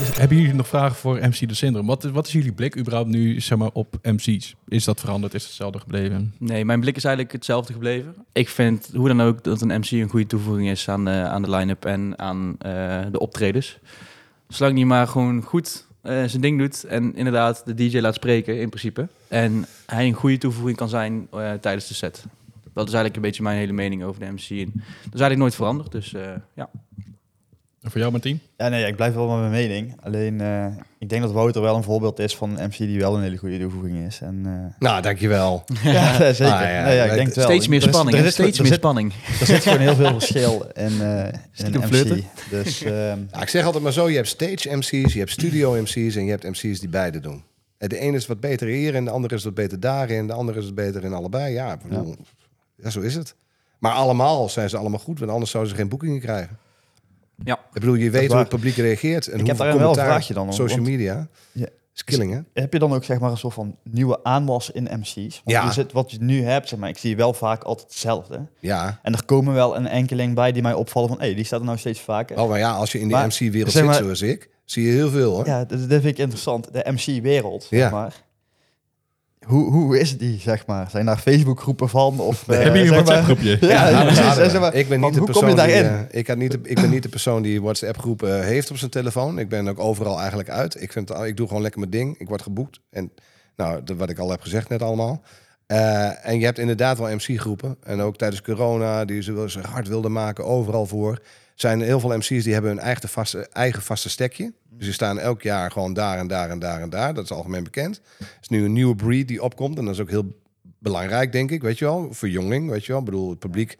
Hebben 0.00 0.36
jullie 0.36 0.54
nog 0.54 0.68
vragen 0.68 0.96
voor 0.96 1.16
MC 1.16 1.48
De 1.48 1.54
Syndrome? 1.54 1.86
Wat, 1.86 2.02
wat 2.02 2.26
is 2.26 2.32
jullie 2.32 2.52
blik 2.52 2.78
überhaupt 2.78 3.08
nu 3.08 3.40
zeg 3.40 3.58
maar, 3.58 3.70
op 3.72 3.98
MC's? 4.02 4.54
Is 4.68 4.84
dat 4.84 5.00
veranderd? 5.00 5.34
Is 5.34 5.40
het 5.40 5.50
hetzelfde 5.50 5.78
gebleven? 5.78 6.34
Nee, 6.38 6.64
mijn 6.64 6.80
blik 6.80 6.96
is 6.96 7.04
eigenlijk 7.04 7.34
hetzelfde 7.34 7.72
gebleven. 7.72 8.14
Ik 8.32 8.48
vind 8.48 8.90
hoe 8.94 9.08
dan 9.08 9.20
ook 9.20 9.44
dat 9.44 9.60
een 9.60 9.80
MC 9.80 9.90
een 9.90 10.08
goede 10.08 10.26
toevoeging 10.26 10.68
is 10.68 10.88
aan 10.88 11.04
de, 11.04 11.10
aan 11.10 11.42
de 11.42 11.50
line-up 11.50 11.84
en 11.84 12.18
aan 12.18 12.56
eh, 12.58 13.00
de 13.10 13.18
optredens. 13.18 13.78
Zolang 14.48 14.76
hij 14.76 14.86
maar 14.86 15.08
gewoon 15.08 15.42
goed 15.42 15.86
eh, 16.02 16.24
zijn 16.24 16.42
ding 16.42 16.58
doet 16.58 16.84
en 16.84 17.14
inderdaad 17.14 17.62
de 17.66 17.74
DJ 17.74 17.98
laat 17.98 18.14
spreken 18.14 18.60
in 18.60 18.68
principe. 18.68 19.08
En 19.28 19.66
hij 19.86 20.06
een 20.06 20.12
goede 20.12 20.38
toevoeging 20.38 20.76
kan 20.76 20.88
zijn 20.88 21.28
eh, 21.30 21.52
tijdens 21.52 21.88
de 21.88 21.94
set. 21.94 22.24
Dat 22.72 22.88
is 22.88 22.94
eigenlijk 22.94 23.16
een 23.16 23.22
beetje 23.22 23.42
mijn 23.42 23.58
hele 23.58 23.72
mening 23.72 24.04
over 24.04 24.20
de 24.20 24.30
MC. 24.30 24.50
En 24.50 24.72
dat 24.74 25.14
is 25.14 25.20
eigenlijk 25.20 25.38
nooit 25.38 25.54
veranderd, 25.54 25.92
dus 25.92 26.14
eh, 26.14 26.30
ja. 26.54 26.70
En 27.82 27.90
voor 27.90 28.00
jou, 28.00 28.12
Martien? 28.12 28.40
Ja, 28.56 28.68
nee, 28.68 28.86
ik 28.86 28.96
blijf 28.96 29.14
wel 29.14 29.28
met 29.28 29.38
mijn 29.50 29.50
mening. 29.68 29.96
Alleen, 30.02 30.40
eh, 30.40 30.66
ik 30.98 31.08
denk 31.08 31.22
dat 31.22 31.32
Wouter 31.32 31.62
wel 31.62 31.76
een 31.76 31.82
voorbeeld 31.82 32.18
is 32.18 32.36
van 32.36 32.58
een 32.58 32.66
MC 32.68 32.76
die 32.76 32.98
wel 32.98 33.16
een 33.16 33.22
hele 33.22 33.36
goede 33.36 33.58
toevoeging 33.58 34.06
is. 34.06 34.20
En, 34.20 34.42
eh, 34.46 34.74
Nou, 34.88 35.02
dankjewel. 35.02 35.64
ja, 35.82 36.12
zeker. 36.32 36.54
Ah, 36.54 36.60
ja, 36.60 36.84
nee, 36.84 36.96
ja, 36.96 37.04
ik 37.04 37.12
denk 37.14 37.26
het 37.26 37.36
wel. 37.36 37.44
Steeds 37.44 37.68
meer 37.68 37.80
Er 37.82 37.88
is- 37.88 37.94
spanning, 37.94 38.18
er 38.18 38.24
is- 38.24 38.32
steeds 38.32 38.56
er 38.56 38.62
meer 38.62 38.72
zit- 38.72 38.80
spanning. 38.80 39.12
Er 39.40 39.46
zit 39.46 39.62
gewoon 39.62 39.78
heel 39.78 39.94
veel 39.94 40.12
verschil 40.20 40.66
in, 40.74 41.00
eh 41.00 41.24
een 41.56 41.82
flirten. 41.82 42.16
MC. 42.16 42.50
Dus 42.50 42.82
ehm, 42.82 43.18
Ja, 43.30 43.40
ik 43.42 43.48
zeg 43.48 43.64
altijd 43.64 43.82
maar 43.82 43.92
zo. 43.92 44.08
Je 44.08 44.16
hebt 44.16 44.28
stage 44.28 44.76
MC's, 44.76 45.12
je 45.12 45.18
hebt 45.18 45.30
studio 45.30 45.80
MC's 45.80 46.16
en 46.16 46.24
je 46.24 46.30
hebt 46.30 46.44
MC's 46.44 46.80
die 46.80 46.88
beide 46.88 47.20
doen. 47.20 47.44
En 47.78 47.88
de 47.88 47.98
ene 47.98 48.16
is 48.16 48.26
wat 48.26 48.40
beter 48.40 48.66
hierin, 48.68 49.04
de 49.04 49.10
andere 49.10 49.34
is 49.34 49.44
wat 49.44 49.54
beter 49.54 49.80
daarin. 49.80 50.26
De 50.26 50.32
andere 50.32 50.58
is 50.58 50.64
wat 50.64 50.74
beter 50.74 51.04
in 51.04 51.12
allebei. 51.12 51.52
Ja, 51.52 51.78
bedoel, 51.88 52.16
ja. 52.76 52.90
zo 52.90 53.00
is 53.00 53.14
het. 53.14 53.34
Maar 53.78 53.92
allemaal 53.92 54.48
zijn 54.48 54.68
ze 54.68 54.76
allemaal 54.76 54.98
goed, 54.98 55.18
want 55.18 55.30
anders 55.30 55.50
zouden 55.50 55.72
ze 55.72 55.78
geen 55.78 55.88
boekingen 55.88 56.20
krijgen. 56.20 56.58
Ja. 57.44 57.54
Ik 57.54 57.80
bedoel, 57.80 57.94
je 57.94 58.10
weet 58.10 58.28
hoe 58.28 58.36
het 58.38 58.48
publiek 58.48 58.76
reageert. 58.76 59.26
En 59.26 59.38
Ik 59.40 59.46
heb 59.46 59.56
hoeveel 59.56 59.64
daarin 59.64 59.78
wel 59.78 59.88
een 59.88 59.94
commentaar, 59.94 60.06
vraagje 60.14 60.34
dan, 60.34 60.44
hoor, 60.44 60.54
Social 60.54 60.82
media. 60.84 61.28
Ja. 61.52 61.66
Is 61.94 62.04
killing, 62.04 62.32
hè? 62.32 62.60
heb 62.62 62.72
je 62.72 62.78
dan 62.78 62.92
ook 62.92 63.04
zeg 63.04 63.18
maar 63.20 63.30
een 63.30 63.36
soort 63.36 63.54
van 63.54 63.76
nieuwe 63.84 64.24
aanwas 64.24 64.70
in 64.70 64.88
MC's? 64.98 65.14
Want 65.14 65.40
Ja. 65.44 65.64
je 65.64 65.72
zit, 65.72 65.92
wat 65.92 66.10
je 66.10 66.18
nu 66.20 66.42
hebt, 66.44 66.68
zeg 66.68 66.78
maar, 66.78 66.88
ik 66.88 66.98
zie 66.98 67.16
wel 67.16 67.32
vaak 67.32 67.62
altijd 67.62 67.88
hetzelfde. 67.88 68.46
Ja. 68.60 68.98
En 69.02 69.12
er 69.12 69.24
komen 69.24 69.54
wel 69.54 69.76
een 69.76 69.86
enkeling 69.86 70.34
bij 70.34 70.52
die 70.52 70.62
mij 70.62 70.74
opvallen 70.74 71.08
van, 71.08 71.20
hé, 71.20 71.34
die 71.34 71.44
staat 71.44 71.58
er 71.60 71.66
nou 71.66 71.78
steeds 71.78 72.00
vaker. 72.00 72.40
Oh, 72.40 72.48
maar 72.48 72.58
ja, 72.58 72.72
als 72.72 72.92
je 72.92 72.98
in 73.00 73.06
die 73.08 73.16
Maar, 73.16 73.26
MC-wereld 73.26 73.72
zeg 73.72 73.94
zit 73.94 74.04
zoals 74.04 74.22
ik, 74.22 74.50
zie 74.64 74.86
je 74.86 74.92
heel 74.92 75.10
veel, 75.10 75.32
hoor. 75.34 75.46
Ja, 75.46 75.58
dat, 75.64 75.78
dat 75.78 75.88
vind 75.88 76.04
ik 76.04 76.18
interessant. 76.18 76.72
De 76.72 76.86
MC-wereld, 76.90 77.66
Ja. 77.70 77.78
zeg 77.78 77.90
maar. 77.90 78.22
Hoe, 79.46 79.70
hoe 79.72 79.98
is 79.98 80.18
die, 80.18 80.38
zeg 80.40 80.66
maar? 80.66 80.90
Zijn 80.90 81.06
daar 81.06 81.18
Facebook-groepen 81.18 81.88
van? 81.88 82.18
Of, 82.20 82.46
Nee. 82.46 82.56
eh, 82.56 82.62
Hebben 82.62 82.82
jullie 82.82 82.98
een 82.98 83.04
WhatsApp-groepje? 83.04 83.58
Ja, 83.68 84.04
precies. 84.04 84.34
zeg 84.34 84.60
maar, 84.60 84.74
ik 84.74 84.88
ben 84.88 85.00
niet 85.00 85.14
de 85.14 85.22
persoon 85.22 85.56
die, 85.56 85.64
eh, 85.64 86.00
ik, 86.10 86.26
had 86.26 86.36
niet 86.36 86.50
de, 86.50 86.58
ik 86.62 86.74
ben 86.80 86.90
niet 86.90 87.02
de 87.02 87.08
persoon 87.08 87.42
die 87.42 87.62
WhatsApp-groepen 87.62 88.44
heeft 88.44 88.70
op 88.70 88.76
zijn 88.76 88.90
telefoon. 88.90 89.38
Ik 89.38 89.48
ben 89.48 89.68
ook 89.68 89.78
overal 89.78 90.18
eigenlijk 90.18 90.48
uit. 90.50 90.82
Ik, 90.82 90.92
vind, 90.92 91.10
ik 91.10 91.36
doe 91.36 91.46
gewoon 91.46 91.62
lekker 91.62 91.80
mijn 91.80 91.92
ding. 91.92 92.18
Ik 92.18 92.28
word 92.28 92.42
geboekt. 92.42 92.80
En 92.90 93.12
nou, 93.56 93.80
wat 93.96 94.10
ik 94.10 94.18
al 94.18 94.30
heb 94.30 94.40
gezegd 94.40 94.68
net 94.68 94.82
allemaal. 94.82 95.22
Eh, 95.66 96.26
en 96.26 96.38
je 96.38 96.44
hebt 96.44 96.58
inderdaad 96.58 96.98
wel 96.98 97.14
MC-groepen. 97.14 97.76
En 97.82 98.00
ook 98.00 98.16
tijdens 98.16 98.42
corona, 98.42 99.04
die 99.04 99.22
ze 99.22 99.48
hard 99.70 99.88
wilden 99.88 100.12
maken, 100.12 100.44
overal 100.44 100.86
voor. 100.86 101.18
Zijn 101.62 101.80
heel 101.80 102.00
veel 102.00 102.16
MC's 102.16 102.28
die 102.44 102.52
hebben 102.52 102.70
hun 102.70 102.80
eigen 102.80 103.08
vaste, 103.08 103.48
eigen 103.52 103.82
vaste 103.82 104.08
stekje. 104.08 104.52
Dus 104.70 104.84
die 104.84 104.92
staan 104.92 105.18
elk 105.18 105.42
jaar 105.42 105.70
gewoon 105.70 105.92
daar 105.92 106.18
en 106.18 106.26
daar 106.26 106.50
en 106.50 106.58
daar 106.58 106.80
en 106.80 106.90
daar. 106.90 107.14
Dat 107.14 107.24
is 107.24 107.30
algemeen 107.30 107.64
bekend. 107.64 108.00
Er 108.18 108.26
is 108.40 108.48
nu 108.48 108.64
een 108.64 108.72
nieuwe 108.72 108.94
breed 108.94 109.28
die 109.28 109.42
opkomt. 109.42 109.78
En 109.78 109.84
dat 109.84 109.94
is 109.94 110.00
ook 110.00 110.10
heel 110.10 110.40
belangrijk, 110.78 111.32
denk 111.32 111.50
ik, 111.50 111.62
weet 111.62 111.78
je 111.78 111.84
wel. 111.84 112.12
Verjonging, 112.12 112.70
weet 112.70 112.84
je 112.84 112.92
wel. 112.92 113.00
Ik 113.00 113.04
bedoel, 113.04 113.30
het 113.30 113.38
publiek 113.38 113.78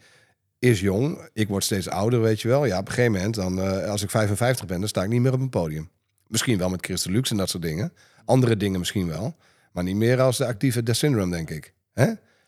is 0.59 0.79
jong. 0.79 1.29
Ik 1.33 1.47
word 1.47 1.63
steeds 1.63 1.89
ouder, 1.89 2.21
weet 2.21 2.41
je 2.41 2.47
wel. 2.47 2.65
Ja, 2.65 2.79
op 2.79 2.87
een 2.87 2.93
gegeven 2.93 3.11
moment, 3.11 3.35
dan, 3.35 3.59
eh, 3.59 3.89
als 3.89 4.03
ik 4.03 4.09
55 4.09 4.65
ben, 4.65 4.79
dan 4.79 4.89
sta 4.89 5.03
ik 5.03 5.09
niet 5.09 5.21
meer 5.21 5.33
op 5.33 5.39
een 5.39 5.49
podium. 5.49 5.89
Misschien 6.27 6.57
wel 6.57 6.69
met 6.69 6.85
Christen 6.85 7.11
Lux 7.11 7.31
en 7.31 7.37
dat 7.37 7.49
soort 7.49 7.63
dingen. 7.63 7.93
Andere 8.25 8.57
dingen 8.57 8.79
misschien 8.79 9.07
wel. 9.07 9.35
Maar 9.71 9.83
niet 9.83 9.95
meer 9.95 10.21
als 10.21 10.37
de 10.37 10.45
actieve 10.45 10.83
The 10.83 10.93
Syndrome, 10.93 11.31
denk 11.31 11.49
ik. 11.49 11.73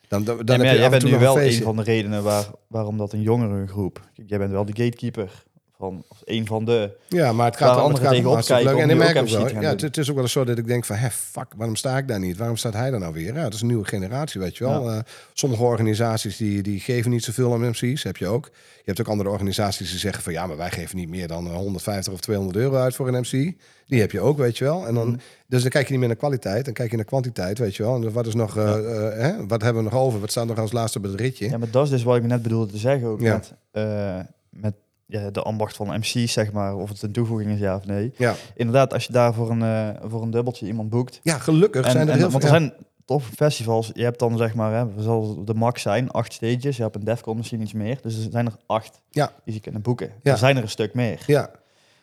Dan, 0.07 0.23
dan, 0.23 0.37
dan 0.37 0.45
Ja, 0.45 0.45
maar 0.45 0.57
heb 0.57 0.65
ja, 0.65 0.71
je 0.71 0.79
jij 0.79 0.89
bent 0.89 1.03
nu 1.03 1.17
wel 1.17 1.41
een 1.41 1.53
van 1.61 1.75
de 1.75 1.83
redenen 1.83 2.23
waar, 2.23 2.45
waarom 2.67 2.97
dat 2.97 3.13
een 3.13 3.21
jongere 3.21 3.67
groep... 3.67 4.09
Kijk, 4.13 4.29
Jij 4.29 4.37
bent 4.37 4.51
wel 4.51 4.65
de 4.65 4.75
gatekeeper 4.75 5.43
van, 5.89 6.03
of 6.07 6.21
een 6.25 6.45
van 6.45 6.65
de... 6.65 6.91
Ja, 7.07 7.33
maar 7.33 7.45
het 7.45 7.57
gaat 7.57 7.75
Waar 7.75 7.85
om 7.85 7.91
het 7.91 7.99
anderen 7.99 8.01
gaat 8.01 8.07
om 8.07 8.11
tegenop 8.11 8.33
hartstikke 8.33 8.63
kijken 8.63 8.79
leuk. 8.81 8.89
En 8.89 8.95
ik 8.95 9.13
merk 9.13 9.17
ook 9.17 9.51
wel, 9.51 9.61
ja, 9.61 9.69
het, 9.69 9.97
is 9.97 10.09
ook 10.09 10.15
wel 10.15 10.23
eens 10.23 10.33
zo 10.33 10.43
dat 10.43 10.57
ik 10.57 10.67
denk 10.67 10.85
van, 10.85 10.95
hè, 10.95 11.09
fuck, 11.11 11.47
waarom 11.55 11.75
sta 11.75 11.97
ik 11.97 12.07
daar 12.07 12.19
niet? 12.19 12.37
Waarom 12.37 12.57
staat 12.57 12.73
hij 12.73 12.89
daar 12.91 12.99
nou 12.99 13.13
weer? 13.13 13.33
Ja, 13.35 13.43
het 13.43 13.53
is 13.53 13.61
een 13.61 13.67
nieuwe 13.67 13.87
generatie, 13.87 14.41
weet 14.41 14.57
je 14.57 14.63
wel. 14.63 14.89
Eh, 14.91 14.99
sommige 15.33 15.63
organisaties 15.63 16.37
die, 16.37 16.61
die 16.61 16.79
geven 16.79 17.11
niet 17.11 17.23
zoveel 17.23 17.53
aan 17.53 17.69
MC's, 17.69 18.03
heb 18.03 18.17
je 18.17 18.27
ook. 18.27 18.45
Je 18.53 18.91
hebt 18.91 18.99
ook 18.99 19.07
andere 19.07 19.29
organisaties 19.29 19.89
die 19.89 19.99
zeggen 19.99 20.23
van, 20.23 20.33
ja, 20.33 20.47
maar 20.47 20.57
wij 20.57 20.71
geven 20.71 20.97
niet 20.97 21.09
meer 21.09 21.27
dan 21.27 21.47
eh, 21.47 21.55
150 21.55 22.13
of 22.13 22.19
200 22.19 22.57
euro 22.57 22.75
uit 22.75 22.95
voor 22.95 23.07
een 23.07 23.19
MC. 23.21 23.53
Die 23.87 23.99
heb 23.99 24.11
je 24.11 24.19
ook, 24.19 24.37
weet 24.37 24.57
je 24.57 24.63
wel. 24.63 24.87
En 24.87 24.93
dan, 24.93 25.07
Mhm. 25.07 25.17
Dus 25.47 25.61
dan 25.61 25.71
kijk 25.71 25.85
je 25.85 25.91
niet 25.91 25.99
meer 25.99 26.07
naar 26.07 26.17
kwaliteit, 26.17 26.65
dan 26.65 26.73
kijk 26.73 26.89
je 26.89 26.95
naar 26.95 27.05
kwantiteit, 27.05 27.57
weet 27.57 27.75
je 27.75 27.83
wel. 27.83 27.95
En 27.95 28.11
wat 28.11 28.27
is 28.27 28.33
nog, 28.33 28.57
eh, 28.57 29.27
eh, 29.27 29.35
wat 29.47 29.61
hebben 29.61 29.83
we 29.83 29.89
nog 29.89 29.99
over? 29.99 30.19
Wat 30.19 30.31
staat 30.31 30.47
nog 30.47 30.57
als 30.57 30.71
laatste 30.71 30.97
op 30.97 31.03
het 31.03 31.19
ritje? 31.19 31.49
Ja, 31.49 31.57
maar 31.57 31.69
dat 31.71 31.83
is 31.83 31.89
dus 31.89 32.03
wat 32.03 32.15
ik 32.15 32.23
net 32.23 32.41
bedoelde 32.41 32.71
te 32.71 32.77
zeggen 32.77 33.07
ook 33.07 33.21
Ja. 33.21 33.33
met, 33.33 33.53
eh, 33.71 34.19
met 34.49 34.73
ja, 35.05 35.29
de 35.29 35.41
ambacht 35.41 35.75
van 35.75 35.87
MC's, 35.99 36.33
zeg 36.33 36.51
maar. 36.51 36.75
Of 36.75 36.89
het 36.89 37.01
een 37.01 37.11
toevoeging 37.11 37.51
is, 37.51 37.59
ja 37.59 37.75
of 37.75 37.85
nee. 37.85 38.13
Ja, 38.17 38.35
Inderdaad, 38.55 38.93
als 38.93 39.05
je 39.05 39.13
daar 39.13 39.33
voor 39.33 39.49
een, 39.51 39.61
eh, 39.61 39.89
voor 40.09 40.21
een 40.21 40.31
dubbeltje 40.31 40.65
iemand 40.67 40.89
boekt... 40.89 41.19
ja 41.23 41.37
gelukkig 41.37 41.85
En, 41.85 41.91
zijn 41.91 42.07
er 42.07 42.13
en- 42.13 42.19
heel 42.19 42.29
want 42.29 42.43
veel. 42.43 42.53
er 42.53 42.61
ja. 42.61 42.67
zijn 42.67 42.85
toffe 43.05 43.31
festivals. 43.35 43.91
Je 43.93 44.03
hebt 44.03 44.19
dan 44.19 44.37
zeg 44.37 44.53
maar, 44.53 44.73
hè, 44.73 45.03
zal 45.03 45.45
de 45.45 45.53
max 45.53 45.81
zijn, 45.81 46.11
acht 46.11 46.33
stages. 46.33 46.77
Je 46.77 46.83
hebt 46.83 46.95
een 46.95 47.03
Defcon 47.03 47.37
misschien 47.37 47.61
iets 47.61 47.73
meer. 47.73 47.97
Dus 48.01 48.25
er 48.25 48.31
zijn 48.31 48.45
er 48.45 48.55
acht 48.65 49.01
Ja. 49.09 49.31
die 49.45 49.53
ze 49.53 49.59
kunnen 49.59 49.81
boeken. 49.81 50.11
Ja. 50.23 50.31
Er 50.31 50.37
zijn 50.37 50.55
er 50.57 50.61
een 50.63 50.69
stuk 50.69 50.93
meer. 50.93 51.23
Ja, 51.27 51.49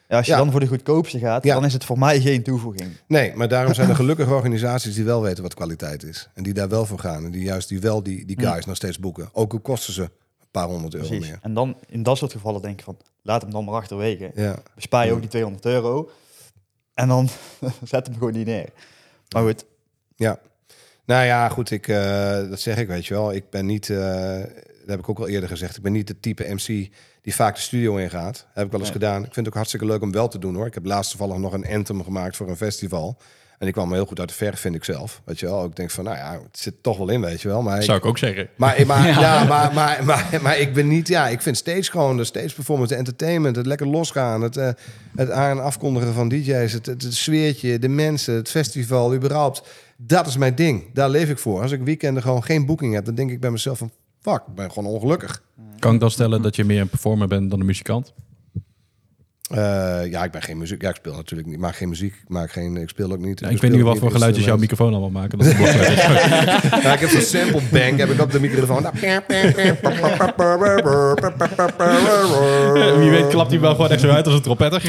Ja, 0.08 0.16
als 0.18 0.26
je 0.26 0.32
Ja. 0.32 0.38
dan 0.38 0.50
voor 0.50 0.60
de 0.60 0.66
goedkoopste 0.66 1.18
gaat, 1.18 1.44
Ja. 1.44 1.54
dan 1.54 1.64
is 1.64 1.72
het 1.72 1.84
voor 1.84 1.98
mij 1.98 2.20
geen 2.20 2.42
toevoeging. 2.42 2.90
Nee, 3.06 3.34
maar 3.34 3.48
daarom 3.48 3.74
zijn 3.74 3.88
er 3.88 3.94
gelukkig 4.02 4.28
organisaties 4.30 4.94
die 4.94 5.04
wel 5.04 5.22
weten 5.22 5.42
wat 5.42 5.54
kwaliteit 5.54 6.02
is. 6.02 6.28
En 6.34 6.42
die 6.42 6.52
daar 6.52 6.68
wel 6.68 6.86
voor 6.86 6.98
gaan. 6.98 7.24
En 7.24 7.30
die 7.30 7.42
juist 7.44 7.68
die 7.68 7.80
wel 7.80 8.02
die, 8.02 8.26
die 8.26 8.40
guys 8.40 8.64
nog 8.66 8.76
steeds 8.76 8.98
boeken. 8.98 9.28
Ook 9.32 9.52
al 9.52 9.58
kosten 9.60 9.92
ze 9.92 10.10
paar 10.52 10.66
honderd 10.66 10.94
euro 10.94 11.06
Precies. 11.06 11.26
meer. 11.28 11.38
En 11.42 11.54
dan 11.54 11.76
in 11.88 12.02
dat 12.02 12.18
soort 12.18 12.32
gevallen 12.32 12.62
denk 12.62 12.78
je 12.78 12.84
van, 12.84 12.96
laat 13.22 13.42
hem 13.42 13.50
dan 13.50 13.64
maar 13.64 13.74
achterwege. 13.74 14.30
Ja. 14.34 14.56
Bespaar 14.74 15.02
je 15.02 15.08
Ja. 15.08 15.14
ook 15.14 15.20
die 15.20 15.30
200 15.30 15.64
euro. 15.64 16.10
En 16.94 17.08
dan 17.08 17.28
zet 17.84 18.06
hem 18.06 18.14
gewoon 18.16 18.32
niet 18.32 18.46
neer. 18.46 18.68
Maar 19.34 19.42
goed, 19.42 19.64
ja. 20.16 20.38
Nou 21.04 21.24
ja, 21.24 21.48
goed, 21.48 21.70
ik, 21.70 21.88
eh, 21.88 22.48
dat 22.48 22.60
zeg 22.60 22.76
ik, 22.76 22.86
weet 22.88 23.06
je 23.06 23.14
wel. 23.14 23.32
Ik 23.32 23.50
ben 23.50 23.66
niet, 23.66 23.90
eh, 23.90 23.98
dat 24.40 24.86
heb 24.86 24.98
ik 24.98 25.08
ook 25.08 25.18
al 25.18 25.28
eerder 25.28 25.48
gezegd, 25.48 25.76
ik 25.76 25.82
ben 25.82 25.92
niet 25.92 26.06
de 26.06 26.20
type 26.20 26.54
MC 26.54 26.66
die 27.22 27.34
vaak 27.34 27.54
de 27.54 27.60
studio 27.60 27.96
ingaat. 27.96 28.46
Heb 28.52 28.64
ik 28.64 28.70
wel 28.70 28.80
eens 28.80 28.90
Nee. 28.90 28.98
gedaan. 28.98 29.16
Ik 29.18 29.24
vind 29.24 29.36
het 29.36 29.46
ook 29.46 29.54
hartstikke 29.54 29.86
leuk 29.86 30.02
om 30.02 30.12
wel 30.12 30.28
te 30.28 30.38
doen 30.38 30.54
hoor. 30.54 30.66
Ik 30.66 30.74
heb 30.74 30.84
laatst 30.84 31.10
toevallig 31.10 31.36
nog 31.36 31.52
een 31.52 31.66
anthem 31.66 32.02
gemaakt 32.04 32.36
voor 32.36 32.48
een 32.48 32.56
festival. 32.56 33.16
En 33.62 33.68
die 33.68 33.76
kwam 33.76 33.92
heel 33.92 34.06
goed 34.06 34.20
uit 34.20 34.28
de 34.28 34.34
verf, 34.34 34.60
vind 34.60 34.74
ik 34.74 34.84
zelf. 34.84 35.20
Weet 35.24 35.40
je 35.40 35.46
wel, 35.46 35.64
ik 35.64 35.76
denk 35.76 35.90
van, 35.90 36.04
nou 36.04 36.16
ja, 36.16 36.32
het 36.32 36.58
zit 36.58 36.74
toch 36.80 36.98
wel 36.98 37.08
in, 37.08 37.20
weet 37.20 37.40
je 37.42 37.48
wel. 37.48 37.62
Maar 37.62 37.76
ik- 37.76 37.82
Zou 37.82 37.98
ik 37.98 38.04
ook 38.06 38.18
zeggen. 38.18 38.48
Maar, 38.56 38.86
maar, 38.86 39.08
ja. 39.20 39.44
maar, 39.44 39.72
maar, 39.74 40.04
maar, 40.04 40.38
maar 40.42 40.58
ik 40.58 40.74
ben 40.74 40.88
niet, 40.88 41.08
ja, 41.08 41.28
ik 41.28 41.42
vind 41.42 41.56
stage 41.56 41.90
gewoon 41.90 42.16
de 42.16 42.24
stage 42.24 42.54
performance, 42.54 42.92
de 42.92 42.98
entertainment, 42.98 43.56
het 43.56 43.66
lekker 43.66 43.86
losgaan, 43.86 44.42
het, 44.42 44.56
eh, 44.56 44.68
het 45.16 45.30
aan- 45.30 45.50
en 45.58 45.62
afkondigen 45.64 46.14
van 46.14 46.28
DJ's, 46.28 46.72
het, 46.72 46.86
het, 46.86 47.02
het 47.02 47.14
sfeertje, 47.14 47.78
de 47.78 47.88
mensen, 47.88 48.34
het 48.34 48.48
festival, 48.50 49.14
überhaupt. 49.14 49.62
Dat 49.96 50.26
is 50.26 50.36
mijn 50.36 50.54
ding. 50.54 50.84
Daar 50.94 51.10
leef 51.10 51.28
ik 51.30 51.38
voor. 51.38 51.60
Als 51.62 51.72
ik 51.72 51.82
weekenden 51.82 52.22
gewoon 52.22 52.44
geen 52.44 52.66
boeking 52.66 52.94
heb, 52.94 53.04
dan 53.04 53.14
denk 53.14 53.30
ik 53.30 53.40
bij 53.40 53.50
mezelf 53.50 53.78
van, 53.78 53.90
fuck, 54.20 54.42
ik 54.48 54.54
ben 54.54 54.72
gewoon 54.72 54.92
ongelukkig. 54.92 55.42
Kan 55.78 55.94
ik 55.94 56.00
dan 56.00 56.10
stellen 56.10 56.42
dat 56.42 56.56
je 56.56 56.64
meer 56.64 56.80
een 56.80 56.88
performer 56.88 57.28
bent 57.28 57.50
dan 57.50 57.60
een 57.60 57.66
muzikant? 57.66 58.12
Eh, 59.52 60.10
ja, 60.10 60.24
ik 60.24 60.30
ben 60.30 60.42
geen 60.42 60.58
muziek. 60.58 60.82
Ja, 60.82 60.88
ik 60.88 60.96
speel 60.96 61.14
natuurlijk 61.14 61.48
niet. 61.48 61.56
Ik 61.56 61.62
maak 61.62 61.76
geen 61.76 61.88
muziek. 61.88 62.12
Ik, 62.14 62.28
maak 62.28 62.50
geen, 62.52 62.76
ik 62.76 62.88
speel 62.88 63.12
ook 63.12 63.18
niet. 63.18 63.40
Ja, 63.40 63.48
ik 63.48 63.60
weet 63.60 63.70
niet 63.72 63.82
wat 63.82 63.98
voor 63.98 64.10
geluidjes 64.10 64.44
jouw 64.44 64.56
microfoon 64.56 64.90
allemaal 64.92 65.10
maken. 65.10 65.38
Dat. 65.38 65.46
Ja, 66.82 66.92
ik 66.92 67.00
heb 67.00 67.08
zo'n 67.08 67.20
sample 67.20 67.60
bank 67.70 67.98
heb 67.98 68.10
ik 68.10 68.20
op 68.20 68.32
de 68.32 68.40
microfoon. 68.40 68.86
Wie 72.98 73.10
weet 73.10 73.28
klapt 73.28 73.50
hij 73.50 73.60
wel 73.60 73.74
gewoon 73.74 73.90
echt 73.90 74.00
zo 74.00 74.08
uit 74.08 74.26
als 74.26 74.34
een 74.34 74.42
trompetter. 74.42 74.82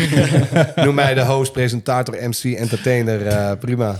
Noem 0.76 0.96
mij 0.96 1.14
de 1.14 1.26
host, 1.26 1.52
presentator, 1.52 2.16
MC, 2.30 2.44
entertainer. 2.44 3.28
eh, 3.28 3.52
prima. 3.60 3.96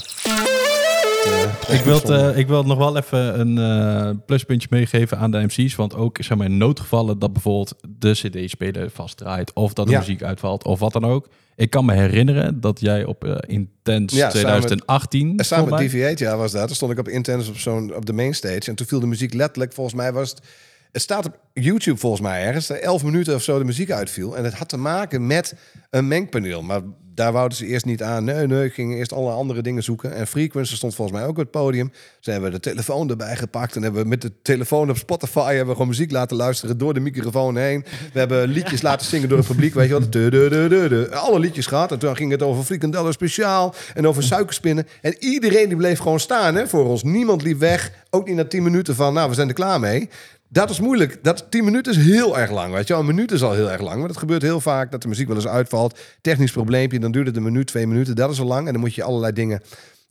Ik, 1.68 1.82
wil 1.84 1.96
het, 1.96 2.10
eh, 2.10 2.38
ik 2.38 2.48
wil 2.48 2.64
nog 2.64 2.78
wel 2.78 2.98
even 2.98 3.40
een 3.40 3.58
eh, 3.58 4.10
pluspuntje 4.26 4.68
meegeven 4.72 5.18
aan 5.18 5.32
de 5.32 5.40
MC's. 5.44 5.76
Want 5.76 5.96
ook 5.96 6.18
zeg 6.22 6.38
maar, 6.38 6.46
in 6.48 6.58
noodgevallen 6.58 7.20
dat 7.20 7.34
bijvoorbeeld 7.34 7.76
de 7.98 8.12
cd-speler 8.12 8.90
vastdraait, 8.90 9.54
of 9.54 9.74
dat 9.74 9.86
de 9.86 9.92
Ja. 9.92 10.00
muziek 10.00 10.24
uitvalt, 10.24 10.64
of 10.66 10.80
wat 10.80 10.94
dan 10.94 11.06
ook. 11.06 11.28
Ik 11.56 11.70
kan 11.70 11.86
me 11.86 11.94
herinneren 11.94 12.60
dat 12.62 12.80
jij 12.80 13.06
op 13.06 13.26
eh, 13.26 13.36
Intense 13.48 14.16
Ja, 14.16 14.30
samen 14.30 14.32
met- 14.32 14.40
2018, 14.62 15.34
En 15.38 15.46
samen 15.46 15.70
met 15.70 15.92
DV8, 15.92 16.20
ja, 16.20 16.38
was 16.38 16.52
dat. 16.52 16.68
Toen 16.68 16.76
stond 16.76 16.92
ik 16.92 17.00
op 17.00 17.08
Intense 17.08 17.50
op, 17.50 17.58
zo'n, 17.58 17.96
op 17.96 18.06
de 18.06 18.14
mainstage. 18.14 18.62
En 18.70 18.76
toen 18.76 18.88
viel 18.88 19.00
de 19.00 19.08
muziek 19.08 19.34
letterlijk, 19.34 19.74
volgens 19.74 19.96
mij 19.96 20.14
was 20.14 20.30
het... 20.30 20.40
Het 20.94 21.02
staat 21.02 21.26
op 21.26 21.40
YouTube 21.54 21.98
volgens 21.98 22.22
mij 22.22 22.46
ergens, 22.46 22.68
dat 22.68 22.78
11 22.78 23.04
minuten 23.04 23.36
of 23.36 23.44
zo 23.44 23.58
de 23.58 23.64
muziek 23.64 23.92
uitviel. 23.92 24.38
En 24.38 24.44
het 24.44 24.54
had 24.54 24.70
te 24.70 24.78
maken 24.78 25.28
met 25.28 25.54
een 25.90 26.08
mengpaneel. 26.08 26.62
Maar 26.62 26.82
daar 27.16 27.32
wouden 27.32 27.58
ze 27.58 27.66
eerst 27.66 27.86
niet 27.86 28.04
aan. 28.04 28.24
Nee, 28.24 28.48
nee, 28.48 28.70
gingen 28.70 28.98
eerst 28.98 29.14
alle 29.14 29.32
andere 29.32 29.62
dingen 29.62 29.84
zoeken. 29.84 30.14
En 30.14 30.28
Frequency 30.28 30.76
stond 30.76 30.96
volgens 30.96 31.18
mij 31.18 31.28
ook 31.28 31.34
op 31.34 31.38
het 31.38 31.52
podium. 31.52 31.92
Ze 32.20 32.32
hebben 32.32 32.52
de 32.52 32.60
telefoon 32.60 33.10
erbij 33.10 33.36
gepakt. 33.36 33.76
En 33.76 33.84
hebben 33.84 34.02
we 34.02 34.08
met 34.08 34.22
de 34.22 34.32
telefoon 34.42 34.90
op 34.90 34.98
Spotify 34.98 35.48
hebben 35.48 35.66
we 35.66 35.72
gewoon 35.72 35.88
muziek 35.88 36.12
laten 36.12 36.38
luisteren 36.38 36.78
door 36.78 36.94
de 36.94 37.00
microfoon 37.00 37.58
heen. 37.58 37.86
We 38.14 38.20
hebben 38.20 38.48
liedjes 38.48 38.82
laten 38.82 39.08
zingen 39.08 39.30
door 39.30 39.38
het 39.38 39.48
publiek. 39.48 39.74
Weet 39.74 39.88
je 39.88 39.94
wat? 39.94 40.12
De, 40.12 40.30
de, 40.30 40.50
de, 40.50 40.68
de, 40.70 40.90
de. 40.90 41.16
Alle 41.16 41.40
liedjes 41.40 41.66
gehad. 41.66 41.92
En 41.92 42.00
toen 42.00 42.16
ging 42.16 42.32
het 42.32 42.42
over 42.42 42.64
frikandellen 42.64 43.14
speciaal. 43.14 43.76
En 43.94 44.08
over 44.08 44.24
suikerspinnen. 44.24 44.88
En 45.02 45.16
iedereen 45.20 45.68
die 45.68 45.78
bleef 45.78 46.00
gewoon 46.00 46.20
staan 46.20 46.56
hè, 46.56 46.68
voor 46.68 46.86
ons. 46.86 47.04
Niemand 47.04 47.42
liep 47.42 47.60
weg. 47.60 47.92
Ook 48.10 48.28
niet 48.28 48.36
na 48.36 48.46
10 48.46 48.64
minuten 48.64 48.96
van, 48.96 49.14
nou, 49.14 49.30
we 49.30 49.36
zijn 49.36 49.48
er 49.48 49.54
klaar 49.54 49.80
mee. 49.80 50.10
Dat 50.54 50.70
is 50.70 50.80
moeilijk. 50.80 51.24
Dat, 51.24 51.46
10 51.50 51.64
minuten 51.64 51.92
is 51.92 51.98
heel 51.98 52.38
erg 52.38 52.52
lang. 52.52 52.74
Weet 52.74 52.88
je 52.88 52.94
wel, 52.94 53.02
een 53.02 53.08
minuut 53.08 53.32
is 53.32 53.44
al 53.44 53.54
heel 53.54 53.72
erg 53.72 53.82
lang. 53.82 54.00
Maar 54.00 54.08
dat 54.08 54.18
gebeurt 54.18 54.42
heel 54.42 54.60
vaak 54.60 54.92
dat 54.92 55.02
de 55.02 55.08
muziek 55.08 55.28
wel 55.28 55.36
eens 55.36 55.48
uitvalt. 55.48 56.00
Technisch 56.22 56.52
probleempje, 56.52 57.00
dan 57.00 57.12
duurt 57.12 57.28
het 57.28 57.36
een 57.36 57.44
minuut, 57.44 57.68
twee 57.68 57.88
minuten. 57.88 58.16
Dat 58.16 58.32
is 58.32 58.40
al 58.40 58.46
lang. 58.46 58.68
En 58.68 58.74
dan 58.74 58.82
moet 58.82 58.96
je 58.96 59.04
allerlei 59.04 59.34
dingen. 59.34 59.62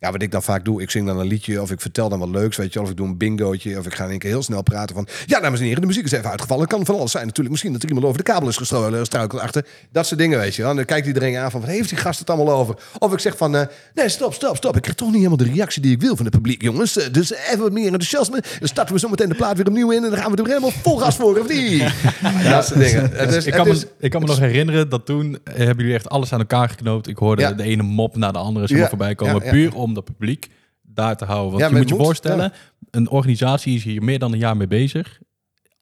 Ja, 0.03 0.13
wat 0.13 0.23
ik 0.23 0.31
dan 0.31 0.43
vaak 0.43 0.65
doe, 0.65 0.83
ik 0.83 0.91
zing 0.91 1.07
dan 1.07 1.19
een 1.19 1.27
liedje 1.27 1.63
of 1.63 1.71
ik 1.71 1.81
vertel 1.81 2.09
dan 2.09 2.19
wat 2.19 2.29
leuks, 2.29 2.57
weet 2.57 2.73
je. 2.73 2.81
Of 2.81 2.91
ik 2.91 2.97
doe 2.97 3.07
een 3.07 3.17
bingootje 3.17 3.79
of 3.79 3.87
ik 3.87 3.95
ga 3.95 4.05
in 4.05 4.11
één 4.11 4.19
keer 4.19 4.31
heel 4.31 4.43
snel 4.43 4.63
praten 4.63 4.95
van... 4.95 5.07
Ja, 5.27 5.41
dames 5.41 5.59
en 5.59 5.65
heren, 5.65 5.81
de 5.81 5.87
muziek 5.87 6.05
is 6.05 6.13
even 6.13 6.31
uitgevallen. 6.31 6.63
Het 6.65 6.73
kan 6.73 6.85
van 6.87 6.95
alles 6.99 7.11
zijn 7.11 7.23
natuurlijk. 7.23 7.51
Misschien 7.51 7.73
dat 7.73 7.83
er 7.83 7.89
iemand 7.89 8.07
over 8.07 8.19
de 8.19 8.25
kabel 8.25 8.49
is 8.49 8.57
gestro- 8.57 8.91
gestruikeld 8.91 9.41
achter. 9.41 9.67
Dat 9.93 10.07
soort 10.07 10.21
dingen, 10.21 10.39
weet 10.39 10.55
je 10.55 10.63
dan 10.63 10.85
kijkt 10.85 11.07
iedereen 11.07 11.37
aan 11.37 11.51
van, 11.51 11.61
wat 11.61 11.69
heeft 11.71 11.89
die 11.89 11.99
gast 11.99 12.19
het 12.19 12.31
allemaal 12.31 12.55
over? 12.55 12.75
Of 12.99 13.13
ik 13.13 13.19
zeg 13.19 13.37
van, 13.37 13.57
eh, 13.57 13.67
nee, 13.95 14.09
stop, 14.09 14.35
stop, 14.35 14.57
stop. 14.57 14.77
Ik 14.77 14.83
krijg 14.83 14.97
toch 14.97 15.07
niet 15.09 15.17
helemaal 15.17 15.37
de 15.37 15.45
reactie 15.53 15.83
die 15.83 15.93
ik 15.93 16.01
wil 16.01 16.17
van 16.17 16.25
het 16.25 16.35
publiek, 16.35 16.63
jongens. 16.63 16.97
Eh, 16.97 17.13
Dus 17.13 17.33
even 17.35 17.59
wat 17.59 17.73
meer 17.73 17.85
enthousiasme. 17.85 18.43
Dan 18.59 18.69
starten 18.69 18.95
we 18.95 19.01
zo 19.01 19.09
meteen 19.09 19.29
de 19.29 19.35
plaat 19.35 19.57
weer 19.57 19.67
opnieuw 19.67 19.91
in 19.91 20.05
en 20.05 20.11
dan 20.11 20.19
gaan 20.19 20.31
we 20.33 20.37
er 20.43 20.47
helemaal 20.49 20.71
vol 20.83 20.97
gas 20.99 21.17
voor, 21.17 21.39
of 21.39 21.49
niet? 21.49 21.79
dat 22.51 22.67
soort 22.67 22.81
dingen. 22.81 23.13
Is, 23.29 23.47
ik, 23.47 23.53
kan 23.53 23.69
me, 23.69 23.81
ik 23.99 24.11
kan 24.11 24.21
me 24.21 24.27
nog 24.27 24.39
herinneren 24.39 24.89
dat 24.89 25.07
toen 25.07 25.39
eh, 25.45 25.55
hebben 25.57 25.77
jullie 25.77 25.95
echt 25.95 26.09
alles 26.09 26.33
aan 26.33 26.39
elkaar 26.39 26.69
geknoopt. 26.69 27.09
Ik 27.09 27.17
hoorde 27.17 27.43
Ja. 27.43 27.53
de 27.53 27.63
ene 27.63 27.83
mop 27.83 28.17
naar 28.17 28.33
de 28.33 28.39
andere 28.39 28.87
voorbij 28.89 29.15
komen. 29.15 29.43
Puur 29.43 29.75
om 29.75 29.92
dat 29.95 30.05
publiek 30.05 30.49
daar 30.83 31.17
te 31.17 31.25
houden. 31.25 31.51
Want 31.51 31.63
Ja, 31.63 31.69
je 31.69 31.75
moet 31.77 31.89
je 31.89 31.95
moet, 31.95 32.05
voorstellen, 32.05 32.53
een 32.91 33.09
organisatie 33.11 33.75
is 33.77 33.85
hier 33.85 34.03
meer 34.03 34.19
dan 34.19 34.33
een 34.33 34.39
jaar 34.39 34.57
mee 34.57 34.67
bezig. 34.67 35.21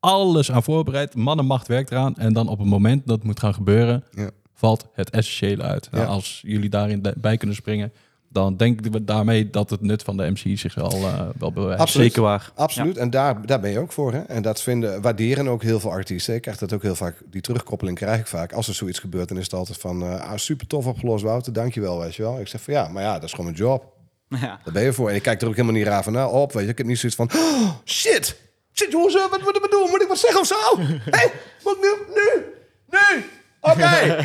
Alles 0.00 0.52
aan 0.52 0.62
voorbereid. 0.62 1.14
Mannenmacht 1.14 1.66
werkt 1.68 1.90
eraan. 1.90 2.16
En 2.16 2.32
dan 2.32 2.48
op 2.48 2.58
het 2.58 2.68
moment 2.68 3.06
dat 3.06 3.16
het 3.16 3.26
moet 3.26 3.40
gaan 3.40 3.54
gebeuren, 3.54 4.04
Ja. 4.14 4.30
valt 4.54 4.86
het 4.92 5.10
essentiële 5.10 5.62
uit. 5.62 5.88
Nou, 5.90 6.04
Ja. 6.04 6.10
als 6.10 6.40
jullie 6.46 6.68
daarin 6.70 7.02
bij 7.16 7.36
kunnen 7.36 7.56
springen, 7.56 7.92
dan 8.32 8.56
denk 8.56 8.86
ik 8.86 9.06
daarmee 9.06 9.50
dat 9.50 9.70
het 9.70 9.80
nut 9.80 10.02
van 10.02 10.16
de 10.16 10.30
MC 10.30 10.58
zich 10.58 10.78
al 10.78 10.92
eh, 10.92 11.28
wel 11.38 11.52
bewijst. 11.52 11.80
Absoluut. 11.80 12.06
Zeker 12.06 12.22
waar. 12.22 12.52
Absoluut, 12.54 12.96
en 12.96 13.10
daar, 13.10 13.46
daar 13.46 13.60
ben 13.60 13.70
je 13.70 13.78
ook 13.78 13.92
voor. 13.92 14.12
Hè? 14.12 14.18
En 14.20 14.42
dat 14.42 14.62
vinden, 14.62 15.02
waarderen 15.02 15.48
ook 15.48 15.62
heel 15.62 15.80
veel 15.80 15.90
artiesten. 15.90 16.34
Ik 16.34 16.42
krijg 16.42 16.58
dat 16.58 16.72
ook 16.72 16.82
heel 16.82 16.94
vaak, 16.94 17.22
die 17.30 17.40
terugkoppeling 17.40 17.96
krijg 17.98 18.20
ik 18.20 18.26
vaak. 18.26 18.52
Als 18.52 18.68
er 18.68 18.74
zoiets 18.74 18.98
gebeurt, 18.98 19.28
dan 19.28 19.38
is 19.38 19.44
het 19.44 19.54
altijd 19.54 19.78
van... 19.78 20.02
eh, 20.02 20.20
ah, 20.20 20.36
super 20.36 20.66
tof 20.66 20.86
opgelost, 20.86 21.24
Wouter, 21.24 21.52
dankjewel, 21.52 21.98
weet 21.98 22.14
je 22.14 22.22
wel. 22.22 22.40
Ik 22.40 22.48
zeg 22.48 22.60
van 22.62 22.74
ja, 22.74 22.88
maar 22.88 23.02
ja, 23.02 23.14
dat 23.14 23.22
is 23.22 23.30
gewoon 23.30 23.46
mijn 23.46 23.58
job. 23.58 23.98
Ja. 24.38 24.60
Daar 24.64 24.72
ben 24.72 24.82
je 24.82 24.92
voor. 24.92 25.08
En 25.08 25.14
ik 25.14 25.22
kijk 25.22 25.40
er 25.42 25.48
ook 25.48 25.54
helemaal 25.56 25.76
niet 25.76 25.86
raar 25.86 26.02
van 26.02 26.12
nou, 26.12 26.32
op, 26.32 26.52
weet 26.52 26.64
je. 26.64 26.70
Ik 26.70 26.78
heb 26.78 26.86
niet 26.86 26.98
zoiets 26.98 27.18
van, 27.18 27.30
oh, 27.36 27.70
shit, 27.84 28.36
shit 28.72 28.90
jongens, 28.92 29.14
eh, 29.14 29.20
wat 29.30 29.42
moeten 29.42 29.62
we 29.62 29.68
doen? 29.70 29.90
Moet 29.90 30.02
ik 30.02 30.08
wat 30.08 30.18
zeggen 30.18 30.40
of 30.40 30.46
zo? 30.46 30.78
Hé, 31.16 31.26
moet 31.64 31.76
ik 31.76 31.80
nu, 31.80 32.14
nu, 32.14 32.44
nu, 32.90 33.24
oké. 33.60 33.78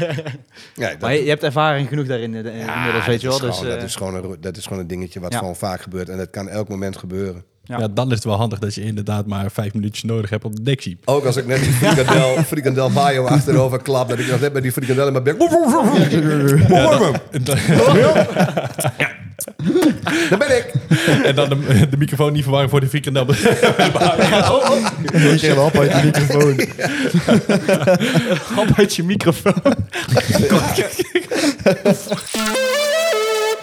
Nee, 0.76 0.90
dat- 0.90 1.00
Maar 1.00 1.14
je, 1.14 1.24
je 1.24 1.30
hebt 1.30 1.44
ervaring 1.44 1.88
genoeg 1.88 2.06
daarin 2.08 2.36
eh, 2.46 2.60
ja, 2.60 3.04
weet 3.06 3.22
je 3.22 3.28
wel. 3.28 3.40
dat 3.40 3.50
is 3.50 3.58
Dus, 3.60 3.60
gewoon- 3.60 3.72
eh, 3.74 3.80
dat, 3.80 3.84
is 3.90 3.96
gewoon 3.96 4.16
een, 4.16 4.38
dat 4.42 4.58
is 4.58 4.64
gewoon 4.66 4.80
een 4.80 4.88
dingetje 4.88 5.20
wat 5.20 5.32
Ja. 5.32 5.38
gewoon 5.38 5.56
vaak 5.56 5.82
gebeurt. 5.82 6.10
En 6.10 6.18
dat 6.18 6.30
kan 6.30 6.50
elk 6.50 6.68
moment 6.70 6.98
gebeuren. 6.98 7.44
Ja. 7.64 7.78
Ja. 7.80 7.88
dan 7.88 8.08
is 8.08 8.14
het 8.16 8.24
wel 8.24 8.36
handig 8.36 8.60
dat 8.60 8.76
je 8.76 8.82
inderdaad 8.82 9.26
maar 9.26 9.52
vijf 9.52 9.74
minuutjes 9.74 10.04
nodig 10.04 10.30
hebt 10.30 10.46
op 10.46 10.56
de 10.56 10.62
dictie. 10.62 10.98
Ook 11.06 11.26
als 11.26 11.36
ik 11.36 11.46
net 11.46 11.60
die 11.60 11.72
frikandel, 11.82 12.44
frikandel 12.44 12.90
mayo 12.90 13.26
achterover 13.26 13.82
klap, 13.82 14.10
dat 14.10 14.20
ik 14.20 14.28
nog 14.28 14.40
net 14.40 14.54
met 14.54 14.62
die 14.64 14.72
frikandel 14.72 15.08
in 15.08 15.12
mijn 15.12 15.24
bek... 15.24 15.38
Daar 20.30 20.38
ben 20.38 20.58
ik. 20.58 20.74
En 21.24 21.36
dan 21.36 21.50
de, 21.50 21.88
de 21.90 21.98
microfoon 21.98 22.34
niet 22.34 22.44
verwarren 22.44 22.70
voor 22.70 22.80
de 22.80 22.88
frikandel. 22.88 23.26
Ik 25.34 25.42
heb 25.42 25.58
op 25.58 25.78
uit 25.78 25.92
de 25.92 26.04
microfoon. 26.04 26.60
Hap 28.56 28.78
uit 28.78 28.96
je 28.96 29.04
microfoon. 29.04 29.54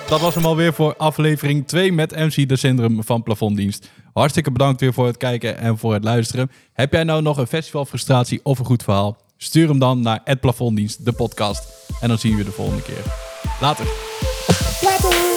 Dat 0.09 0.21
was 0.21 0.35
hem 0.35 0.45
alweer 0.45 0.73
voor 0.73 0.97
aflevering 0.97 1.67
2 1.67 1.93
met 1.93 2.17
MC 2.17 2.49
De 2.49 2.57
Syndroom 2.57 3.05
van 3.05 3.23
Plafonddienst. 3.23 3.91
Hartstikke 4.13 4.51
bedankt 4.51 4.81
weer 4.81 4.93
voor 4.93 5.07
het 5.07 5.17
kijken 5.17 5.59
en 5.59 5.79
voor 5.79 5.93
het 5.95 6.05
luisteren. 6.05 6.51
Heb 6.73 6.93
jij 6.93 7.05
nou 7.05 7.23
nog 7.23 7.37
een 7.37 7.47
festivalfrustratie 7.47 8.41
of 8.43 8.59
een 8.59 8.65
goed 8.65 8.83
verhaal? 8.83 9.17
Stuur 9.37 9.69
hem 9.69 9.79
dan 9.79 10.01
naar 10.01 10.21
het 10.25 10.41
Plafonddienst, 10.41 11.05
de 11.05 11.13
podcast. 11.13 11.69
En 12.01 12.09
dan 12.09 12.19
zien 12.19 12.33
we 12.33 12.39
je 12.39 12.45
de 12.45 12.51
volgende 12.51 12.83
keer. 12.83 13.03
Later. 13.61 13.87
Later. 14.83 15.32